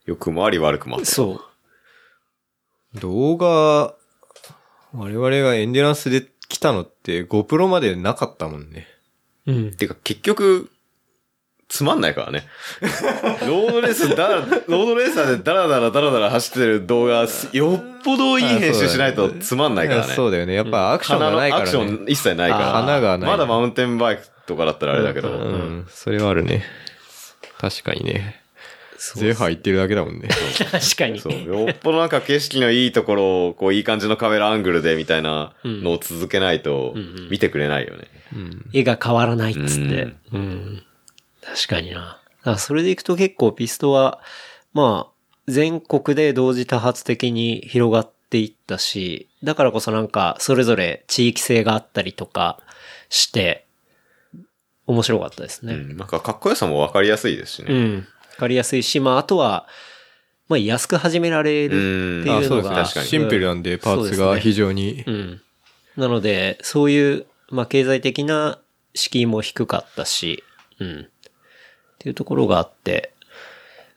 [0.06, 1.08] 良くもあり悪くもあった。
[1.08, 1.42] そ
[2.94, 3.00] う。
[3.00, 3.96] 動画、
[4.94, 8.86] 我々がエンデランスで来たのって GoPro までなかったもんね。
[9.48, 9.74] うん。
[9.76, 10.70] てか結局、
[11.72, 12.46] つまんないからね。
[13.48, 20.14] ロードレースだら、ロードレーサーでダラダラダラダラ走ってる動画、よっぽどいい編集しないとつまんないからね。
[20.14, 20.54] そうだよね。
[20.54, 21.92] やっぱアクションがないからアクショね。
[21.92, 22.66] ン一切ないから。
[22.74, 23.30] 花がない。
[23.30, 25.30] まだマウンテンバイクとかだったらあれだけど。
[25.30, 26.66] うん、それはあるね。
[27.58, 28.42] 確かにね。
[28.98, 30.28] そうゼファー行ってるだけだもんね。
[30.72, 31.22] 確かに。
[31.22, 31.42] そう。
[31.42, 38.08] よっぽどなんか景色のいいところを、こういい感じのカメラアングルでみたいなのを続けないとんうん、見てくれないよね。
[38.36, 38.66] うん。
[38.74, 40.14] 絵が変わらないっつって。
[40.34, 40.84] うん。
[41.42, 42.22] 確かにな。
[42.40, 44.22] だからそれでいくと結構ピストは、
[44.74, 45.12] まあ、
[45.48, 52.60] 全国で同時多発的に広がっていったし、だからこそなんか、それぞれ地域性があったりとか
[53.10, 53.66] して、
[54.88, 55.74] 面白かったですね。
[55.74, 55.98] うん。
[55.98, 57.74] なんかかっこよさもわかりやすいですしね。
[57.74, 57.96] うん。
[57.98, 58.04] わ
[58.38, 59.68] かりやすいし、まあ、あとは、
[60.48, 62.76] まあ、安く始められるってうんいうのが、あそうですね。
[62.76, 65.04] 確かにシンプルなんで、パーツが非常に。
[65.08, 65.42] うん。
[65.98, 68.60] なので、そういう、まあ、経済的な
[68.94, 70.44] 敷居も低かったし、
[70.80, 71.08] うん。
[72.02, 73.14] っていうところがあって、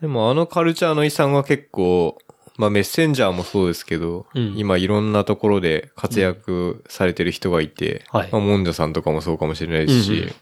[0.02, 2.18] でもあのカルチャーの遺産は結構、
[2.58, 4.54] まあメッセンジャーもそうですけど、うん。
[4.58, 8.28] 今いろんなところで活躍されてる人がいて、はい。
[8.30, 10.34] まあモンジャさんとかもそうかもしれないですし、うんうん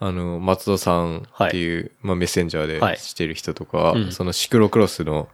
[0.00, 2.92] あの、松戸さんっていう、まあメッセンジャーはい。
[2.94, 4.12] でしてる人とか、うん。
[4.12, 5.28] そのシクロクロスの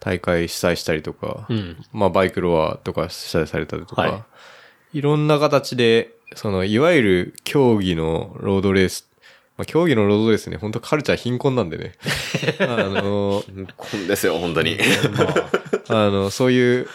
[0.00, 1.76] 大会主催したりとか、うん。
[1.92, 4.26] まあバイクロアとか主催されたりとか、、は
[4.92, 9.08] いろんな形で、その、いわゆる競技のロードレース、
[9.56, 11.92] まあ競技のロードレースね、本当カルチャー貧困なんでね。
[12.60, 13.44] あの、
[13.76, 14.78] こんですよ、本当に。
[15.88, 16.88] あの、そういう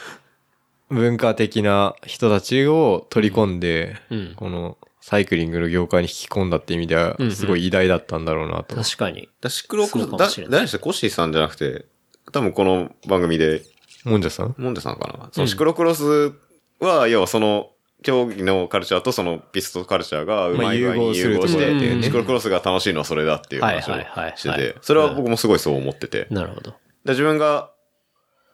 [0.90, 8.76] 文化的な人たちを取り込んで、うんこのサイクリングの業界に引き込んだって意味ではうんうん、すごい偉大だったんだろうなと。
[8.76, 9.30] 確かに。
[9.41, 10.11] だシクロクロス、
[10.49, 10.77] 誰でした？
[10.80, 11.86] コッシーさんじゃなくて、
[12.31, 13.64] 多分この番組で、
[14.03, 14.56] もんじゃさん？
[14.57, 15.30] モンデさんかな。
[15.31, 16.34] そのシクロクロス
[16.80, 23.93] は、要はその、競技のカルチャーとそのピストカルチャーがうまい具合に融合してシクロクロスが楽しいのはそれだっていう話を
[24.35, 26.27] してて、それは僕もすごいそう思ってて。
[26.30, 26.71] なるほど。
[27.03, 27.71] で自分が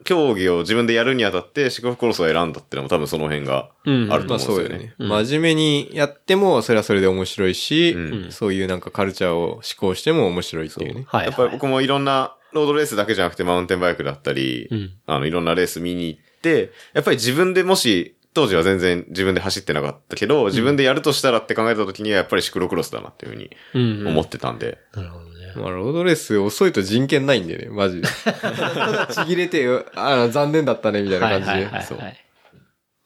[0.03, 4.93] 競技を自分でやるにあたってシクロクロスを選んだっていうのも多分その辺がうんあるとまあ思うんですよね。
[4.97, 5.25] そうよね。
[5.25, 11.05] 真面目にやっても、それはそれで面白いし、うんそういうなんかカルチャーを思考しても面白いっていうね。
[11.07, 24.07] はい、やっぱり僕もいろんなロードレースだけじゃなくてマウンテンバイクだったり、うんあのいろんなレース見に行って、やっぱり自分でもし、当時は全然自分で走ってなかったけど、自分でやるとしたらって考えた時にはやっぱりシクロクロスだなっていうふうにうん、うん。
[24.09, 25.53] 思ってたんで、なるほどね。
[25.55, 28.07] まあ、ロードレース遅いと人権ないんでね、マジで。
[28.25, 28.37] た
[28.91, 31.51] だちぎれて、あの、残念だったね、みたいな感じで。
[31.53, 32.25] はいはいはいそうはい。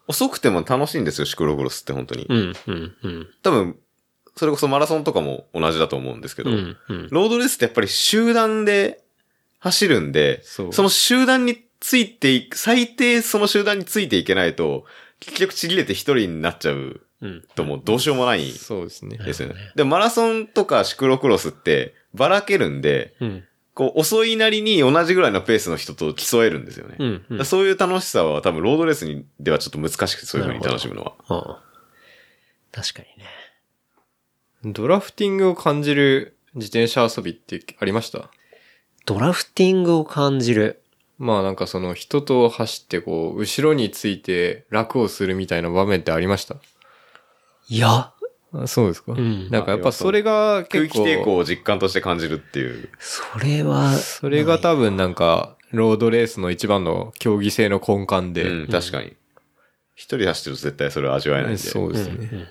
[0.08, 2.26] 遅くても楽しいんですよ、シクロクロスって本当に。
[2.28, 3.28] うん、うん、うん。
[3.44, 3.78] 多分、
[4.36, 7.08] それこそマラソンとかも同じだと思うんですけど、うん、うん。
[7.12, 9.04] ロードレースってやっぱり集団で
[9.60, 14.86] 走るんで、その集団についていく、最低その集団についていけないと、
[15.20, 17.44] 結局ちぎれて一人になっちゃううん。
[17.56, 19.18] ともうどうしようもないそうですね。
[19.18, 19.56] ですよね。
[19.76, 23.44] で、マラソンとかシクロクロスってばらけるんで、うん。
[23.74, 26.96] こう遅いなりに同じぐらいのペースの人と競えるんですよね。
[27.00, 27.14] うん。
[27.14, 31.14] だからそういう楽しさは多分ロードレースにではちょっと難しくてそういう風に楽しむのは。
[31.30, 31.56] うん。
[32.72, 34.74] 確かにね。
[34.74, 38.30] ドラフティングを感じる自転車遊びってありました？
[39.06, 40.79] ドラフティングを感じる。
[41.20, 46.56] まあなんかその人と走ってこう、後ろについて楽をするみたいな場面ってありました？
[47.68, 48.12] いや、
[48.54, 52.90] あそうですか、んなんかやっぱそれが空結構、気抵抗を実感として感じるっていう。
[52.98, 59.16] それは、それが多分なんか、ロードレースの一番の競技性の根幹で、うん、確かに。
[59.94, 61.60] 一人走ってると絶対それは味わえないんで。
[61.62, 62.48] そうですね、うん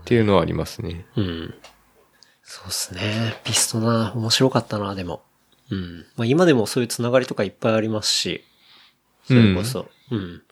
[0.00, 1.04] っていうのはありますね。
[1.16, 1.54] うん。
[2.42, 3.38] そうっすね。
[3.44, 5.22] ピストな、面白かったな、でも。
[5.70, 6.06] うん。
[6.16, 8.44] まあ今でもそういうつながりとかいっぱいありますし、
[9.26, 9.88] それこそ。
[10.10, 10.42] うん。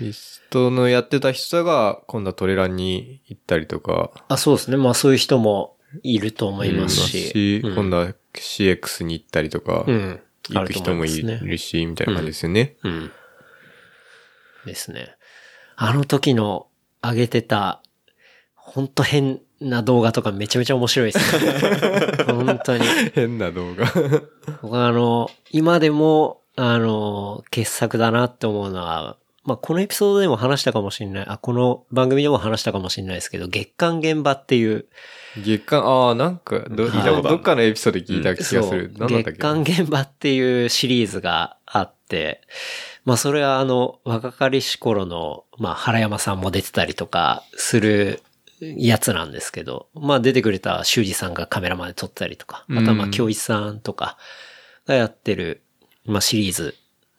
[0.00, 4.76] リストのやってた人が今度はトレランに行ったりとか、あ、そうですね。
[4.76, 7.28] まあそういう人もいると思いますし。
[7.28, 10.20] し、うん今度は CX に行ったりとか、うん。
[10.48, 12.76] 行く人もいあると思ますねみたいな感じですよね。
[12.82, 13.12] うん。
[14.66, 15.14] ですね。
[15.76, 16.68] あの時の
[17.02, 17.82] 上げてた、
[18.54, 21.52] ほんと変な動画とかめちゃめちゃ面白いですね。
[22.32, 22.84] 本当に。
[23.14, 23.86] 変な動画。
[24.62, 34.86] 僕はあの、今でも、あの、傑作だなって思うのは、まあ、このエピソードでも話したかもしれない、あ、この番組でも話したかもしれないですけど、月刊現場っていう、
[35.36, 38.92] 月間、ああ、なんか、ど、どっかのエピソードで聞いた気がする。
[38.96, 39.32] なん月け？
[39.32, 42.42] 刊現場っていうシリーズがあって、
[43.04, 48.22] まあそれはあの、若かりし頃の、まあ原山さんも出てたりとかする
[48.62, 54.16] やつなんですけど、まあ出てくれた修二さんがカメラまで撮ったりとか、あとはまあうん京一さんとか
[54.86, 55.62] がやってる、
[56.04, 56.76] まあシリーズ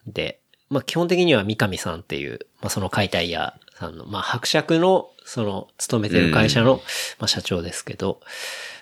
[0.08, 0.40] で、
[0.70, 6.82] まあ基本的には三上さんっていう、まあその解体屋さんの、まあ伯爵の、その勤めてる会社の、
[7.20, 8.20] まあ社長ですけど、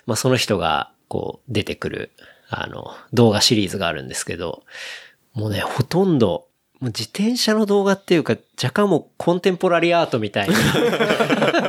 [0.05, 2.11] まあその人が、こう、出てくる、
[2.49, 4.63] あの、動画シリーズがあるんですけど、
[5.33, 6.47] もうね、ほとんど、
[6.81, 10.55] もう自転車の動画っていうか、若干もうコンテンポラリーアートみたいな。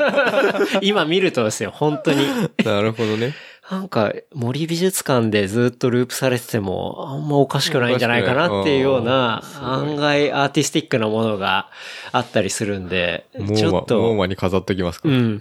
[0.80, 2.26] 今見るとですよ、本当に。
[2.64, 3.34] なるほどね。
[3.70, 11.68] なんか、森美術館でずっとループされてても、あんまおかしくないんじゃないかなっていうような、案外アーティスティックなものが
[12.10, 14.01] あったりするんで、ちょっと。
[14.01, 15.10] モーマに飾っときますか。
[15.10, 15.40] うん。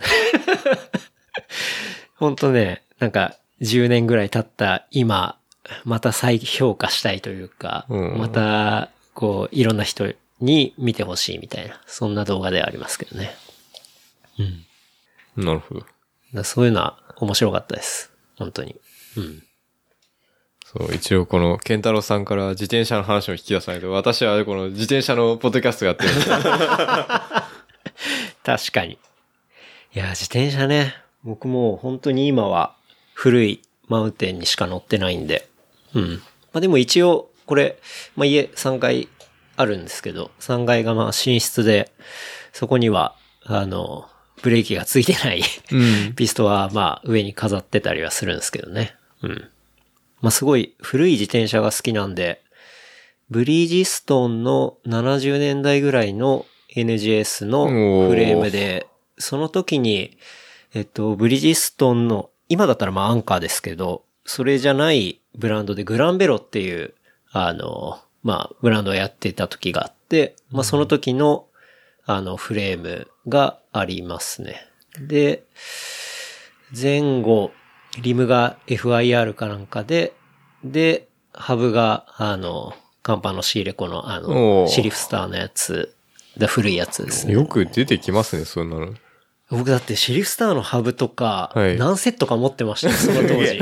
[2.16, 5.38] ほんとね、なんか10年ぐらい経った今、
[5.86, 8.90] また再評価したいというか、うんまた、
[9.22, 13.36] こう、いろんな人に見てほしいみたいな、そんな動画ではありますけどね。
[15.38, 15.46] うん。
[15.46, 15.86] なるほど。
[16.34, 18.12] だそういうのは面白かったです。
[18.40, 18.76] 本当に。
[19.18, 19.44] うん。
[20.66, 26.06] そう、一応この、ケンタロウさんから自転車の話を引き出さないと、私はこの自転車のポッドキャストやって
[28.44, 28.98] 確かに。
[29.94, 30.96] いや、自転車ね。
[31.24, 32.76] 僕もう本当に今は
[33.14, 35.48] 古いマウンテンにしか乗ってないんで。
[35.94, 36.24] うん。
[36.54, 37.80] まあでも一応、これ、
[38.16, 39.08] まあ家3階
[39.56, 41.92] あるんですけど、3階がまあ寝室で、
[42.54, 44.08] そこには、あの、
[44.42, 45.42] ブレーキがついてない、
[45.72, 48.96] うん ピストはまあ上に飾ってたりはするんですけどね。
[49.22, 49.50] うん。
[50.22, 52.42] まあすごい古い自転車が好きなんで、
[53.30, 56.46] ブリヂストンの70年代ぐらいの
[56.76, 57.68] NGS の
[58.10, 58.88] フレームで、
[59.18, 60.18] その時に、
[60.74, 66.94] えっと、ブリヂストンの、今だったらまあアンカーですけど、それじゃないブランドでグランベロっていう、
[67.32, 71.48] あの、まあ、ブランドをやってた時があって、まあその時の、
[72.06, 74.68] あの、フレームがありますね。
[75.00, 75.44] で、
[76.80, 77.52] 前後、
[78.02, 80.14] リムが FIR かなんかで、
[80.64, 85.96] で、ハブが、あの、カンパの仕入れ子の、あおの、ーシリフスターのやつ、
[86.38, 87.34] で古いやつですね。
[87.34, 88.94] よく出てきますね、そんなの。
[89.50, 93.60] 僕だってシリフスターのハブとか、はい何セットか持ってましたよ、その当時。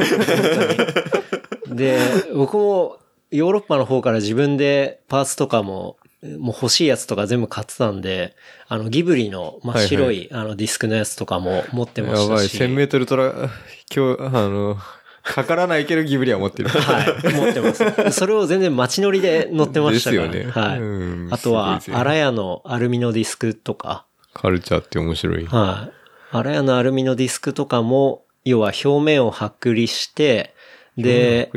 [1.75, 1.99] で、
[2.35, 2.98] 僕も
[3.31, 8.35] ヨーロッパの方から自分でパーツとかも、もう欲しいやつとか全部買ってたんで、
[8.67, 12.63] あのギブリの真っ白い、あのディスクのやつとかも持ってまやばい、したし。
[12.63, 13.49] 1000メートルトラ、
[13.95, 14.77] 今日、あの、
[15.23, 16.69] かからないけどギブリは持ってる。
[16.73, 18.11] はい、持ってます。
[18.11, 20.27] それを全然街乗りで乗ってましたから。
[20.27, 20.79] ですよねはい。
[20.79, 25.45] うんあとは、アラヤのアルミのディスクとか、カルチャーって面白い。
[25.45, 26.35] はい。
[26.35, 30.53] アラヤのアルミのディスクとかも、要は表面を剥離して、
[30.97, 31.49] で。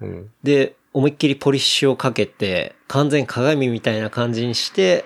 [0.00, 0.30] うん。
[0.42, 5.04] で、思いっきりポリッシュをかけて、完全鏡みたいな感じにして、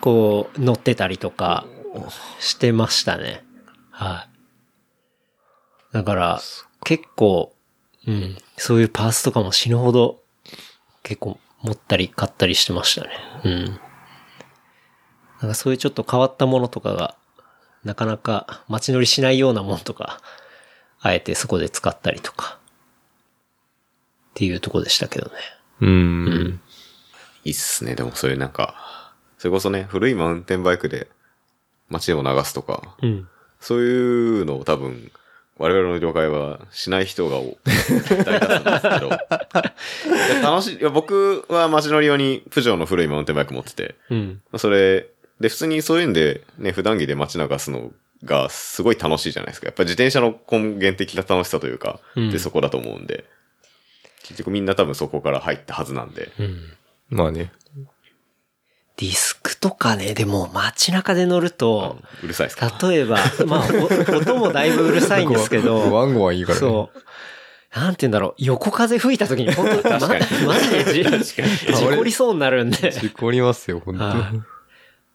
[0.00, 1.66] こう、乗ってたりとか、
[2.38, 3.44] してましたね。
[3.90, 4.26] は
[5.92, 5.94] い。
[5.94, 6.40] だから、
[6.84, 7.52] 結構、
[8.06, 10.22] うん、そういうパーツとかも死ぬほど、
[11.02, 13.10] 結構持ったり買ったりしてましたね。
[13.44, 13.64] うん。
[15.40, 17.16] なんかそういうちょっと変わったものとかが、
[17.84, 20.20] なかなか街乗りしないようなものとか、
[21.00, 22.59] あえてそこで使ったりとか、
[24.30, 25.32] っていうところでしたけどね。
[25.80, 26.60] うん。
[27.44, 27.94] いいっすね。
[27.94, 28.74] でもそういうなんか、
[29.38, 31.08] それこそね、古いマウンテンバイクで
[31.88, 33.28] 街でも流すとか、うん。
[33.60, 35.10] そういうのを多分、
[35.58, 37.58] 我々の業界はしない人が多
[38.24, 39.06] 大多数なんですけど。
[39.08, 39.10] い
[40.40, 40.76] や楽しい。
[40.76, 44.40] いや僕は街乗り用にプジョーの古いマウンテンバイク持ってて、うん。
[44.50, 45.08] まあそれ、
[45.40, 47.92] で、普通にそういうんで、ね、普段着で街流すの
[48.24, 49.66] がすごい楽しいじゃないですか。
[49.66, 53.24] やっぱり自転車の根源的な楽しさというか、うんで、そこだと思うんで、
[54.30, 56.72] 結局みんな多分そこから入ったはずなんで、うん。
[57.10, 57.52] まあね。
[58.96, 62.70] ディスクとかね、でも街中で乗ると、うるさいですか？
[62.82, 63.16] 例えば、
[63.46, 63.68] まあ、
[64.10, 66.60] お音もだいぶうるさいんですけど、ワンゴはいいからね。
[66.60, 67.78] そう。
[67.78, 72.90] なんて言うんだろう、横風吹いた時に本当に、ま、かにマジでじ事故りそうになるんで。
[72.90, 74.40] 事故りますよ、本当はい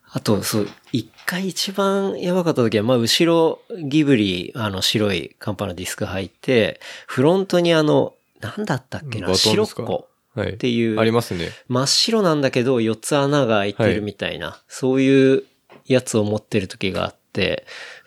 [0.09, 10.49] あと、そう、一回一番やばかった時は、まあ、後ろ、ギブリ、あの、白いカンパのディスク入って、フロントにあの、なんだったっけな、白っこはい。
[10.51, 11.49] っていう、ありますね。
[11.67, 15.43] 真っ白なんだけど、4つ穴が開いてるみたいな、そういう
[15.85, 17.65] やつを持ってる時があって、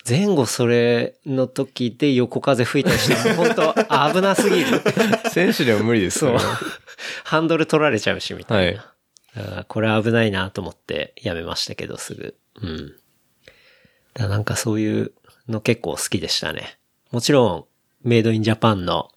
[0.09, 4.81] 前後それの時で横風吹いたりして、 本当危なすぎる。
[5.31, 6.37] 選手でも無理ですそう。
[7.25, 8.81] ハンドル取られちゃうし、みたいな。
[8.81, 8.99] はい
[9.69, 12.37] これ危ないなと思ってやめましたけど、すぐ。
[12.61, 12.97] うん。
[14.15, 15.13] だなんかそういう
[15.49, 16.79] の結構好きでしたね。
[17.11, 17.65] もちろん、
[18.03, 19.11] メイドインジャパンの、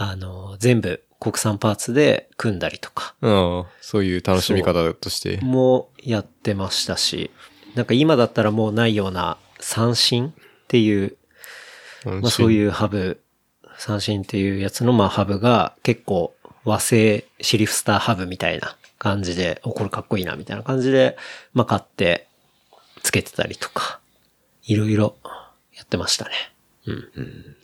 [0.00, 3.64] あの、全部国産パーツで組んだりとか、うん。
[3.80, 5.38] そういう楽しみ方として。
[5.42, 7.32] もやってましたし、
[7.74, 10.32] なんか今だったらもうないような三振っ
[10.68, 11.16] ていう、
[12.04, 12.52] まあそうう。
[12.52, 13.20] いうハブ、
[13.76, 16.32] 三振っていうやつのまあハブが結構
[16.64, 21.16] 和製シリフスターハブみたいな感じで、お、これかっこいいなみたいな感じで、
[21.54, 22.28] まあ買って
[23.02, 23.98] つけてたりとか、
[24.62, 25.16] いろいろ
[25.74, 26.30] やってましたね。
[26.86, 27.56] うん。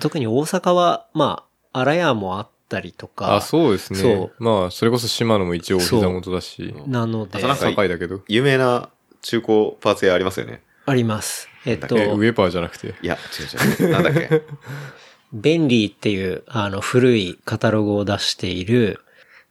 [0.00, 3.98] 特に大阪は、まあ、荒屋もあったりとか、あ、そうですね。
[3.98, 6.74] そうまあ、それこそ島野も一応お膝元だし。
[6.86, 8.20] なので高いだけど。
[8.28, 8.88] 有名な
[9.22, 10.62] 中古パーツ屋ありますよね。
[10.86, 11.48] あります。
[11.64, 12.94] えっと、え、ウェパーじゃなくて？
[13.02, 13.90] いや、違う違う。
[13.92, 14.42] なんだっけ？
[15.32, 19.00] 便利っていう、あの、古いカタログを出している、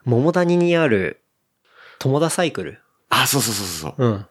[0.04, 1.22] 桃谷にある、
[2.00, 2.80] 友田サイクル。
[3.10, 4.06] あ、そうそうそうそう。
[4.06, 4.26] うん。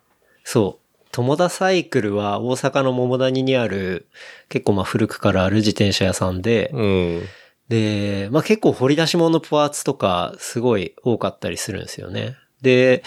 [0.45, 1.05] そう。
[1.11, 4.07] 友田サイクルは大阪の桃谷にある、
[4.49, 7.23] 結構まあ古くからある自転車屋さんで、うん。
[7.71, 12.37] で、まあ結構掘り出し物のパーツとかすごい多かったりするんですよね。
[12.61, 13.05] で、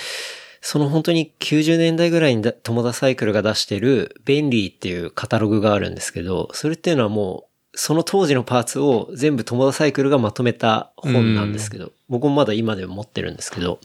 [0.62, 13.82] その本当に90年代ぐらいにだ友田サイクルが出してる便利っていうカタログがあるんですけど、それっていうのはもうその当時のパーツを全部友田サイクルがまとめた本なんですけど、僕もまだ今でも持ってるんですけど、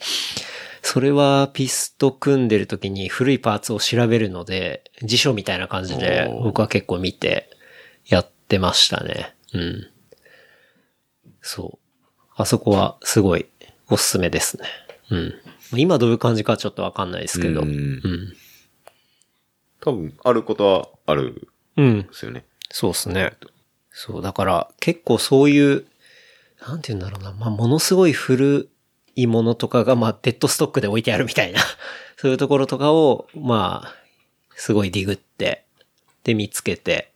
[0.83, 7.51] それはピスト組んでる時に古いパーツを調べるので、辞書みたいな感じで僕は結構見て
[8.07, 9.35] やってましたね。
[9.53, 9.91] うん。
[11.43, 12.25] そう。
[12.37, 13.47] あそこはすごい
[13.89, 14.65] おすすめですね。
[15.11, 15.35] うん。
[15.77, 17.63] 今どういう感じかちょっとわかんないですけど。
[17.63, 18.03] ううんん。
[19.81, 22.03] 多分、あることはあるんうん。
[22.03, 22.45] ですよね。
[22.71, 23.33] そうですね。
[23.91, 25.87] そう、だから結構そういう、
[26.67, 28.69] なんて言うんだろうな、まあ、ものすごい古
[29.17, 31.61] いものとかが、まあ、デッドストックで置いてあるみたいな、
[32.17, 33.95] そういうところとかを、まあ、
[34.55, 35.65] すごいディグって、
[36.25, 37.13] で、見つけて、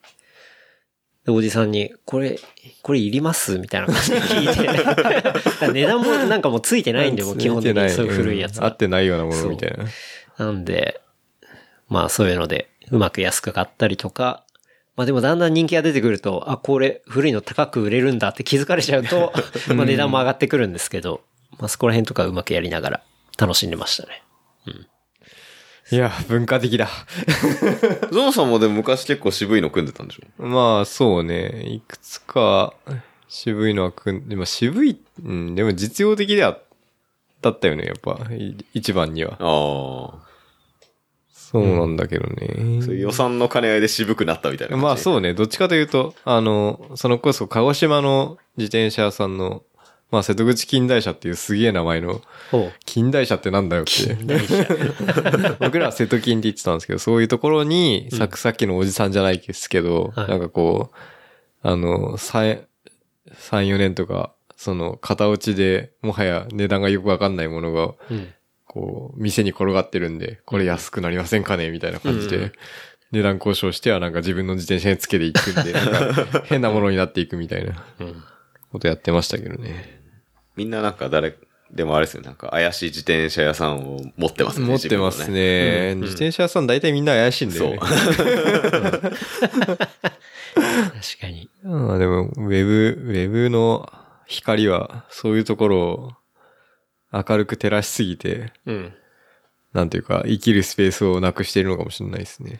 [1.24, 2.39] で、おじさんに、これ、
[2.82, 3.59] これいります？
[3.59, 5.70] みたいな感じで聞いて。
[5.73, 7.90] 値段もなんかもうついてないんで、もう基本的に。
[7.90, 9.85] そういう古いやつはうん合ってないようなものみたいな。
[10.44, 11.01] なんで、
[11.89, 14.44] まあそういうので、うまく安く買ったりとか、
[14.97, 19.32] まあでもだんだん人気が出てくると、あ、これ古いの高く売れるんだって気づかれちゃうと、
[19.74, 21.23] まあ値段も上がってくるんですけど、
[21.59, 23.03] まあそこら辺とかうまくやりながら
[23.39, 24.23] 楽しんでましたね。
[25.93, 26.89] いや、文化的だ。
[28.10, 30.47] ゾノさんもでも昔結構渋いの組んでたんでしょ？
[30.47, 31.64] まあ、そうね。
[31.69, 32.73] いくつか
[33.28, 36.59] 渋いのはくん、でも渋い、うん、でも実用的では、
[37.43, 38.19] だったよね、やっぱ。
[38.32, 39.32] い一番には。
[39.39, 40.32] ああ。
[41.31, 42.81] そうなんだけどね。
[42.81, 44.78] そういう予算の兼ね合いで渋くなったみたいな。
[44.78, 49.62] まあそうね、どっちかというと、あの、そのこそ鹿児島の自転車屋さんの
[50.12, 52.20] まあ瀬戸口近代社っていうすげえ名前の。
[52.84, 54.14] 近代社ってなんだよって。
[55.59, 60.97] 僕らは瀬戸金って言ってたんですけど、そういうところに、ささっきのおじさんじゃないですけど、はいなんかこう、
[61.62, 62.64] あの、3、
[63.30, 68.28] 3、4年とか、その、型落ちで、もはや値段がよくわかんないものが、うん。
[68.66, 72.52] こう、店に転がってるんで、これ安くなりませんかねみたいな感じで、うん
[73.12, 75.74] 値段交渉してはなんか自分の自転車につけていくんで、
[76.44, 78.22] 変なものになっていくみたいなうん。
[78.72, 80.01] ことやってましたけどね。
[80.56, 81.36] みんななんか誰
[81.72, 82.26] でもあれですよね。
[82.26, 84.66] なんか怪しい自転車屋さんを持ってますね。
[84.66, 85.40] 持ってます自分の。
[85.40, 85.92] ね。
[85.94, 87.78] うん自転車屋さん大体みんな怪しいんだよね。
[87.78, 87.90] 確
[91.20, 91.48] かに。
[91.64, 93.90] うん、でも、ウェブ、ウェブの
[94.26, 96.12] 光は、そういうところを
[97.12, 98.94] 明るく照らしすぎて、うん。
[99.72, 102.58] なんていうか、生きるスペースをなくしているのかもしれないですね。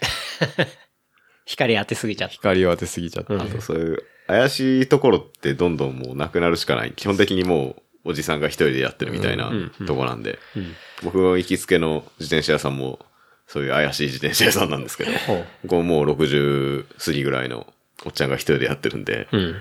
[1.45, 2.35] 光当てすぎちゃった。
[2.35, 3.35] 光を当てすぎちゃって。
[3.35, 6.93] うんあとそういう怪しいところってどんどんもうなくなるしかない。
[6.93, 9.53] 基本的にもうおじさんが一人でやってるみたいな
[9.87, 10.39] とこなんで。
[10.57, 10.75] うん。
[11.03, 12.99] 僕の行きつけの自転車屋さんも
[13.47, 15.11] そういう怪しい自転車屋さんなんですけど。
[15.27, 17.73] ここもう60過ぎぐらいの
[18.05, 19.57] おっちゃんが一人でやってるんで、うん。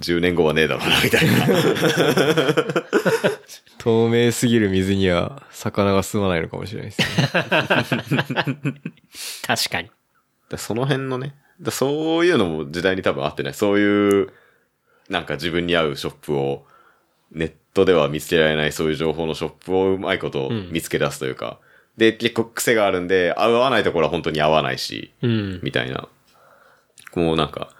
[0.00, 1.32] 10年後はねえだろうな、みたいな。
[3.78, 7.06] 透明すぎる水には魚が住まないのかもしれないですね。
[9.46, 9.90] 確かに。
[10.48, 13.54] だその辺のね、だそういうのも時代に多分合ってない。
[13.54, 14.32] そういう、
[15.08, 16.64] なんか自分に合うショップを、
[17.30, 21.58] ネットでは見つけられないそういう情報のショップをうまいことうん見つけ出すというか、
[21.96, 25.60] で、結構癖があるんで、合わないところは本当に合わないし、うん。
[25.62, 26.08] みたいな。
[27.14, 27.70] もうなんか、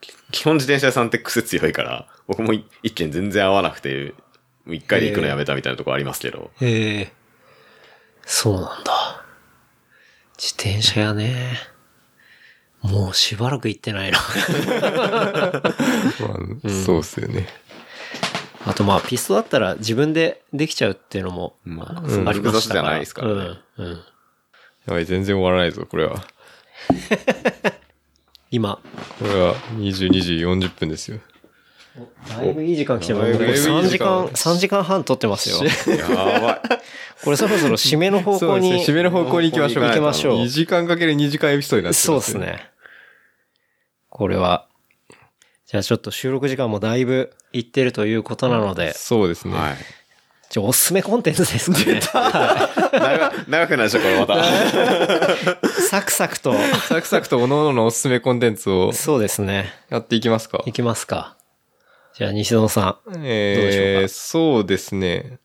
[0.00, 4.14] き基本自転車屋さんって癖強いから、僕もい一軒全然合わなくて、
[4.64, 7.12] もう一回で行くのやめたみたいなとこありますけど、へえ。
[8.24, 9.24] そうなんだ。
[10.38, 11.56] 自転車屋ね。
[12.82, 14.18] もうしばらく行ってないな。
[14.18, 14.24] ま
[16.64, 17.46] あ、そうっすよね。
[18.66, 22.32] あとまあ、ピストだったら自分でできちゃうっていうのも、まあ、ありましたから。
[22.34, 23.34] 複雑じゃないですからね。
[23.78, 23.86] うん。
[23.86, 23.92] うん。
[23.92, 23.98] や
[24.86, 26.24] ばい、全然終わらないぞ、これは。
[28.50, 28.78] 今、
[29.18, 31.18] これは22時40分ですよ。
[32.28, 33.30] だいぶいい時間来てます。
[33.30, 35.68] だいぶいい時間3時間、 3時間半撮ってますよ。
[35.96, 36.60] やばい。
[37.24, 38.68] これそろそろ締めの方向に。
[38.68, 38.94] そうですね。
[38.94, 39.84] 締めの方向に行きましょう。
[39.84, 42.38] 行きましょう2時間かける2時間エピソードになってます、そうです。
[42.38, 42.70] ね。
[44.08, 44.66] これは。
[45.66, 49.54] じゃあちょっと収録時間もだいぶいってるということなので、そうですね。
[49.54, 49.76] はい。
[50.50, 52.00] じゃあおすすめコンテンツですかね。
[52.00, 54.42] 長長くなるでしょ、これまた。
[55.90, 56.54] サクサクと。
[56.88, 59.74] サクサクと各々のおすすめコンテンツをそうですね。
[59.90, 60.72] やっていきますかい。
[60.72, 61.37] きますか。
[62.18, 63.24] じゃあ西野さん。
[63.24, 65.38] えー、そうですね。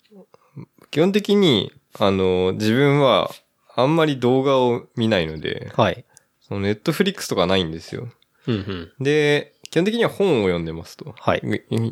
[0.90, 3.30] 基本的に、あの、自分は
[3.76, 6.04] あんまり動画を見ないので、はい。
[6.42, 8.10] そのネットフリックスとかないんですよ。
[8.48, 9.04] うんうん。
[9.04, 11.14] で、基本的には本を読んでますと。
[11.20, 11.44] はい。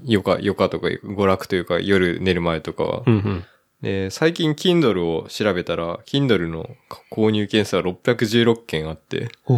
[0.05, 3.03] よか、よかとか、娯楽というか、夜寝る前とかは。
[3.05, 3.45] うんうん。
[3.81, 6.69] で、最近 Kindle を調べたら、Kindle の
[7.11, 9.55] 購入件数は616件あって、お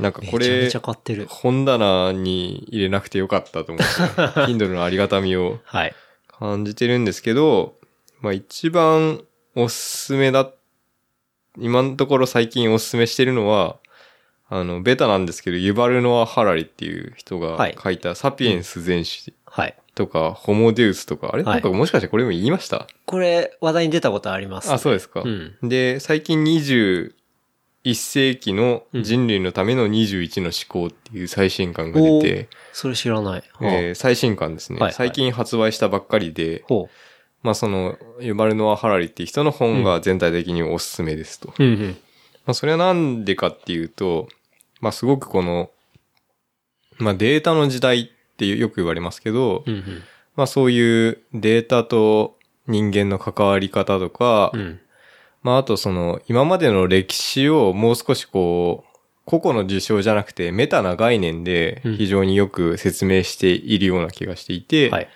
[0.00, 0.70] なんかこれ。
[1.28, 3.84] 本棚に入れなくてよかったと思って、
[4.46, 5.94] Kindle のありがたみをはい。
[6.28, 7.74] 感じてるんですけど、
[8.20, 9.22] まあ一番
[9.56, 10.52] おすすめだ、
[11.56, 13.78] 今のところ最近おすすめしてるのは、
[14.48, 19.76] あの、ベタなんですけど、ユバルノア・ハラリっていう人がはい書いたサピエンス全史はい。
[19.98, 22.86] とか、ホモデウスとか、あれ、はいなんかもしかしてこれも言いました？
[23.04, 24.72] これ、話題に出たことあります。
[24.72, 25.22] あ、そうですか。
[25.22, 25.68] うん。
[25.68, 27.12] で、最近21
[27.94, 33.42] 世紀の人類のための21の思考っていう最新刊が出て、それ知らない。
[33.60, 36.88] えー最新刊ですね、はいはい最近発売したばっかりで、ほ
[37.42, 41.52] まあその、ユバルノア・ハラリっていう人の本が全体的におすすめですと。
[41.58, 41.64] う。
[41.64, 41.80] うんうん。
[42.46, 44.28] まあそれはなんでかっていうと、
[44.80, 45.70] まあすごくこの、
[46.98, 50.02] まあデータの時代ってよく言われますけど、うんうん。
[50.36, 52.38] まあそういうデータと
[52.68, 54.80] 人間の関わり方とか、うん。
[55.42, 65.08] まああとその今までの歴史をもう少しこう、個々の事象じゃなくてメタな概念でうん非常によく説明しているような気がしていて、はい。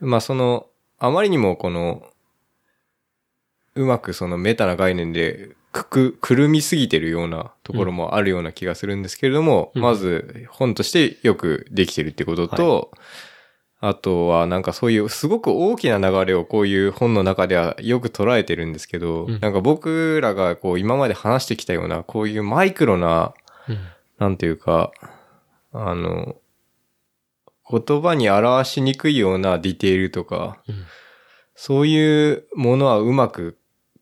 [0.00, 0.66] まあその、
[1.00, 2.06] あまりにもこの、
[3.74, 9.82] うまくそのメタな概念でくく、くるみすぎてるようなところもあるような気がするんですけれども、うん。
[9.82, 12.90] まず本としてよくできてるってことと、
[13.80, 19.40] あとはなんかそういうすごく大きな流れをこういう本の中ではよく捉えてるんですけど、うん。
[19.40, 23.34] なんか僕らがこう今まで話してきたようなこういうマイクロな、
[23.68, 23.78] うん。
[24.18, 24.90] なんていうか、
[25.72, 26.36] あの、
[27.70, 30.84] 言葉に表しにくいようなディテールとか、うん。
[31.54, 33.57] そういうものはうまく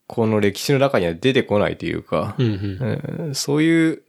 [0.06, 3.26] この歴史の中には出てこないというか、うんうん。
[3.26, 4.02] うんそういう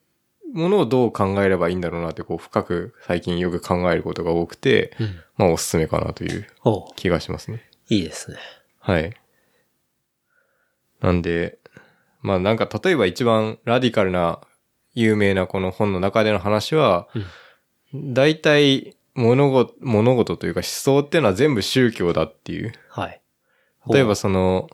[0.53, 5.15] ものをどう考えればいいんだろうなって、こう、深く最近よく考えることが多くて、うん。
[5.38, 6.48] まあ、おすすめかなという
[6.95, 7.64] 気がしますね。
[7.90, 8.38] いいですね。
[8.80, 9.14] はい。
[11.02, 11.60] なんで、
[12.22, 14.40] まあなんか例えば一番ラディカルな
[14.94, 17.07] 有名なこの本の中での話は、
[17.94, 22.74] 大体物事、物事というか思想っていうのは全部宗教だっていう。
[22.90, 23.22] はい。
[23.90, 24.69] 例えばその、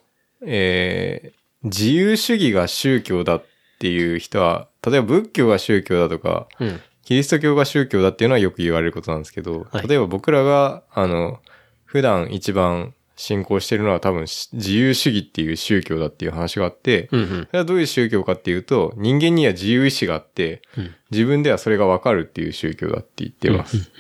[0.46, 3.46] えー自由主義が宗教だっ
[3.80, 6.82] ていう人は、例えば仏教が宗教だとか、うん。
[7.04, 11.40] キリスト教が宗教だっていうのはよく言われることなんですけど、はい例えば僕らが、あの、
[11.86, 17.28] 普段一番信仰してるのは多分し自由主義っていう宗教だっていう話があって、うんうん。
[17.28, 23.92] それはどういう宗教かっていうと、人間には自由意志があって、うん自分ではそれがわかるっていう宗教だって言ってます。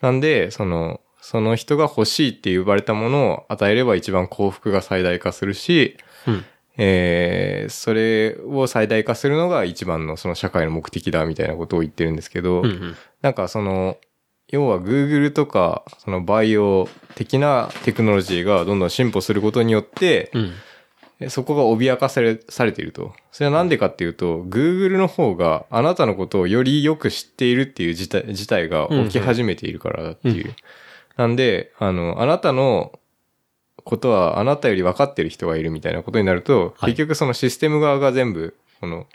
[0.00, 5.96] なんで、その、その人が欲しいって呼ばれたものを与えれば一番幸福が最大化するし、
[6.26, 6.44] うん。
[6.76, 12.96] えー、それを最大化するのが一番のその社会の目的だみたいなことを言ってるんですけど、うんうん。
[13.22, 13.96] なんかその、
[14.48, 20.52] 要は Google とか、そのバイオ的なテクノロジーがどんどん進歩することによって、うん。
[21.20, 23.14] えそこが脅かされ、されていると。
[23.32, 30.54] それはなんでかっていうと、Google の方があなたのことをよりよく知っているっていう事態事態が起き始めているからだっていう。
[31.16, 32.98] なんで、あの、あなたの
[33.84, 39.06] ことはあなたより分かってる人がいるみたいなことになると、はい結局そのシステム側が全部、この、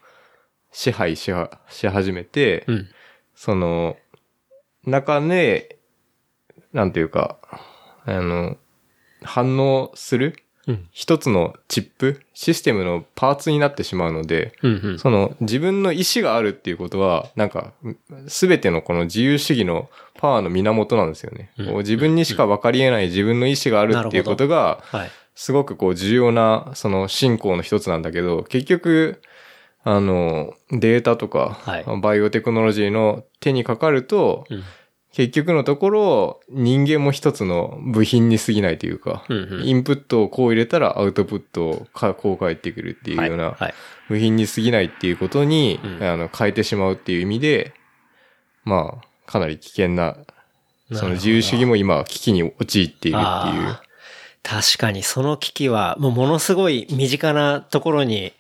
[0.72, 2.90] 支配しはし始めて、うん。
[3.36, 3.98] その、
[4.86, 5.78] 中で、
[6.74, 7.40] なんていうか、
[8.06, 8.58] あの、
[9.24, 10.34] 反応するうん。
[10.92, 15.00] 一つのチップ、システムのパーツになってしまうので、うんうん。
[15.00, 17.72] その自分の意思があるっていうことは、なんか、
[18.28, 21.52] すべてのこの自由主義のパワーの源なんですよね。
[21.58, 25.12] うん自分にしか分かり得ない自分の意思があるっていうことが、はい。
[25.36, 29.22] すごくこう重要な、その信仰の一つなんだけど、結局、
[29.84, 34.64] あの、データとか、はいバイオテクノロジーの手にかかると、うん。
[35.12, 43.56] 結局のところ、人間も一つの部品に過ぎないというか、うんうんインプットをこう入れたらアウトプットをかこう返ってくるっていうような、はい。
[43.60, 43.74] はい。
[44.08, 47.74] 部品に過ぎないっていうことに、うんあの変えてしまうっていう意味で、
[48.64, 50.16] まあ、かなり危険な、
[50.94, 53.82] その自由主義も今危機に陥っているっていうあ。
[54.44, 58.34] 確かにその危機は、もうものすごい身近なところに、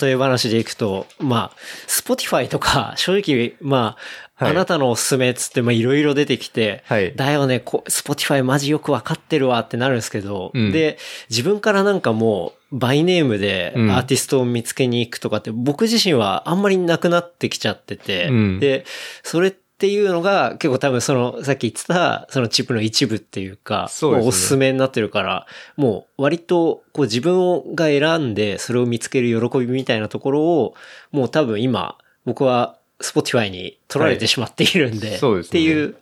[0.00, 1.56] 例え話でいくと、まあ、
[1.86, 4.52] スポティファイとか、正直、まあ、はい。
[4.52, 7.14] あなたのおすすめっつって、まあ、いろいろ出てきて、はい。
[7.14, 10.72] だよね、こスポティファイマジよくわかってるわってなるんですけど、うん。
[10.72, 10.98] で、
[11.30, 13.90] 自分からなんかもう、バイネームでうん。
[13.90, 18.60] アーティストを見つけに行くとかって、僕自身はあんまりなくなってきちゃってて、うん。
[18.60, 18.84] で、
[19.22, 24.24] それっていうのが結構多分その、さっき言ってた、そのチップの一部っていうか、そうね。
[24.24, 25.46] おすすめになってるから、
[25.76, 30.74] もう割とこう自分が選んでそれを見つける喜びみたいなところを、
[31.10, 35.96] もう多分今、僕は Spotify に取られてしまっているんで、そうですねっていう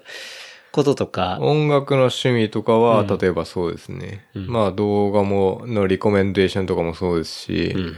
[0.72, 4.26] こととか、音楽の趣味とかは、うん例えばそうですね。
[4.34, 7.96] うんまあ動画も、のリコメンデーションとかもそうですし、うん。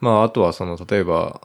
[0.00, 1.40] まああとはその、例えば、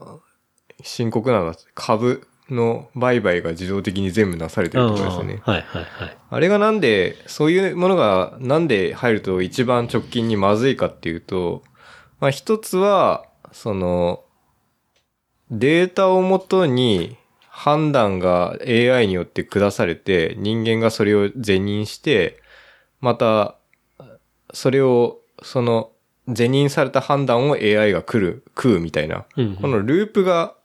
[0.84, 5.42] 深刻なのは株の売買が自動的に全部なされてるとかですよね。
[5.44, 6.18] はいはいはい。
[6.30, 11.64] あれがなんで、そういうものがなんで入ると一番直近にまずいかっていうと、
[12.20, 14.24] まあ一つは、その、
[15.52, 17.18] データをもとに
[17.50, 22.40] 判断が AI によって下されて、人間がそれを是認して、
[23.02, 23.56] また、
[24.54, 25.92] それを、その、
[26.28, 29.26] 是認された判断を AI が来る、食うみたいな。
[29.38, 30.56] うんうんこのループが、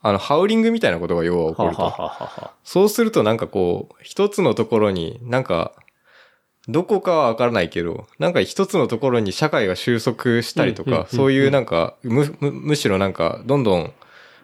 [0.00, 1.82] あの、ハウリングみたいなことが要は起こると。
[1.82, 2.52] ははは。
[2.64, 5.72] そうするとなんかこう、一つのところになんか、
[6.68, 13.92] どこかはわからないけど、なんか一つのところに社会が収束したりとか、そういうなんか、む、む、むしろなんか、どんどん、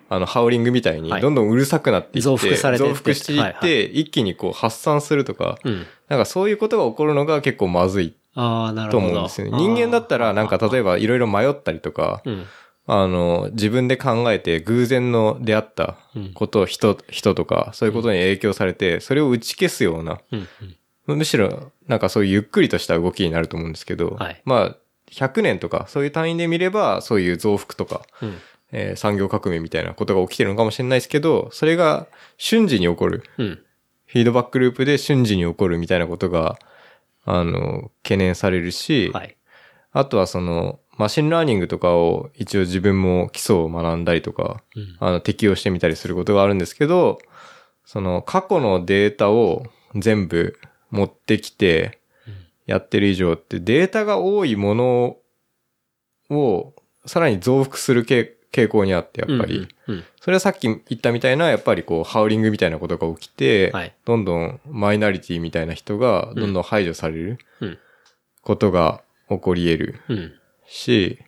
[0.09, 5.87] あの、ハウリングみたいにはい、どんどんうるさくなっていって、増幅されて増幅していって、一気にこう発散するとか、うん。
[6.09, 8.99] なんかそういうことが起こるのが結構まずいと。
[8.99, 9.59] 思うんですよね。
[9.59, 12.45] 人間だったらなんか例えばいろいろ迷ったりとか、うん。
[12.91, 15.99] あの、自分で考えて偶然の出会った
[16.33, 20.21] こと、人、人とか、そういうことに影響されて、それを打ち消すような。
[21.07, 24.77] むしろ、なんかそういうゆっくりとした動きになると思うんですけど、はいまあ、
[25.11, 28.39] 100年とか、そういう単位で見れば、そういう増幅とか、うん。
[28.73, 33.23] えー産業革命みたいなことが起きてるのかもしれないですけど、それが瞬時に起こる。
[33.39, 33.59] うん。
[34.07, 36.59] フィードバックループで瞬時に起こるみたいなことが、
[37.25, 39.37] あの、懸念されるし、はい。
[39.93, 44.97] あとはその、 machine learning とかを一応自分も基礎を学んだりとか、うん。
[44.99, 47.19] あの、適用してみたりすることがあるんですけど、
[47.85, 49.65] その過去のデータを
[49.95, 50.59] 全部
[50.91, 52.01] 持ってきて
[52.67, 55.17] やってる以上ってデータが多いもの
[56.29, 56.75] を
[57.07, 59.69] さらに増幅するけ傾向にあって、やっぱり。
[59.87, 60.05] うんうん。
[60.21, 67.79] それはさっき言ったみたいな、やっぱりこう、ハウリングみたいなことが起きて、はいどんどんマイナリティみたいな人が、どんどん排除されるうん
[68.43, 70.33] ことが起こり得るうん。
[70.67, 71.19] し、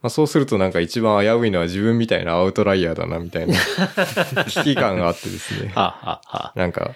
[0.00, 3.54] まあ、そうするとなんか一番危ういのは自分みたいなアウトライヤーだな、みたいな
[4.46, 5.72] 危機感があってですね。
[5.74, 6.94] なんか、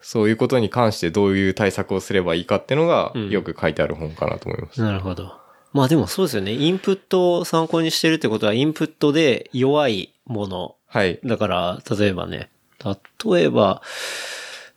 [0.00, 4.80] そういうことに関してどういう対策をすればいいかっていうのがうんよく書いてある本かなと思います。
[4.80, 5.32] なるほど。
[5.76, 6.54] まあでもそうですよね。
[6.54, 10.74] インプットを参考にしてるってことは、インプットで弱いもの。
[10.86, 11.20] はい。
[11.22, 12.48] だから、例えばね、
[12.82, 13.82] 例えば、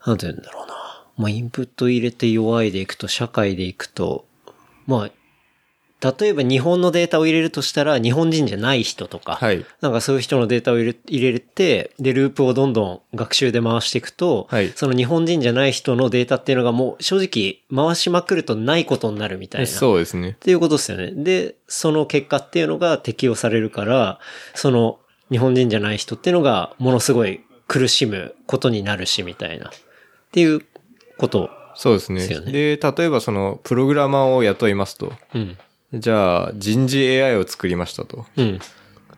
[0.05, 0.73] なんて言うんだろうな。
[1.15, 4.25] まあインプット入れて弱いでいくと、社会でいくと、
[4.87, 5.11] まあ、
[6.01, 9.65] 例えば日本のデータを入れるとしたら、日本人じゃない人とか、はい。
[9.81, 19.67] なんかそういう人のデータを入れ入れて、で、ループをどんどん学習で回していくと、はいその日本人じゃない人のデータっていうのがもう正直回しまくるとないことになるみたいな。
[19.67, 20.33] そうですねっ。
[20.33, 21.11] ていうことですよね。
[21.11, 24.19] で、その結果っていうのが適用されるから、
[24.53, 24.99] その
[25.29, 29.67] 日本人じゃない人っていうのがものすごい苦しむことになるしみたいな。
[29.67, 29.71] っ
[30.31, 30.61] ていう
[31.17, 31.49] こと。
[31.75, 32.21] そうですね。
[32.21, 35.13] ですよねで、例えばその、プログラマーを雇いますと。
[35.33, 35.57] うん。
[35.93, 38.25] じゃあ、人事 AI を作りましたと。
[38.37, 38.59] うん。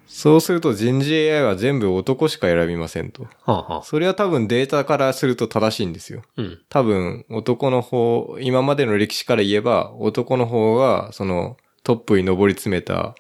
[0.07, 3.23] そうすると人事 AI は全部男しか選びませんと。
[3.23, 3.83] はあ、はあ。
[3.83, 6.21] それは多分データからすると正しいんですよ。
[6.35, 6.59] うん。
[6.67, 13.15] 多分男の方、今までの歴史から言えば男の方がそのトップに上り詰めた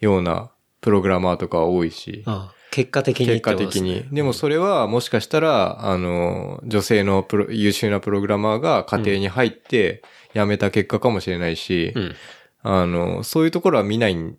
[0.00, 0.50] ような
[0.80, 2.22] プログラマーとかは多いし。
[2.26, 4.04] ああ結果的にって結果的に。
[4.12, 10.02] でもそれはもしかしたら、あの、女性のプロ優秀なプログラマーが家庭に入って
[10.34, 12.14] 辞めた結果かもしれないし、うん。
[12.62, 14.36] あの、そういうところは見ないん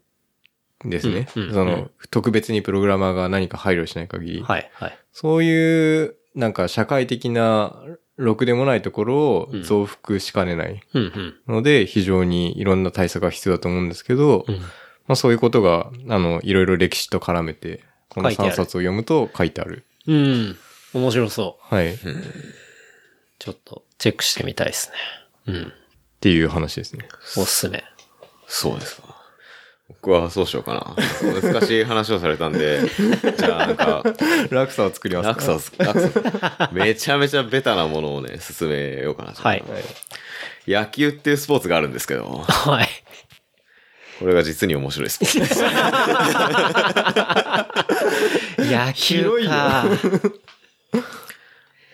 [0.86, 1.28] ですね。
[1.36, 4.42] うんうんその、特別にプログラマーが何か配慮しない限り。
[4.42, 4.98] はい、はい。
[5.12, 7.84] そういう、なんか社会的な、
[8.18, 10.82] ろくでもないところを増幅しかねない。
[11.48, 14.56] ので、非常にいろんな対策が必要だと思うんですけど、うん。
[14.58, 19.86] まあそういうことが、あの、いろいろ歴史と絡めて、この書いてある3冊を読むと書いてある。
[20.08, 20.58] うん。
[20.94, 21.76] 面白そう。
[21.76, 21.94] はい。
[21.94, 21.98] っ
[23.40, 24.92] ちょっとチェックしてみたいです
[25.48, 25.54] ね。
[25.54, 25.74] うん。
[26.20, 27.08] ていう話ですね。
[27.38, 27.84] おすすめ。
[28.54, 29.04] そうですか。
[29.88, 30.96] 僕はそうしようかな。
[31.42, 32.82] 難しい話をされたんで、
[33.38, 34.04] じゃあなんか、
[34.50, 35.30] 落差を作りますか？
[35.32, 36.00] 落差をす、落
[36.60, 39.32] 差めちゃめちゃベタなものをね、進めようかな。
[39.34, 39.64] はい。
[40.68, 42.90] 野球っていうスポーツがあるんですけど、はい。
[44.20, 45.64] これが実に面白いスポーツです。
[48.72, 49.86] 野球か。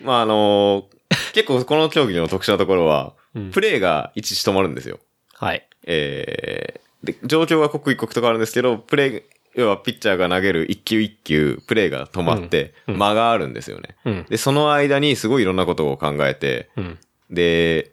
[0.01, 0.87] まああの
[1.33, 4.99] 結構この競技の特殊なところは、うんプレーが一時止まるんですよ。
[5.35, 5.67] はい。
[5.87, 9.23] えー、で、状況が刻一刻と変わるんですけど、プレー、
[9.55, 13.95] 要はピッチャーが投げる一球一球、プレーが止まって、うんうん間があるんですよね。
[14.05, 14.25] うん。
[14.29, 16.99] で、その間にすごいいろんなことを考えて、うん。
[17.31, 17.91] で、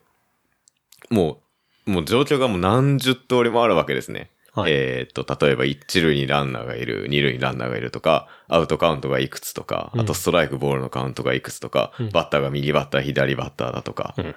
[1.08, 1.38] も
[1.86, 4.30] う、もう状況がもう何十通りもあるわけですね。
[4.52, 14.34] はいえーっと、例えば一塁にランナーがいる、二塁にランナーがいるとか、アウトカウントがいくつとか、うんあとストライクボールのカウントがいくつとか、うんバッターが右バッター、左バッターだとか、うんっ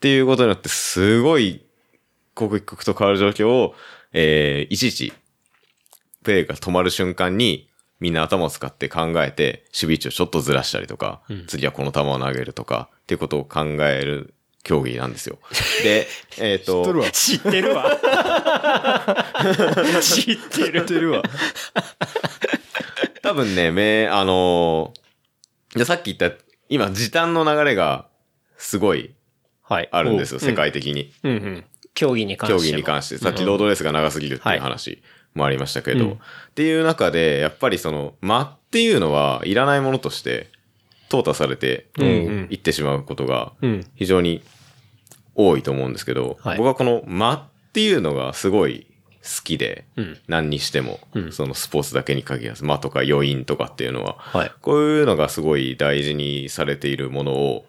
[0.00, 1.62] ていうことによってすごい
[2.40, 3.74] 刻一刻と変わる状況を、
[4.12, 5.12] えー、いちいち、
[6.22, 7.68] プレーが止まる瞬間に、
[8.00, 15.38] みんな頭を使って考えて、守備位置をちょっとずらしたりとか、うん次はこの球を投げるとか、っていうことを考える競技なんですよ。
[15.84, 16.08] で、
[16.38, 17.98] えっ、と、知ってるわ。
[20.02, 20.86] 知ってる。
[20.86, 21.22] てるわ。
[23.22, 25.00] 多分ね、め、あのー
[25.72, 26.36] じゃあさっき言った、
[26.68, 28.08] 今時短の流れが
[28.56, 29.14] すごい
[29.70, 29.88] はい。
[29.92, 31.12] あるんですよ、世界的に。
[31.22, 31.64] うんうん。
[32.00, 32.64] 競技に関して競も。
[32.64, 33.18] 技に関して。
[33.18, 35.02] さっきロードレースが長すぎるっていうはい話
[35.34, 36.16] もありましたけど、うんっ
[36.54, 40.48] ていう中で、やっぱりその、間っていうのはいらないものとして、
[41.10, 41.86] 淘汰されて
[42.50, 43.86] いってしまうことがうん。
[43.94, 44.42] 非常に
[45.34, 48.86] 多いと思うんですけど、はい僕はこの間っていうのがすごい
[49.22, 50.18] 好きで、うん。
[50.26, 54.52] 何にしても、うんそのスポーツだけに限らず、間とか余韻とかっていうのは、はい。
[54.62, 57.66] こういうのがすごい大事にされているものを、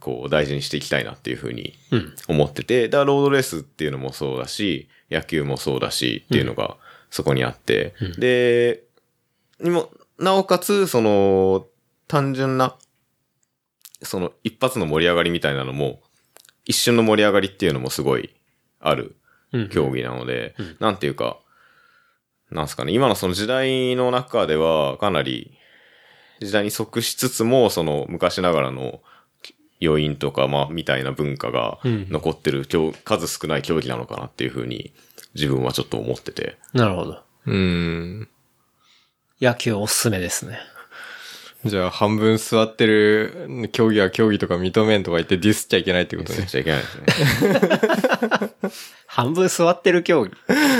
[0.00, 2.14] こう大事にしていきたいなっていうふうにうん。
[2.28, 6.76] 思ってて、だからロードレースっていうのもそうだし、野球もそうだしっていうのが
[7.10, 8.82] そこにあって、うんで、
[9.60, 11.66] にも、なおかつ、その、
[12.08, 12.76] 単純な、
[14.02, 16.00] その一発の盛り上がりみたいなのも、
[16.64, 18.34] 一瞬の盛り上がりっていうのもすごい
[18.80, 19.16] ある
[19.52, 19.68] うん。
[19.68, 21.38] 競技なので、うんなんていうか、
[22.50, 25.56] なんすかね、今のその時代の中ではかなり
[26.40, 29.00] 時代に即しつつも、その昔ながらの
[29.82, 34.92] 余韻とか、まあ、みたいな文化がうん残ってる、競数少ない競技なのかなっていうふうに
[35.34, 36.56] 自分はちょっと思ってて。
[36.72, 37.22] なるほど。
[37.46, 38.28] うーん。
[39.40, 40.58] 野球おすすめですね。
[41.64, 46.48] じゃあ半分座ってる競技は競技とか認めんとか言ってディスっちゃいけないってことね言っ。
[46.48, 48.50] ちゃいけないですね。
[49.06, 50.32] 半分座ってる競技。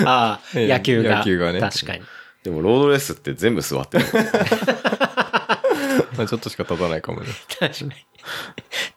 [0.05, 1.19] ああ、え え野球が。
[1.19, 2.03] 野球がね確かに。
[2.45, 4.33] でもロードレースって全部座ってるんですよ。
[6.17, 7.27] まあちょっとしか立たないかもね。
[7.59, 7.91] 確かに。
[7.91, 8.05] 立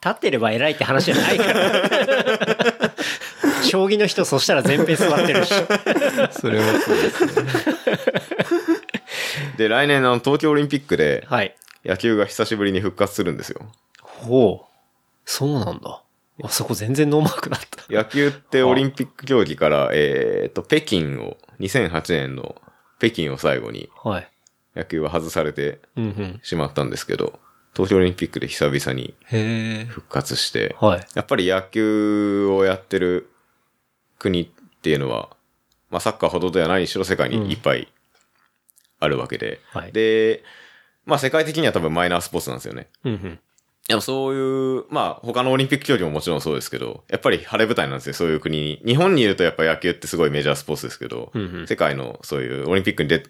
[0.08, 2.92] ってれば偉いって話じゃないから。
[3.62, 5.52] 将棋の人、そしたら全編座ってるし。
[6.32, 7.32] それもそうですね。
[9.56, 11.54] で、来年の東京オリンピックではい。
[11.84, 13.60] 野球が久しぶりに復活するんですよ。
[14.02, 14.70] ほう。
[15.24, 16.02] そうなんだ。
[16.42, 17.84] あそこ全然ノーマークだった。
[17.92, 22.56] 野球ってオリンピック競技から、えっと、北京を、2008年の
[22.98, 24.28] 北京を最後にはい。
[24.76, 26.40] 野球は外されてうんうん。
[26.42, 27.38] しまったんですけど、
[27.74, 29.14] 東京オリンピックで久々に。
[29.88, 31.06] 復活して、はい。
[31.14, 33.30] やっぱり野球をやってる
[34.18, 34.48] 国っ
[34.82, 35.30] ていうのは、
[35.90, 37.92] まあサッカーほどではないにしろ世界にいっぱい
[38.98, 40.42] あるわけで、はいで、
[41.04, 42.88] まあ世界的には多分マイナースポーツなんですよね。
[43.04, 43.38] うんうん。
[43.88, 48.82] でもそういう、まあ他のオリンピック競技ももちろんそうですけど、やっぱり晴れ舞台なんですよ、そういう国に。
[48.86, 53.24] 日本にいるとやっぱ野球ってすごいメジャースポーツですけど、うんうん世界のそういうオリンピックに出、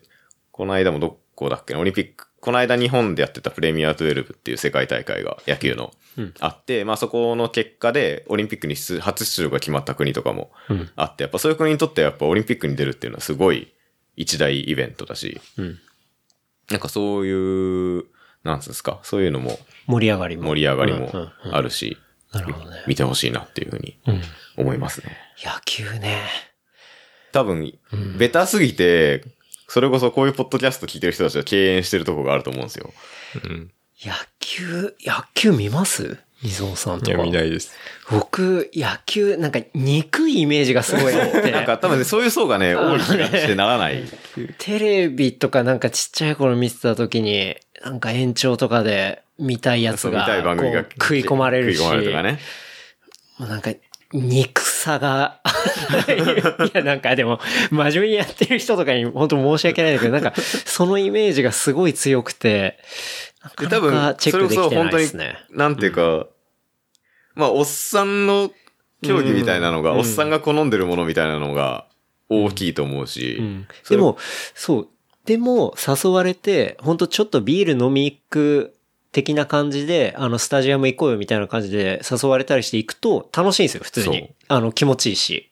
[0.51, 13.73] この間もどこだっけな、オリンピック、この間日本でやってたプレミア12っていう世界大会が野球のうんあって、まあそこの結果でオリンピックに出初出場が決まった国とかもうんあって、やっぱそういう国にとってはやっぱオリンピックに出るっていうのはすごい
[14.17, 15.79] 一大イベントだし、うん。
[16.71, 18.05] なんかそういう、
[18.45, 20.43] なんつうんですか、そういうのも盛り上がりも。
[20.45, 21.97] 盛り上がりもうんうんうんあるし、
[22.33, 22.85] なるほどね。
[22.87, 24.23] 見てほしいなっていうふうにうん。
[24.57, 25.17] 思いますね。
[25.45, 26.23] 野球ね。
[27.33, 27.73] 多分、
[28.19, 29.25] ベタすぎて、
[29.73, 32.93] それこそこういうポッドキャスト聞いてる人たちは敬遠してるとこがあると思うんですよ。
[33.45, 33.71] うん。
[34.05, 36.19] 野球、野球見ます？
[36.43, 37.23] リゾンさんいや、とか。
[37.23, 37.73] 見ないです。
[38.11, 41.53] 僕、野球、なんか憎いイメージがすごいあって。
[41.53, 44.03] なんか多分ね、そういう層がね、多い気がしてならない。
[44.59, 52.41] テレビとかなんかちっちゃい頃見てた時に、なんか延長とかで見たいやつ見たい番組がこう食い込まれるし、食い込まれるとかね。
[53.39, 53.71] もうなんか
[54.13, 55.41] 憎さが、
[56.09, 57.39] いやなんかでも
[57.71, 62.79] 真面目にやってる人とかに本当申し訳ないんだけど、なんかそのイメージがすごい強くて、
[63.43, 66.27] なかで、多分、それこそ本当にいですね。、なんていうか、
[67.35, 68.51] まあ、おっさんの
[69.03, 69.99] 競技みたいなのが、うん。
[70.01, 71.87] おっさんが好んでるものみたいなのが
[72.29, 73.41] 大きいと思うし、
[73.89, 74.19] でも、
[74.55, 74.89] そう。
[75.25, 78.75] でも、誘われて、本当ちょっとビール飲み行く
[79.13, 84.31] 的な感じで、あの、スタジアム行こうよみたいな感じで誘われたりして行くと楽しいんですよ、普通に。
[84.49, 85.51] あの、気持ちいいし。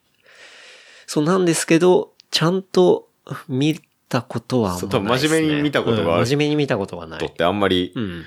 [1.06, 3.08] そうなんですけど、ちゃんと
[3.48, 5.00] 見たことはないです、ね。
[5.00, 7.26] 真面目に見たことがあるうん真面目に見たことがない。
[7.26, 8.24] ってあんまり、うん。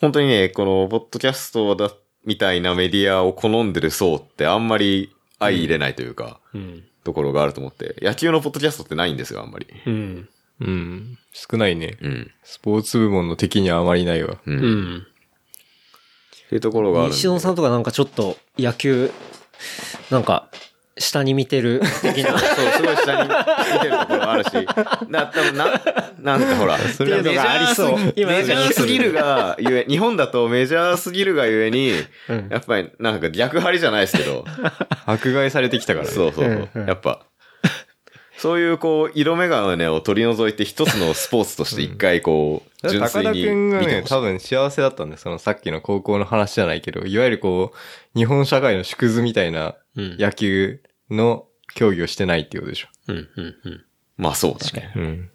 [0.00, 1.90] 本当にね、この、ポッドキャストだ、
[2.24, 6.84] みたいなメディアを好んでる層ってあんまり相入れないというか、うん。
[7.04, 9.66] ところがあると思って、野球のポッドキャストってないんですよ、あんまり。
[9.86, 10.28] うん。
[10.60, 11.18] うん。
[11.32, 11.96] 少ないね。
[12.00, 12.30] うん。
[12.42, 14.38] スポーツ部門の敵にはあまりないわ。
[14.44, 14.50] う。
[14.50, 14.58] うん
[14.96, 15.06] ん。
[16.46, 17.12] っていうところがある。
[17.12, 19.10] 西野さんとかなんかちょっと野球、
[20.10, 20.48] なんか、
[20.98, 22.38] 下に見てる 的な。
[22.38, 24.48] そう、すごい下に見てるところもあるし、
[25.08, 25.80] な、多分な、
[26.20, 31.92] なんかほら、それはメジャーすぎありそう今メジャーすぎるがゆえ、日本だとメジャーすぎるがゆえに、
[32.28, 34.44] うんやっぱりなんか逆張りじゃないですけど、
[35.06, 36.12] 迫害されてきたからね。
[36.12, 37.20] そうそうそううんうんやっぱ、
[38.38, 45.24] そういうこう、色眼鏡を取り除いて一つのスポーツとして一回こう、 純だから高田粋にくんがね、多分幸せだったんです。
[45.24, 52.88] そのさっきの高校の話じゃないけど、いわゆるこう、日本社会の縮図みたいなうん野球の競技をしてないっていうことでしょ。
[53.08, 53.84] うん、うん、うん。
[54.16, 54.92] まあそうだね。
[54.94, 55.30] うん。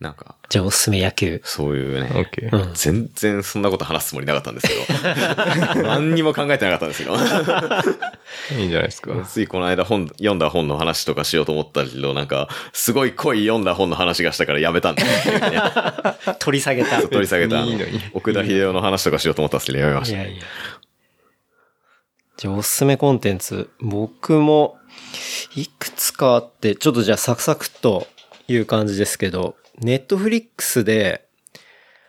[0.00, 1.42] なんか、じゃあおすすめ野球。
[1.44, 2.68] そういうオね、ッケー。
[2.68, 2.74] うん。
[2.74, 9.12] 全然そんなこと話すつもりなかったんですけど、 何にも考えてなかったんですけど、いいんじゃないですか。
[9.28, 15.62] ついこの間本、読んだ本の話とかしようと思ったけど、なんか、すごい濃い読んだ本の話がしたからやめたんだよね。
[16.40, 17.02] 取り下げた。
[17.02, 17.60] 取り下げた。
[17.60, 20.16] いいのに奥田秀夫の話とかしようと思ったんですけど、やめました。
[20.16, 20.42] いやいや。
[22.38, 23.68] じゃあおすすめコンテンツ。
[23.80, 24.78] 僕も、
[25.56, 28.06] いくつかあって、ちょっとじゃあサクサクっと
[28.48, 31.26] いう感じですけど、ネットフリックスで、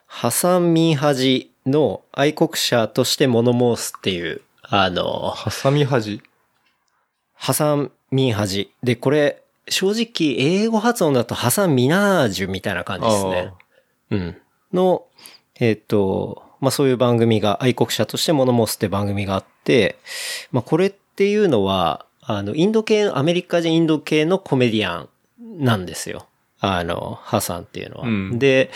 [0.06, 6.22] ハサン・ミンハジの愛国者として物申すっていう、あの、ハサミ端
[7.34, 8.74] ハサン・ミンハジ。
[8.84, 13.54] で、これ、正直、英語発音だとハサン・ミナージュみたいな感じですね。
[14.12, 14.38] うん。
[14.74, 15.06] の、
[15.56, 19.98] えっ、と、まあ、そういう番組が、愛国者として物申すって番組があって、
[20.52, 26.28] まあ、これっていうのは、あの、インド系、アメリカ人インド系のコメディアンなんですよ。
[26.62, 28.08] あの、ハサンっていうのは。
[28.08, 28.72] うんで、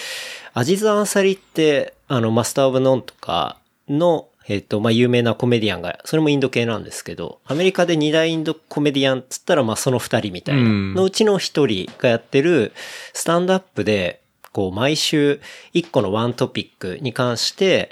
[0.53, 3.57] アジズ・アンサリって、あの、マスター・オブ・ノンとか
[3.87, 10.61] の、えっ、と、まあ、有名なコメディアンが、それもインド系なんですけど、アメリカで二大インドコメディアンっつったら、まあ、その二人みたいな。
[10.61, 12.73] うんのうちの一人がやってる、
[13.13, 14.21] スタンドアップで、
[14.51, 15.39] こう、毎週
[15.73, 17.91] 一個のワントピックに関して、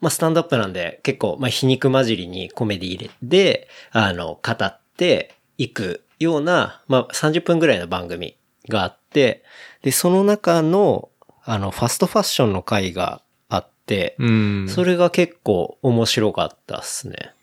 [0.00, 8.36] まあ、スタンドアップなんで、結構、まあ、皮肉混じりにコメディで、あの、語っていく、ような、まあ30分ぐらいの番組
[8.70, 9.44] があって、
[9.82, 11.10] で、その中の、
[11.44, 13.20] あの、ファストファッションの回が
[13.50, 14.66] あって、うん。
[14.68, 17.34] それが結構面白かったっすね。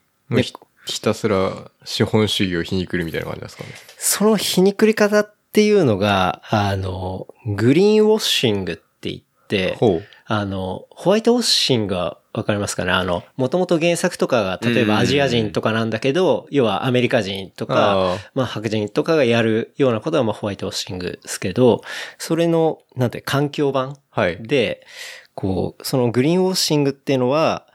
[0.42, 0.54] ひ
[0.86, 3.70] ひたすら資本主義を皮肉るみたいな感じですかね。
[3.98, 9.78] その皮肉り方っていうのが、あの、グリーンウォッシングって言って。
[10.26, 12.92] あの、ホワイトウォッシングがわかりますかね？
[12.92, 21.82] あの、もともと原作とかが、例えばアジア人とかなんだけど、要はアメリカ人とかまあ白人とかがやるようなことはまあホワイトウォッシングですけど、
[22.20, 24.38] それの、なんて、環境版はい。
[24.40, 24.86] で、
[25.34, 27.66] こう、そのグリーンウォッシングっていうのは、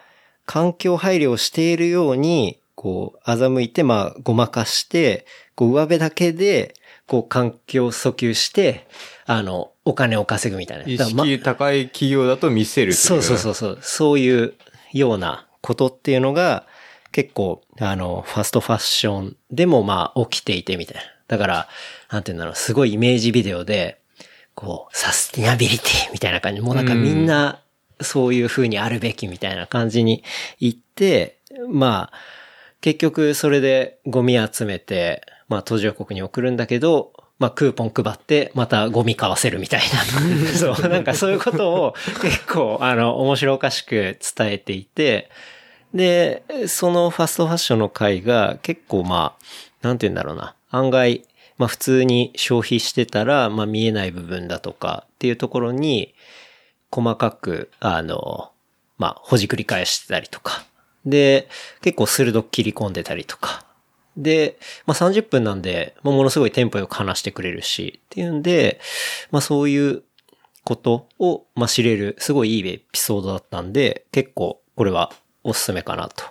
[0.46, 5.26] 環境配慮をしているように、こう、欺いて、まあ、ごまかして、
[5.56, 6.74] こう、上辺だけで、
[7.08, 8.86] こう、環境訴求して、
[9.26, 10.84] あの、お金を稼ぐみたいな。
[10.84, 13.78] 意識高い企業だと見せるっていそうそうそうそう。
[13.82, 14.54] そういう
[14.92, 16.66] ようなことっていうのが、
[17.10, 21.02] 結構、あの、ファストファッションでもまあ起きていてみたいな。
[21.28, 21.68] だから、
[22.10, 24.00] なんていうんだろう、すごいイメージビデオで、
[24.54, 26.60] こう、サスティナビリティみたいな感じ。
[26.60, 27.60] もうなんかみんな、
[28.00, 30.24] そういう風にあるべきみたいな感じに
[30.60, 31.38] 言って、
[31.68, 32.12] まあ、
[32.80, 40.48] 結局それでゴミ集めて、まあ途上国に送るんだけど、まあクーポン配ってまたゴミ買わせるみたいな。
[40.54, 45.28] そう、なんかそういうことを結構あの面白おかしく伝えていて、
[45.92, 50.54] で、そのファストファッションの回が結構まあ、なんて言うんだろうな。
[50.70, 51.24] 案外、
[51.58, 56.14] まあ普通に消費してたら、まあ見えない部分だとかっていうところに、
[56.92, 58.52] 細かく、あの、
[58.98, 60.64] まあ、ほじくり返してたりとか。
[61.06, 61.48] で、
[61.80, 63.64] 結構鋭く切り込んでたりとか。
[64.16, 68.80] で、まあ30分なんで、まあ、ものすごいテンポよく話してくれるし、っていうんで、
[69.30, 70.02] まあそういう
[70.64, 75.12] ことを、まあ知れる、すごいいいエピソードだったんで、結構これは
[75.44, 76.24] おすすめかなと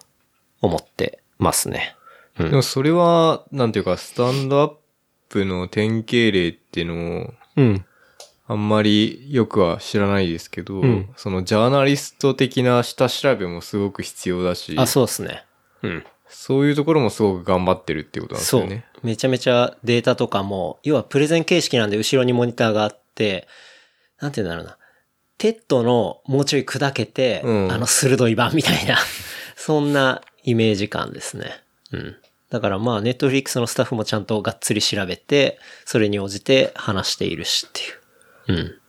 [0.62, 1.96] 思ってますね。
[2.40, 2.54] うでん。
[2.54, 4.74] もそれは、なんていうか、スタンドアッ
[5.30, 7.86] プの典型例っていうのを、うん。
[8.48, 15.46] あんまりよくは知らないですけど、うんそのジャーナリスト的な下調べもすごく必要だし、あ、そうですね。
[15.84, 16.04] うん。
[16.32, 18.86] そういうところもすごく頑張ってるっていうことなんですそうよね。。
[19.04, 23.48] めちゃめちゃデータとかも、要はプレゼン形式なんで後ろにモニターがあって、
[24.20, 24.78] なんて言うんだろうな。
[25.38, 28.98] TED のもうちょい砕けて、うんあの鋭い版みたいな、
[29.56, 31.64] そんなイメージ感ですね。
[31.92, 32.16] うん。
[32.50, 38.60] だからまあ、ネットフリックスのスタッフもちゃんとがっつり調べて、それに応じて話しているしっていう。
[38.60, 38.82] うん。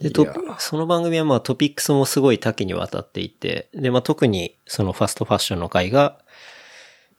[0.00, 0.26] で、と
[0.58, 6.18] その番組はまあトピックスもすごい多岐にわたっていて、で、まあ特にそのファストファッションの回が、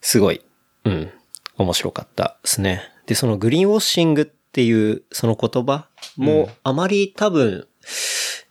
[0.02, 0.42] すごい、
[0.84, 1.12] うん、
[1.58, 2.82] 面白かったですね。
[3.06, 7.68] で、そのグリーンウォッシングっていうその言葉もあまり多分、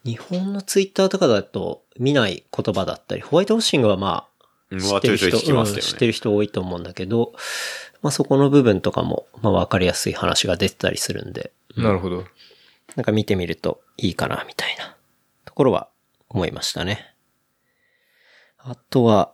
[0.04, 7.32] 日本のツイッターとかだと見ない言葉だったり、ホワイトウォッシングはまあ、うん知ってる人、うん知ってる人多いと思うんだけど、
[8.02, 12.24] まあそこの部分とかも、まあわかりやすい話が出てたりするんで、なるほど。
[12.96, 14.96] なんか見てみるといいかな、みたいな
[15.44, 15.88] ところは
[16.28, 17.14] 思いましたね。
[18.58, 19.32] あとは、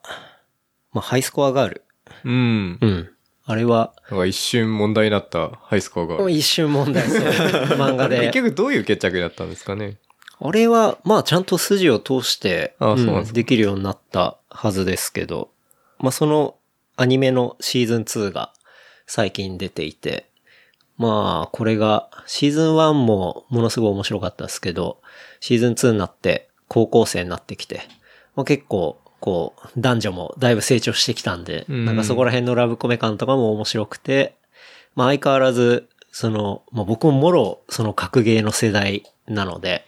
[0.93, 1.85] まあハイスコアガール。
[2.25, 2.79] うん。
[2.81, 3.11] うん。
[3.45, 6.31] あれは、なんか一瞬問題になったハイスコアが。
[6.31, 7.27] 一瞬問題ですね。
[7.77, 8.33] 漫画で結。
[8.33, 9.97] 局どういう決着だったんですかね？
[10.43, 15.51] あれは、まあちゃんと筋を通して、あそうなんでできるようになったはずですけど、
[15.99, 16.57] まあその
[16.97, 18.53] アニメのシーズン2が
[19.07, 20.31] 最近出ていて、
[20.97, 25.01] まあこれがシーズン1もものすごい面白かったですけど、
[25.41, 27.83] シーズン2になって高校生になってきて、
[28.37, 34.35] まあ、結構こう男女もだいぶ成長してきたんで、うんなんかそこら辺のラブコメ感とかも面白くて、
[34.95, 39.85] まあ相変わらず、その、まあ僕ももろその格ゲーの世代なので、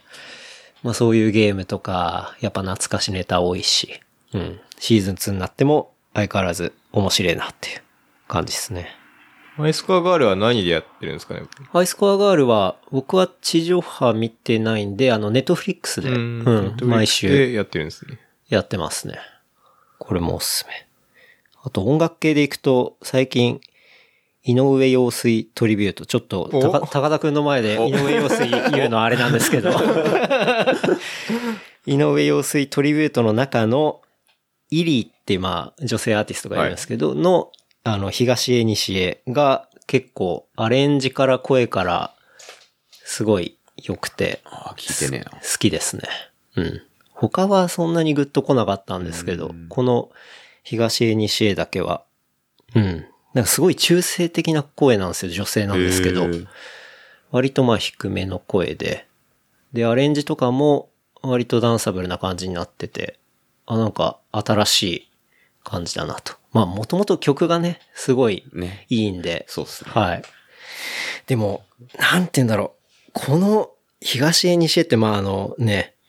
[0.82, 4.00] まあそういうゲームとか、やっぱ懐かしネタ多いし、
[4.34, 4.60] うん。
[4.78, 7.82] シーズン2になっても相変わらず面白いなっていう
[8.28, 8.88] 感じですね。
[9.56, 11.42] ハイスコアガールは何でやってるんですかね？
[11.72, 16.84] ハイスコアガールは、僕は地上波見てないんで、あの、ネットフリックスで、ううんん。
[16.84, 18.18] 毎週でやってるんですね。
[18.54, 19.18] やってますね。
[19.98, 20.86] これもおすすめ。
[21.64, 23.60] あと音楽系でいくと、最近、
[24.44, 26.04] 井上陽水トリビュート。
[26.04, 26.86] ちょっと、たかお？
[26.86, 29.70] 高田くんの前で井上陽水言うのはあれなんですけど。
[31.86, 34.02] 井上陽水トリビュートの中の、
[34.70, 37.52] イリーってまあ、女性アーティストがいるんですけど、の、
[37.84, 42.12] あの、東へ西へが結構、アレンジから声から、
[43.04, 45.30] すごい良くて、ああ、聞いてねえな。
[45.40, 46.02] 好きですね。
[46.56, 46.82] うん。
[47.28, 50.10] 他はそんなにグッと来なかったんですけど、この
[50.64, 52.02] 東へ西へだけは、
[52.74, 53.06] うん。
[53.32, 56.26] なんかすごい中性的な声なんですよ、女性なんですけど。
[57.30, 59.06] 割とまあ低めの声で。
[59.72, 60.90] で、アレンジとかも
[61.22, 63.20] 割とダンサブルな感じになってて、
[63.66, 65.10] あ、なんか新しい
[65.62, 66.34] 感じだなと。
[66.52, 68.86] まあ、もともと曲がね、すごいね。
[68.90, 69.92] いいんで、そうっすね。
[69.94, 70.22] はい。
[71.28, 71.62] でも、
[71.98, 72.74] なんて言うんだろ
[73.08, 73.10] う。
[73.12, 73.70] この
[74.00, 76.01] 東へ西へって、まああのね、か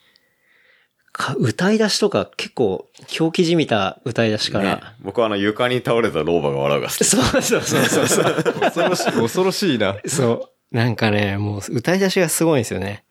[1.37, 7.03] 歌い出しとか結構狂気じみた歌い出しから、ね僕はあの床に倒れた老婆が笑うが好き。
[7.03, 8.43] そうそうそうそう。
[8.59, 9.95] 恐ろしい、恐ろしいな。
[10.07, 10.75] そう。
[10.75, 13.03] なんかね、もう歌い出しがすごいんですよね。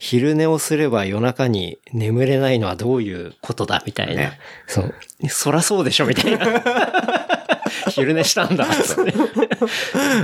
[0.00, 4.14] 昼寝をすれば夜中に眠れないのはどういうことだみたいな。
[4.14, 4.94] ねそう。
[5.28, 6.46] そらそうでしょみたいな。
[7.90, 8.66] 昼寝したんだ。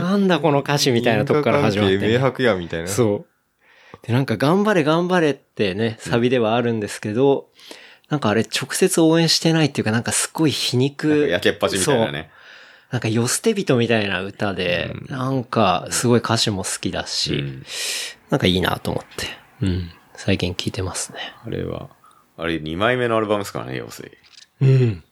[0.01, 2.89] なんだこの歌詞みたいなとこから始まって、明白や、みたいな。
[2.89, 3.27] そう。
[4.11, 7.49] で、なんか頑張れ頑張れってね、サビではあるんですけど、
[8.09, 11.28] なんかあれ直接応援してないっていうか、なんかすっごい皮肉。
[11.28, 12.31] 焼けっぱちみたいなね。
[12.91, 17.65] なんか、よ捨て人みたいな歌で、なんか、すごい歌詞も好きだし、うん
[18.31, 19.27] なんかいいなと思って、
[19.61, 19.91] うん。
[20.15, 21.19] 最近聴いてますね。
[21.45, 21.89] あれは、
[22.37, 24.12] あれ2枚目のアルバムですからね、要する
[24.61, 24.69] に。
[24.69, 25.05] うん。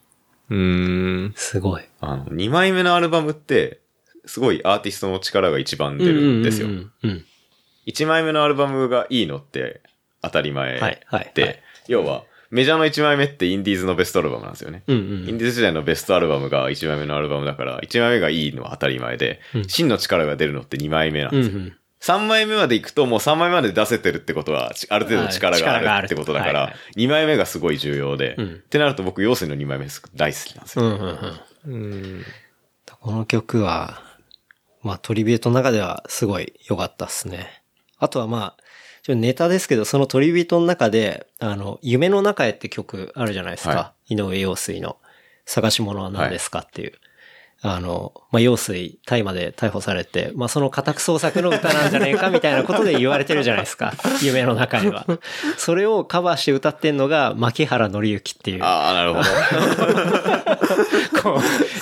[0.51, 1.33] うーん。
[1.37, 1.85] すごい。
[2.01, 3.81] あの、2枚目のアルバムって、
[4.25, 6.71] すごいアーティストの力が一番出るんですよう。
[6.71, 7.25] んうん
[7.89, 9.81] 1枚目のアルバムがいいのって
[10.23, 14.83] 当たり前で、はいはいはい要は、メジャーの1枚目ってインディーズのベストアルバムなんですよね。
[14.87, 14.97] うん。
[14.97, 15.29] うんうん。
[15.29, 21.57] インディーズ時代のベストアルバムが1枚目のアルバムだから、1枚目がいいのは当たり前で、真の力が出るのって2枚目なんですよ。
[21.57, 21.77] うんうん。
[22.01, 30.85] 3枚目まで行くともう3枚目まで出せてるってことは、ちある程度力はいがあるってことだから力がある、2枚目がすごい重要で、うんってなると僕、陽水の2枚目大好きなんですよ。
[30.85, 31.01] うんうん
[31.65, 31.83] うん。
[31.83, 32.25] うん。
[33.01, 34.03] この曲は、
[34.83, 37.58] まあトリビュートの中ではすごい良かったっすね。
[37.99, 38.63] あとはまあ、
[39.03, 43.71] ちょっとネタですけど、そのトリビュートの中で、あの、夢の中へって曲あるじゃないですか。
[43.71, 44.97] は井上陽水の
[45.47, 46.93] 探し物は何ですかっていう。
[47.61, 53.95] あの、まあ、陽水、大麻で逮捕されて、まあ、その家宅捜索の歌なんじゃねえかみたいなことで言われてるじゃないですか。
[54.23, 55.05] 夢の中では。
[55.57, 58.63] それをカバーして歌ってんのが、牧原紀之っていう。
[58.63, 59.29] ああ、なるほど。
[61.21, 61.41] こ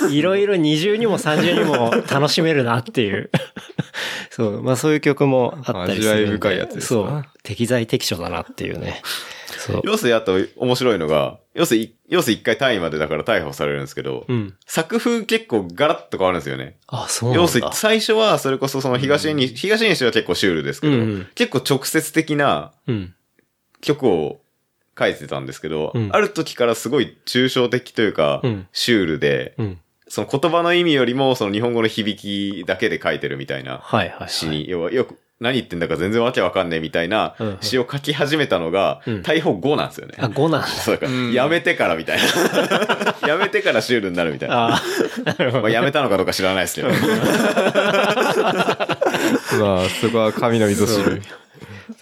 [0.09, 3.31] う、いろいろ二重にも三重にも楽しめるなっていう。
[4.31, 6.11] そう、まあそういう曲もあったりする。
[6.13, 7.25] 味わい深いやつですそなう。
[7.43, 9.03] 適材適所だなっていうね。
[9.59, 9.83] そう。
[9.85, 11.39] 陽水あと面白いのが、
[12.09, 14.55] 陽水、陽水一回単位までだから逮捕されるんですけど、うん。
[14.67, 16.79] 作風結構ガラッと変わるんですよね。
[16.87, 17.43] あ、そうなんだ。
[17.43, 23.15] 陽水、最初はそれこそその東に、東西は結構シュールですけど、うんうん結構直接的なうん。
[23.81, 24.41] 曲を
[24.99, 29.79] 書いてたんですけど、うんある時からすごい抽象的というか、うんシュールで、うん。
[30.09, 34.29] その言葉の意味よりもその日本語の響きだけで書いてるみたいなはいはい、はい。
[34.29, 40.15] 詩に、要はよく何言ってんだか全然わけわかんねえみたいな詩を書き始めたのが、うん逮捕後なんですよね。
[40.19, 40.67] あ、5なんだ。
[40.67, 42.25] そうだから、うんやめてからみたいな。
[43.29, 44.75] やめてからシュールになるみたいな。
[44.77, 44.81] あ
[45.25, 45.63] なるほど。
[45.65, 46.89] まあ、やめたのかどうか知らないですけど。
[49.61, 51.23] まあ、そこは神の味噌汁。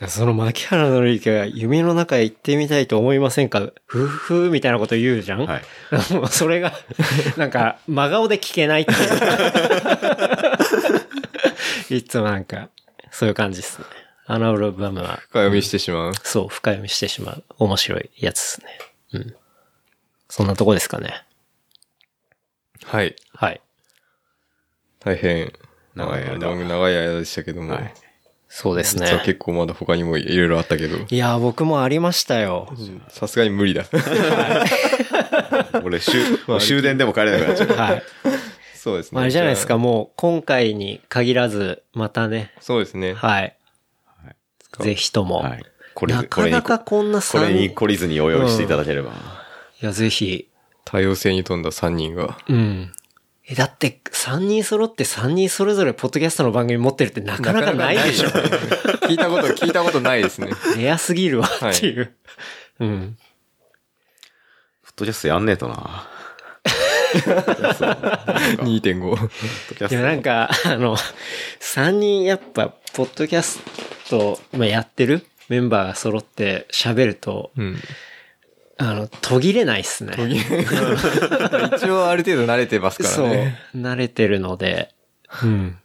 [0.09, 3.61] その牧原紀之が夢の中へ行ってみたいと思いませんか？
[3.87, 5.47] ふーふーみたいなこと言うじゃん？
[5.47, 5.63] はい。
[6.31, 6.73] それが、
[7.37, 8.99] なんか、真顔で聞けないっていう。
[11.99, 12.69] いつもなんか、
[13.15, 13.87] そういう感じですね。
[14.27, 16.15] あのアルバムは、深読みしてしまう？
[16.25, 17.45] そう、深読みしてしまう。
[17.59, 18.67] 面白いやつですね。
[19.13, 19.35] うん。
[20.29, 21.23] そんなとこですかね。
[22.85, 23.15] はい。
[23.35, 23.61] はい。
[24.99, 25.53] 大変。
[25.95, 27.75] 長い間まあ長い間でしたけども。
[27.75, 27.95] はい
[28.57, 29.23] そうです実はね。
[29.27, 30.97] 結構まだ他にもいろいろあったけど。
[31.11, 32.73] いやー、僕もありましたよ。
[33.09, 33.85] さすがに無理だ。
[35.83, 36.23] 俺、終
[36.61, 37.69] 終電でも帰れなくなっちゃう。
[37.77, 38.03] はい。
[38.85, 39.17] そうですね。
[39.17, 39.79] まあ、あれじゃないですか、あ。
[39.79, 43.15] もう、今回に限らず、またね、そうですね。
[43.15, 43.57] はい。
[44.79, 45.37] いぜひとも。
[45.37, 45.65] はい。
[45.95, 49.13] これなかなかこんなこれに3懲りずにお用意していただければ。
[49.81, 50.51] いや、ぜひ。
[50.85, 52.37] 多様性に富んだ3人が。
[52.47, 52.93] うん。
[53.49, 58.29] え、だって、3人揃って3人それぞれポッドキャストの番組持ってるってなかなかないでしょ。
[59.09, 60.51] 聞いたこと、聞いたことないですね。
[60.77, 62.15] レアすぎるわっていう。
[62.81, 63.17] うん。
[64.83, 66.07] フットキャストやんねえとな。
[68.65, 69.89] 2.5。
[69.89, 70.97] でもなんか、あの、
[71.61, 73.61] 3人やっぱ、ポッドキャス
[74.09, 75.27] ト、まあ、やってる？
[75.49, 77.77] メンバーが揃って喋ると、うん。
[78.77, 80.15] あの、途切れないっすね。
[81.77, 83.59] 一応ある程度慣れてますからそうね。。
[83.77, 84.93] 慣れてるので、
[85.43, 85.79] うん。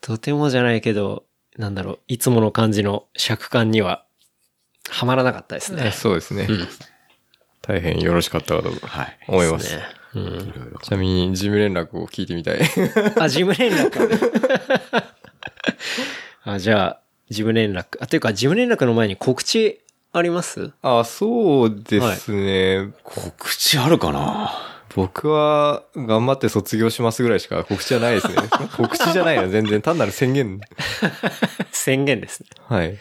[0.00, 1.24] とてもじゃないけど、
[1.56, 4.04] なんだろう、いつもの感じの尺感には、
[4.88, 5.90] はまらなかったですね。
[5.92, 6.44] そうですね。
[6.46, 6.68] ん
[7.62, 9.18] 大変よろしかったかとはい。
[9.28, 9.74] 思います。
[9.76, 9.82] ね。
[10.20, 10.74] うん。
[10.82, 12.60] ちなみに、事務連絡を聞いてみたい。
[13.18, 14.18] あ、事務連絡。
[16.44, 17.84] あ、じゃあ、事務連絡。
[18.00, 19.80] あ、というか、事務連絡の前に告知
[20.12, 20.72] あります？
[20.82, 22.90] あ、そうですね。
[23.02, 24.52] 告知あるかな？
[24.94, 28.34] 僕は、頑張って卒業しますぐらいしか 告知はないですね。
[28.76, 29.82] 告知じゃないな、全然。
[29.82, 30.60] 単なる宣言。
[31.72, 32.48] 宣言ですね。
[32.66, 32.96] はい。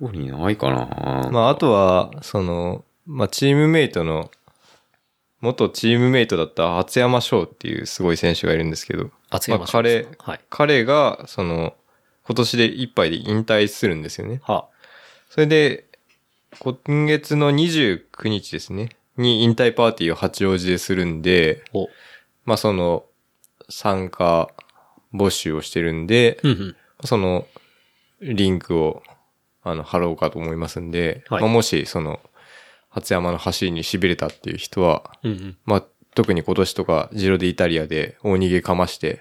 [0.00, 4.30] 特にないかなまあ、あとは、その、まあ、チームメイトの、
[5.40, 10.40] 元チームメイトだった初山翔っていうすごい選手がいるんですけど、厚山まあ彼はい。
[10.48, 11.74] 彼が、その、
[12.24, 14.40] 今年でいっぱいで引退するんですよね。
[14.44, 14.66] は
[15.30, 15.86] それで、
[16.58, 21.88] 今月の29日ですね、に引退パーティーを八王子でするんで、お。
[22.44, 23.04] まあその、
[23.68, 24.48] 参加
[25.12, 26.76] 募集をしてるんで、うんうん。
[27.04, 27.46] その、
[28.20, 29.02] リンクを、
[29.62, 32.20] あの、貼ろうかと思いますんで、はいまあもし、その、
[32.96, 35.56] 初山の走りに痺れたっていう人は、うんうん。
[35.66, 39.20] まあ、特に今年とか、ジロデイタリアで大逃げかまして、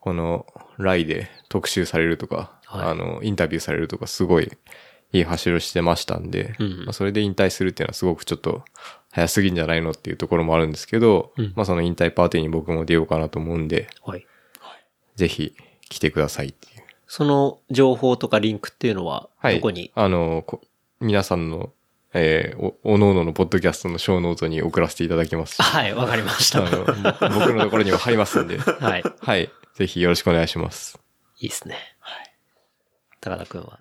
[0.00, 0.46] この、
[0.78, 4.50] ライで特集されるとか、はいあの、インタビューされるとか、すごい、
[5.12, 8.64] いい走りをしてましたんで、うんうんまあ、それで引退するっていうのはすごくちょっと、
[9.12, 14.26] 早すぎんじゃないのっていうところもあるんですけど、うんまあその引退パーティーに僕も出ようかなと思うんで、はい。
[15.14, 15.54] ぜひ
[15.88, 16.82] 来てくださいっていう。
[17.06, 19.56] その情報とかリンクっていうのは、はい。
[19.56, 20.62] どこに、あの、こ
[21.00, 21.72] 皆さんの、
[22.14, 25.62] えーお、おのおののポッドキャストのショーノートに送らせていただきますし。
[25.62, 26.64] はい、わかりました。
[26.64, 28.58] あの、ぼ僕のところにも貼りますんで。
[28.58, 29.02] はい。
[29.20, 29.50] はい。
[29.74, 30.98] ぜひよろしくお願いします。
[31.40, 31.76] いいですね。
[31.98, 32.32] はい。
[33.20, 33.80] 高田くんは？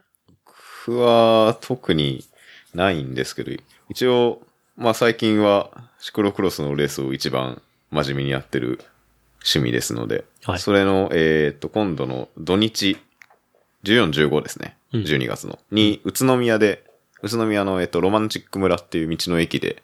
[0.85, 2.25] 僕は特に
[2.73, 3.51] ないんですけど、
[3.89, 4.41] 一応、
[4.75, 5.69] まあ最近は
[5.99, 7.61] シクロクロスのレースを一番
[7.91, 8.79] 真面目にやってる
[9.43, 12.97] 趣味ですので、はいそれの、えーっと、今度の土日、
[13.83, 14.75] 14、15ですね。
[14.91, 15.59] うん12月の。
[15.71, 16.83] に、宇都宮で、
[17.23, 19.81] 宇都宮の、えっと、ロマンチック村っていう道の駅で、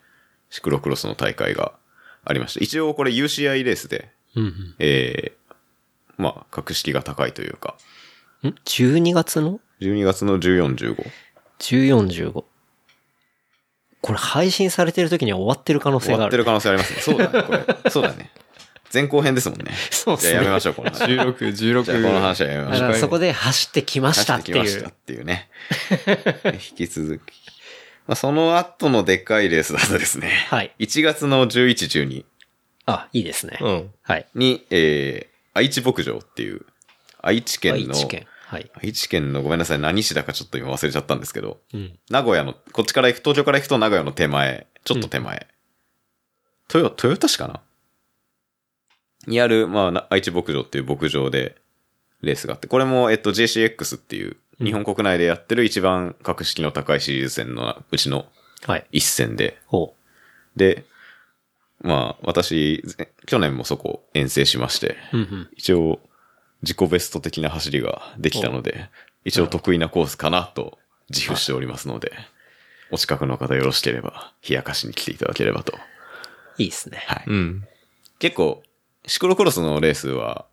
[0.49, 1.74] シクロクロスの大会が
[2.26, 2.60] ありました。
[2.64, 4.76] 一応これ UCI レースで、うんうん。
[4.80, 5.53] えー、
[6.18, 7.76] まあ、格式が高いというか、
[8.44, 11.06] ん ?12 月の？12月の14、15。
[11.60, 12.44] 14、15。
[14.02, 16.20] これ配信されてる時には終わってる可能性がある。
[16.20, 17.02] 終わってる可能性ありますね。
[17.02, 17.52] そうだね、こ
[17.84, 17.90] れ。
[17.90, 18.32] そうだね。
[18.94, 19.72] 前後編ですもんね。
[19.91, 21.03] そうっすねじゃあやめましょう、この話。
[21.03, 21.84] 16、16。
[21.84, 22.95] じゃあこの話はやめましょう。
[22.95, 24.94] そこで走ってきましたっていう走ってきましたっ。
[25.06, 25.49] ていうね。
[26.72, 27.22] 引き続き。
[28.07, 30.48] まあ、その後のでっかいレースだとですね。
[30.49, 32.26] はい1月の11、12
[32.88, 33.60] あ、いいですね。
[33.61, 33.94] うん。
[34.02, 34.26] はい。
[34.34, 36.66] に、えー、愛知牧場っていう、
[37.22, 38.26] 愛知県の、愛知県。
[38.48, 38.72] はい。
[38.82, 41.99] 愛知県のごめんなさい、何市だかちょっと今忘れちゃったんですけど、うん。
[42.10, 45.45] 名古屋の、こっちから行く、東京から行くと名古屋の手前、ちょっと手前。
[46.74, 47.61] 豊、豊田市かな
[49.30, 51.56] にある、まあな、愛知牧場っていう牧場で
[52.22, 58.26] レースがあって、これも、えっと、JCX っていう、日本国内でやってる一番格式の高いシリーズ戦のうちの
[58.65, 58.85] はい。
[58.91, 59.95] 一戦で、ほ
[60.56, 60.84] で、
[61.81, 65.18] まあ、私、ぜ去年もそこ遠征しまして、う。
[65.18, 65.49] うんうん。
[65.56, 65.99] 一応、
[66.61, 68.89] 自己ベスト的な走りができたので、
[69.23, 70.77] 一応得意なコースかなと
[71.10, 72.11] 自負しておりますので、
[72.91, 75.77] お近くの方よろしければ、冷やかしに来ていただければと。
[76.57, 77.03] いいですね。
[77.07, 77.23] はい。
[77.27, 77.68] うん。
[78.19, 78.61] 結構、
[79.05, 80.45] シクロクロスのレースは、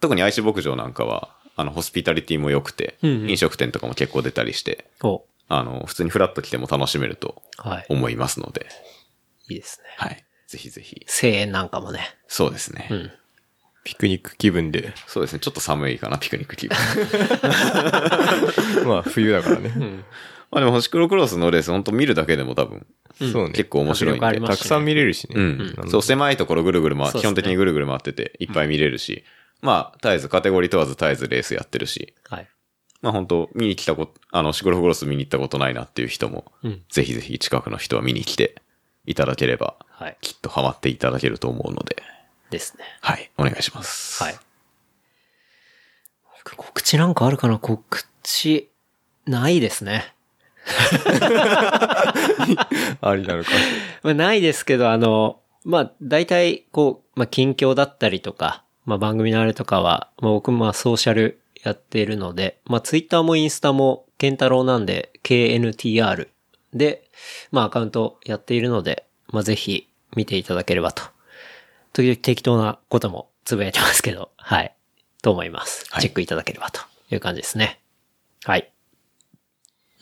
[0.00, 7.68] 特に愛知牧場なんかは、あの、ホスピタリティも良くて、うんうん飲食店とかも結構出たりして、ほあの、普通にフラッと来ても楽しめるとう。
[7.68, 7.86] はい。
[7.88, 8.66] 思いますので、
[9.48, 9.88] いいですね。
[9.96, 10.24] はい。
[10.46, 11.04] ぜひぜひ。
[11.06, 12.00] 声援なんかもね。
[12.28, 12.88] そうですね。
[12.90, 13.10] うん。
[13.84, 14.94] ピクニック気分で。
[15.06, 15.40] そうですね。
[15.40, 16.76] ちょっと寒いかな、ピクニック気分。
[18.88, 19.70] まあ、冬だからね。
[20.50, 22.86] まあでも、シクロクロスのレース、本当見るだけでも多分、
[23.18, 23.52] そうね。
[23.52, 25.34] 結構面白いんでたくさん見れるしね。
[25.36, 25.90] うん。
[25.90, 29.24] そう、狭いところぐるぐる回、基本的にぐるぐる回ってて、いっぱい見れるし、
[29.60, 32.48] まあ、絶えずカテゴリー問わず絶えずレースやってるし、はい。
[33.02, 36.82] まあ本当見に来たこと、あの、シクロクロス見に行ったことないなっていう人も、うん。
[36.88, 38.62] ぜひぜひ近くの人は見に来て
[39.06, 40.16] いただければ、はい。
[40.20, 42.02] きっとハマっていただけると思うので、
[42.50, 42.84] ですね。
[43.00, 44.22] はい、お願いします。
[44.22, 44.34] はい。
[46.44, 47.58] 僕告知なんかあるかな？
[47.58, 48.70] 告知、
[49.26, 50.13] ないですね。
[53.00, 53.50] ありなのか。
[54.02, 66.28] まあ、ないですけど、あの、まあ、大体、こう、まあ、近況だったりとか、まあ、番組のあれとかは、まあ、僕もまあソーシャルやっているので、まあ、ツイッターもインスタも、ケンタロウなんで、KNTR
[66.72, 67.08] で、
[67.50, 71.02] まあ、アカウントやっているので、まあ、ぜひ見ていただければと。
[71.92, 74.74] 時々適当なこともつぶやいてますけど、はい。
[75.22, 75.86] と思います。
[75.90, 76.80] はいチェックいただければと
[77.10, 77.80] いう感じですね。
[78.44, 78.73] はい。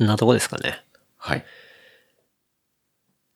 [0.07, 0.85] なとこですかね。
[1.17, 1.45] はい。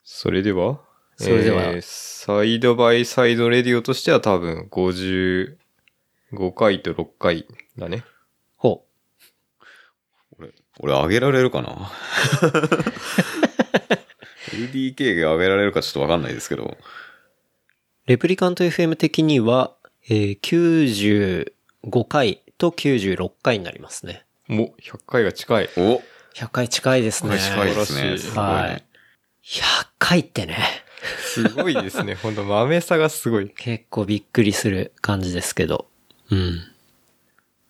[0.03, 0.81] それでは
[1.17, 5.55] それではえーサイドバイサイドレディオとしては多分55
[6.55, 8.03] 回と6回だね。
[8.55, 8.85] ほ
[10.37, 11.91] 俺、俺上げられるかな
[14.51, 16.77] ?LDK が上げられるかちょっとわかんないですけど、う。
[18.05, 19.75] レプリカント FM 的には、
[20.09, 21.49] えー
[21.81, 24.25] 95回と96回になりますね。
[24.47, 25.69] もう100回が近い。
[25.77, 26.01] お
[26.37, 27.35] 100回近いですね。
[27.39, 28.39] 近いですね。
[28.39, 28.83] はい。
[29.43, 30.55] 100回ってね、
[31.23, 32.13] すごいですね。
[32.13, 33.49] ほんと豆さがすごい。
[33.49, 35.87] 結構びっくりする感じですけど。
[36.29, 36.61] うん。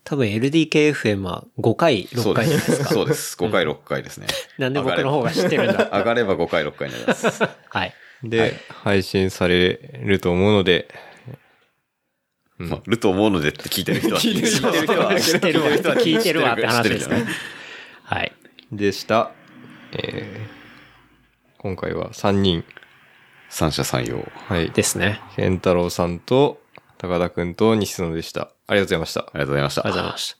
[0.04, 2.84] 多分 LDKFM は5回、6そうで回じゃないですす。
[2.84, 2.88] か。
[2.90, 3.36] そうです。
[3.38, 4.26] 5回、6回ですね。
[4.58, 5.88] なんで僕の方が知ってるんだ。
[5.90, 7.42] 上がれば5回、6回になります。
[7.70, 7.94] はい。
[8.22, 10.88] で、配信されると思うので、
[12.58, 14.20] まあると思うのでって聞いてる人は。
[14.20, 15.12] 聞いてる人は
[15.96, 17.24] 聞いてるわって話ですね。
[18.02, 18.32] はい。
[18.72, 19.30] でした。
[19.92, 20.58] えー
[21.60, 22.64] 今回は3人。
[23.50, 24.24] 三者三様。
[24.46, 24.70] はい。
[24.70, 25.20] ですね。
[25.34, 26.60] 健太郎さんと、
[26.98, 28.52] 高田くんと西野でした。
[28.68, 29.20] ありがとうございました。
[29.22, 29.80] ありがとうございました。
[29.80, 30.38] ありがとうございました。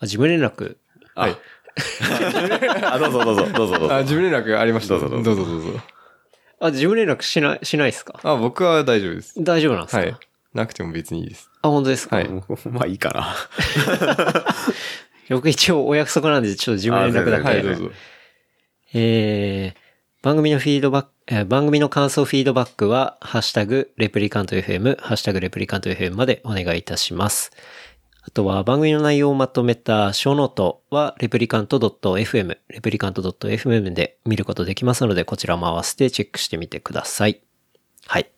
[0.00, 0.76] あ、事務連絡。
[1.14, 1.36] はい。
[2.92, 3.94] あ、どうぞどうぞ、どうぞどうぞ。
[3.94, 4.98] あ、自分連絡ありました。
[4.98, 5.80] どうぞどうぞどうぞどうぞ。
[6.58, 8.18] あ、事務連絡しない、しないですか？
[8.24, 9.34] あ、僕は大丈夫です。
[9.40, 9.98] 大丈夫なんですか？
[10.02, 10.16] はい。
[10.54, 11.48] なくても別にいいです。
[11.62, 12.16] あ、本当ですか？
[12.16, 12.28] はい。
[12.68, 13.36] まあいいかな。
[15.32, 17.48] 僕一応お約束なんで、ちょっと事務連絡だけ。
[17.48, 17.90] あはい、どうぞ。
[18.94, 27.52] えー、番組のフィードバック、えー番組の感想フィードバックは、ハッシュタグ、レプリカント FM、ハッシュタグ、レプリカント FM までお願いいたします。
[28.24, 37.40] あとは、番組の内容をまとめたショーノートは、 replicant.fm、replicant.fm で見ることできますので、こちらも合わせてチェックしてみてください。
[38.06, 38.30] はい。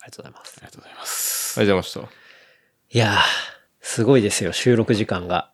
[0.00, 0.54] ありがとうございます。
[0.58, 1.60] ありがとうございます。
[1.60, 2.14] ありがとうございまし
[2.94, 3.18] いやー、
[3.80, 5.53] すごいですよ、収録時間が。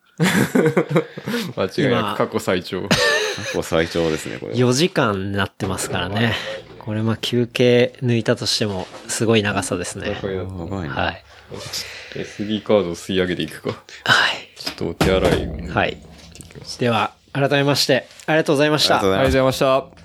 [1.55, 1.61] た。
[1.63, 2.83] 間違いなく過去最長。
[2.83, 2.89] 過
[3.53, 4.59] 去最長ですね、これは。
[4.59, 6.35] 4時間になってますからね。
[6.79, 10.19] これまあ休憩抜いたとしても、すごい長さですね。
[10.23, 10.95] やばいな。
[10.95, 11.25] はい。
[12.15, 13.71] SD カードを吸い上げていくか。
[13.71, 13.75] は
[14.33, 14.51] い。
[14.57, 15.75] ちょっとお手洗いを。
[15.75, 15.99] はい。
[16.79, 18.99] では、改めまして、ありがとうございました。
[18.99, 20.00] ありがとうございました。